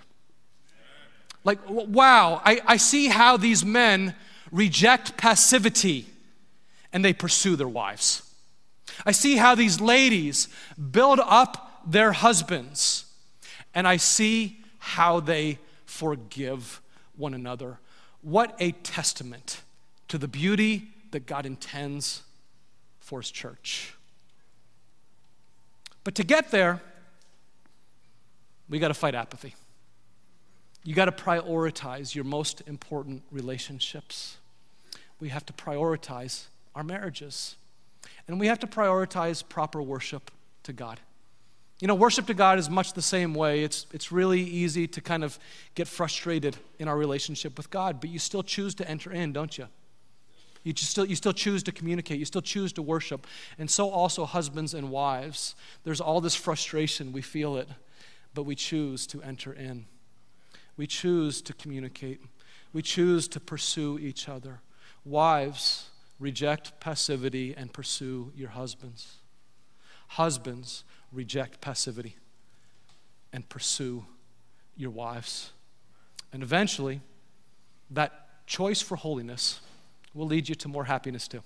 Like, 1.43 1.59
wow, 1.67 2.41
I, 2.45 2.61
I 2.65 2.77
see 2.77 3.07
how 3.07 3.37
these 3.37 3.65
men 3.65 4.15
reject 4.51 5.17
passivity 5.17 6.05
and 6.93 7.03
they 7.03 7.13
pursue 7.13 7.55
their 7.55 7.67
wives. 7.67 8.23
I 9.05 9.11
see 9.11 9.37
how 9.37 9.55
these 9.55 9.81
ladies 9.81 10.47
build 10.91 11.19
up 11.19 11.81
their 11.85 12.11
husbands 12.11 13.05
and 13.73 13.87
I 13.87 13.97
see 13.97 14.59
how 14.77 15.19
they 15.19 15.59
forgive 15.85 16.81
one 17.15 17.33
another. 17.33 17.79
What 18.21 18.55
a 18.59 18.71
testament 18.71 19.61
to 20.07 20.17
the 20.17 20.27
beauty 20.27 20.89
that 21.11 21.25
God 21.25 21.45
intends 21.45 22.21
for 22.99 23.21
His 23.21 23.31
church. 23.31 23.93
But 26.03 26.15
to 26.15 26.23
get 26.23 26.51
there, 26.51 26.81
we 28.69 28.79
got 28.79 28.89
to 28.89 28.93
fight 28.93 29.15
apathy. 29.15 29.55
You 30.83 30.95
got 30.95 31.05
to 31.05 31.11
prioritize 31.11 32.15
your 32.15 32.23
most 32.23 32.61
important 32.67 33.23
relationships. 33.31 34.37
We 35.19 35.29
have 35.29 35.45
to 35.45 35.53
prioritize 35.53 36.45
our 36.75 36.83
marriages. 36.83 37.55
And 38.27 38.39
we 38.39 38.47
have 38.47 38.59
to 38.59 38.67
prioritize 38.67 39.47
proper 39.47 39.81
worship 39.81 40.31
to 40.63 40.73
God. 40.73 40.99
You 41.79 41.87
know, 41.87 41.95
worship 41.95 42.27
to 42.27 42.33
God 42.33 42.59
is 42.59 42.69
much 42.69 42.93
the 42.93 43.01
same 43.01 43.33
way. 43.33 43.63
It's, 43.63 43.87
it's 43.91 44.11
really 44.11 44.41
easy 44.41 44.87
to 44.87 45.01
kind 45.01 45.23
of 45.23 45.39
get 45.73 45.87
frustrated 45.87 46.55
in 46.77 46.87
our 46.87 46.97
relationship 46.97 47.57
with 47.57 47.69
God, 47.71 47.99
but 47.99 48.09
you 48.09 48.19
still 48.19 48.43
choose 48.43 48.75
to 48.75 48.87
enter 48.87 49.11
in, 49.11 49.33
don't 49.33 49.57
you? 49.57 49.67
You, 50.63 50.73
still, 50.75 51.05
you 51.05 51.15
still 51.15 51.33
choose 51.33 51.63
to 51.63 51.71
communicate. 51.71 52.19
You 52.19 52.25
still 52.25 52.41
choose 52.41 52.71
to 52.73 52.83
worship. 52.83 53.25
And 53.57 53.69
so 53.69 53.89
also 53.89 54.25
husbands 54.25 54.75
and 54.75 54.91
wives. 54.91 55.55
There's 55.83 55.99
all 55.99 56.21
this 56.21 56.35
frustration. 56.35 57.11
We 57.11 57.23
feel 57.23 57.57
it, 57.57 57.67
but 58.35 58.43
we 58.43 58.53
choose 58.53 59.07
to 59.07 59.23
enter 59.23 59.51
in. 59.51 59.87
We 60.81 60.87
choose 60.87 61.43
to 61.43 61.53
communicate. 61.53 62.21
We 62.73 62.81
choose 62.81 63.27
to 63.27 63.39
pursue 63.39 63.99
each 63.99 64.27
other. 64.27 64.61
Wives, 65.05 65.91
reject 66.17 66.79
passivity 66.79 67.53
and 67.55 67.71
pursue 67.71 68.31
your 68.35 68.49
husbands. 68.49 69.17
Husbands, 70.07 70.83
reject 71.11 71.61
passivity 71.61 72.15
and 73.31 73.47
pursue 73.47 74.07
your 74.75 74.89
wives. 74.89 75.51
And 76.33 76.41
eventually, 76.41 77.01
that 77.91 78.47
choice 78.47 78.81
for 78.81 78.95
holiness 78.95 79.59
will 80.15 80.25
lead 80.25 80.49
you 80.49 80.55
to 80.55 80.67
more 80.67 80.85
happiness 80.85 81.27
too. 81.27 81.43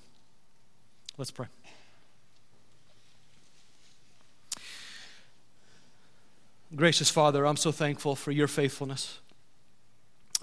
Let's 1.18 1.32
pray. 1.32 1.48
Gracious 6.74 7.10
Father, 7.10 7.46
I'm 7.46 7.58
so 7.58 7.74
thankful 7.74 8.16
for 8.16 8.32
your 8.32 8.48
faithfulness. 8.48 9.20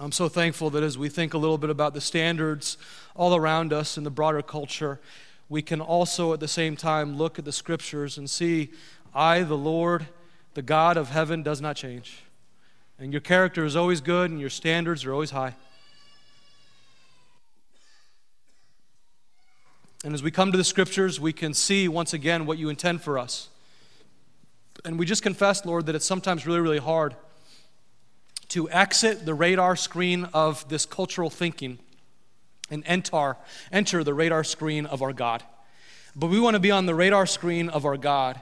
I'm 0.03 0.11
so 0.11 0.27
thankful 0.27 0.69
that 0.71 0.83
as 0.83 0.97
we 0.97 1.07
think 1.07 1.33
a 1.33 1.37
little 1.37 1.57
bit 1.57 1.69
about 1.69 1.93
the 1.93 2.01
standards 2.01 2.77
all 3.15 3.37
around 3.37 3.71
us 3.71 3.97
in 3.97 4.03
the 4.03 4.09
broader 4.09 4.41
culture, 4.41 4.99
we 5.47 5.61
can 5.61 5.79
also 5.79 6.33
at 6.33 6.41
the 6.41 6.47
same 6.49 6.75
time 6.75 7.15
look 7.15 7.39
at 7.39 7.45
the 7.45 7.53
scriptures 7.53 8.17
and 8.17 8.29
see, 8.29 8.71
I, 9.15 9.43
the 9.43 9.55
Lord, 9.55 10.07
the 10.55 10.61
God 10.61 10.97
of 10.97 11.11
heaven, 11.11 11.41
does 11.41 11.61
not 11.61 11.77
change. 11.77 12.21
And 12.99 13.13
your 13.13 13.21
character 13.21 13.63
is 13.63 13.77
always 13.77 14.01
good 14.01 14.29
and 14.29 14.41
your 14.41 14.49
standards 14.49 15.05
are 15.05 15.13
always 15.13 15.31
high. 15.31 15.55
And 20.03 20.13
as 20.13 20.21
we 20.21 20.31
come 20.31 20.51
to 20.51 20.57
the 20.57 20.65
scriptures, 20.65 21.17
we 21.17 21.31
can 21.31 21.53
see 21.53 21.87
once 21.87 22.13
again 22.13 22.45
what 22.45 22.57
you 22.57 22.67
intend 22.67 23.01
for 23.01 23.17
us. 23.17 23.47
And 24.83 24.99
we 24.99 25.05
just 25.05 25.23
confess, 25.23 25.65
Lord, 25.65 25.85
that 25.85 25.95
it's 25.95 26.05
sometimes 26.05 26.45
really, 26.45 26.59
really 26.59 26.77
hard 26.77 27.15
to 28.53 28.69
exit 28.69 29.25
the 29.25 29.33
radar 29.33 29.75
screen 29.75 30.25
of 30.31 30.69
this 30.69 30.85
cultural 30.85 31.31
thinking 31.31 31.79
and 32.69 32.83
enter, 32.85 33.35
enter 33.71 34.03
the 34.03 34.13
radar 34.13 34.43
screen 34.43 34.85
of 34.85 35.01
our 35.01 35.11
God. 35.11 35.41
But 36.15 36.27
we 36.27 36.39
want 36.39 36.53
to 36.53 36.59
be 36.59 36.69
on 36.69 36.85
the 36.85 36.93
radar 36.93 37.25
screen 37.25 37.69
of 37.69 37.83
our 37.83 37.97
God 37.97 38.39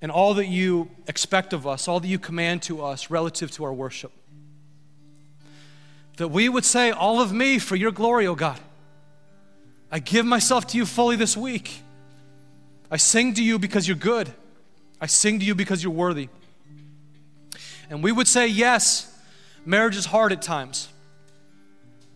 and 0.00 0.12
all 0.12 0.34
that 0.34 0.46
you 0.46 0.88
expect 1.08 1.52
of 1.52 1.66
us, 1.66 1.88
all 1.88 1.98
that 1.98 2.06
you 2.06 2.16
command 2.16 2.62
to 2.62 2.84
us 2.84 3.10
relative 3.10 3.50
to 3.50 3.64
our 3.64 3.72
worship. 3.74 4.12
That 6.18 6.28
we 6.28 6.48
would 6.48 6.64
say, 6.64 6.92
All 6.92 7.20
of 7.20 7.32
me 7.32 7.58
for 7.58 7.74
your 7.74 7.90
glory, 7.90 8.28
O 8.28 8.36
God. 8.36 8.60
I 9.90 9.98
give 9.98 10.24
myself 10.24 10.68
to 10.68 10.76
you 10.76 10.86
fully 10.86 11.16
this 11.16 11.36
week. 11.36 11.82
I 12.88 12.98
sing 12.98 13.34
to 13.34 13.42
you 13.42 13.58
because 13.58 13.88
you're 13.88 13.96
good. 13.96 14.32
I 15.00 15.06
sing 15.06 15.40
to 15.40 15.44
you 15.44 15.56
because 15.56 15.82
you're 15.82 15.92
worthy. 15.92 16.28
And 17.90 18.00
we 18.00 18.12
would 18.12 18.28
say, 18.28 18.46
Yes, 18.46 19.09
Marriage 19.64 19.96
is 19.96 20.06
hard 20.06 20.32
at 20.32 20.42
times. 20.42 20.88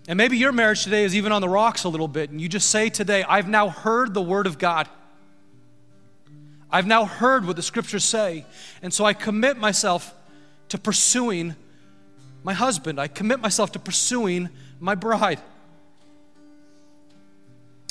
And 0.07 0.17
maybe 0.17 0.37
your 0.37 0.53
marriage 0.53 0.85
today 0.85 1.05
is 1.05 1.15
even 1.15 1.33
on 1.33 1.41
the 1.41 1.49
rocks 1.49 1.85
a 1.85 1.89
little 1.89 2.09
bit, 2.09 2.31
and 2.31 2.41
you 2.41 2.49
just 2.49 2.69
say 2.69 2.91
today, 2.91 3.23
I've 3.23 3.49
now 3.49 3.69
heard 3.69 4.13
the 4.13 4.23
word 4.23 4.47
of 4.47 4.59
God. 4.59 4.89
I've 6.71 6.87
now 6.87 7.05
heard 7.05 7.47
what 7.47 7.57
the 7.57 7.63
scriptures 7.63 8.05
say, 8.05 8.45
and 8.83 8.93
so 8.93 9.05
I 9.05 9.15
commit 9.15 9.57
myself 9.57 10.15
to 10.69 10.79
pursuing 10.79 11.55
my 12.43 12.53
husband. 12.53 13.01
I 13.01 13.09
commit 13.09 13.41
myself 13.41 13.73
to 13.73 13.79
pursuing 13.79 14.51
my 14.81 14.95
bride. 14.95 15.41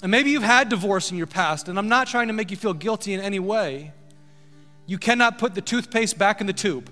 And 0.04 0.12
maybe 0.12 0.32
you've 0.32 0.43
had 0.43 0.70
divorce 0.70 1.12
in 1.12 1.18
your 1.18 1.28
past, 1.28 1.68
and 1.70 1.80
I'm 1.80 1.88
not 1.88 2.08
trying 2.08 2.28
to 2.28 2.34
make 2.34 2.51
you 2.51 2.58
feel 2.58 2.74
guilty 2.74 3.14
in 3.14 3.22
any 3.22 3.39
way. 3.39 3.93
You 4.86 4.97
cannot 4.97 5.39
put 5.39 5.56
the 5.56 5.62
toothpaste 5.62 6.18
back 6.18 6.41
in 6.41 6.47
the 6.47 6.54
tube. 6.54 6.91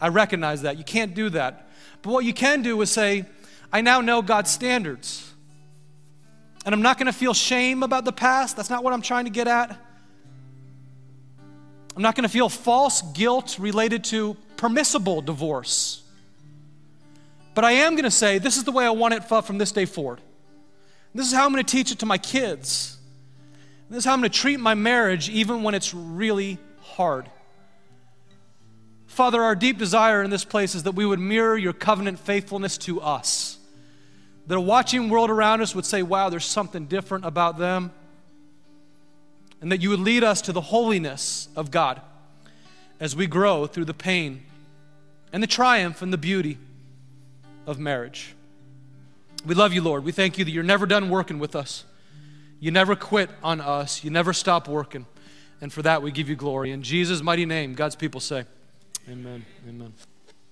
I 0.00 0.08
recognize 0.08 0.62
that. 0.62 0.78
You 0.78 0.84
can't 0.84 1.14
do 1.14 1.30
that. 1.30 1.68
But 2.02 2.12
what 2.12 2.24
you 2.24 2.34
can 2.34 2.62
do 2.62 2.80
is 2.82 2.90
say, 2.90 3.24
I 3.72 3.80
now 3.80 4.00
know 4.00 4.22
God's 4.22 4.50
standards. 4.50 5.32
And 6.64 6.74
I'm 6.74 6.82
not 6.82 6.98
going 6.98 7.06
to 7.06 7.12
feel 7.12 7.34
shame 7.34 7.82
about 7.82 8.04
the 8.04 8.12
past. 8.12 8.56
That's 8.56 8.70
not 8.70 8.82
what 8.82 8.92
I'm 8.92 9.02
trying 9.02 9.24
to 9.24 9.30
get 9.30 9.48
at. 9.48 9.78
I'm 11.94 12.02
not 12.02 12.14
going 12.14 12.24
to 12.24 12.28
feel 12.28 12.48
false 12.48 13.00
guilt 13.12 13.58
related 13.58 14.04
to 14.04 14.36
permissible 14.56 15.22
divorce. 15.22 16.02
But 17.54 17.64
I 17.64 17.72
am 17.72 17.94
going 17.94 18.04
to 18.04 18.10
say, 18.10 18.38
this 18.38 18.58
is 18.58 18.64
the 18.64 18.72
way 18.72 18.84
I 18.84 18.90
want 18.90 19.14
it 19.14 19.24
from 19.24 19.56
this 19.56 19.72
day 19.72 19.86
forward. 19.86 20.20
This 21.14 21.26
is 21.26 21.32
how 21.32 21.46
I'm 21.46 21.52
going 21.52 21.64
to 21.64 21.70
teach 21.70 21.90
it 21.90 22.00
to 22.00 22.06
my 22.06 22.18
kids. 22.18 22.98
This 23.88 24.00
is 24.00 24.04
how 24.04 24.12
I'm 24.12 24.20
going 24.20 24.30
to 24.30 24.38
treat 24.38 24.60
my 24.60 24.74
marriage 24.74 25.30
even 25.30 25.62
when 25.62 25.74
it's 25.74 25.94
really 25.94 26.58
hard. 26.82 27.30
Father, 29.16 29.42
our 29.42 29.54
deep 29.54 29.78
desire 29.78 30.22
in 30.22 30.28
this 30.28 30.44
place 30.44 30.74
is 30.74 30.82
that 30.82 30.92
we 30.92 31.06
would 31.06 31.18
mirror 31.18 31.56
your 31.56 31.72
covenant 31.72 32.18
faithfulness 32.18 32.76
to 32.76 33.00
us. 33.00 33.56
That 34.46 34.58
a 34.58 34.60
watching 34.60 35.08
world 35.08 35.30
around 35.30 35.62
us 35.62 35.74
would 35.74 35.86
say, 35.86 36.02
wow, 36.02 36.28
there's 36.28 36.44
something 36.44 36.84
different 36.84 37.24
about 37.24 37.56
them. 37.56 37.92
And 39.62 39.72
that 39.72 39.80
you 39.80 39.88
would 39.88 40.00
lead 40.00 40.22
us 40.22 40.42
to 40.42 40.52
the 40.52 40.60
holiness 40.60 41.48
of 41.56 41.70
God 41.70 42.02
as 43.00 43.16
we 43.16 43.26
grow 43.26 43.66
through 43.66 43.86
the 43.86 43.94
pain 43.94 44.42
and 45.32 45.42
the 45.42 45.46
triumph 45.46 46.02
and 46.02 46.12
the 46.12 46.18
beauty 46.18 46.58
of 47.66 47.78
marriage. 47.78 48.34
We 49.46 49.54
love 49.54 49.72
you, 49.72 49.80
Lord. 49.80 50.04
We 50.04 50.12
thank 50.12 50.36
you 50.36 50.44
that 50.44 50.50
you're 50.50 50.62
never 50.62 50.84
done 50.84 51.08
working 51.08 51.38
with 51.38 51.56
us. 51.56 51.86
You 52.60 52.70
never 52.70 52.94
quit 52.94 53.30
on 53.42 53.62
us. 53.62 54.04
You 54.04 54.10
never 54.10 54.34
stop 54.34 54.68
working. 54.68 55.06
And 55.62 55.72
for 55.72 55.80
that, 55.80 56.02
we 56.02 56.10
give 56.10 56.28
you 56.28 56.36
glory. 56.36 56.70
In 56.70 56.82
Jesus' 56.82 57.22
mighty 57.22 57.46
name, 57.46 57.72
God's 57.72 57.96
people 57.96 58.20
say, 58.20 58.44
Amen. 59.08 59.44
Amen. 59.68 60.15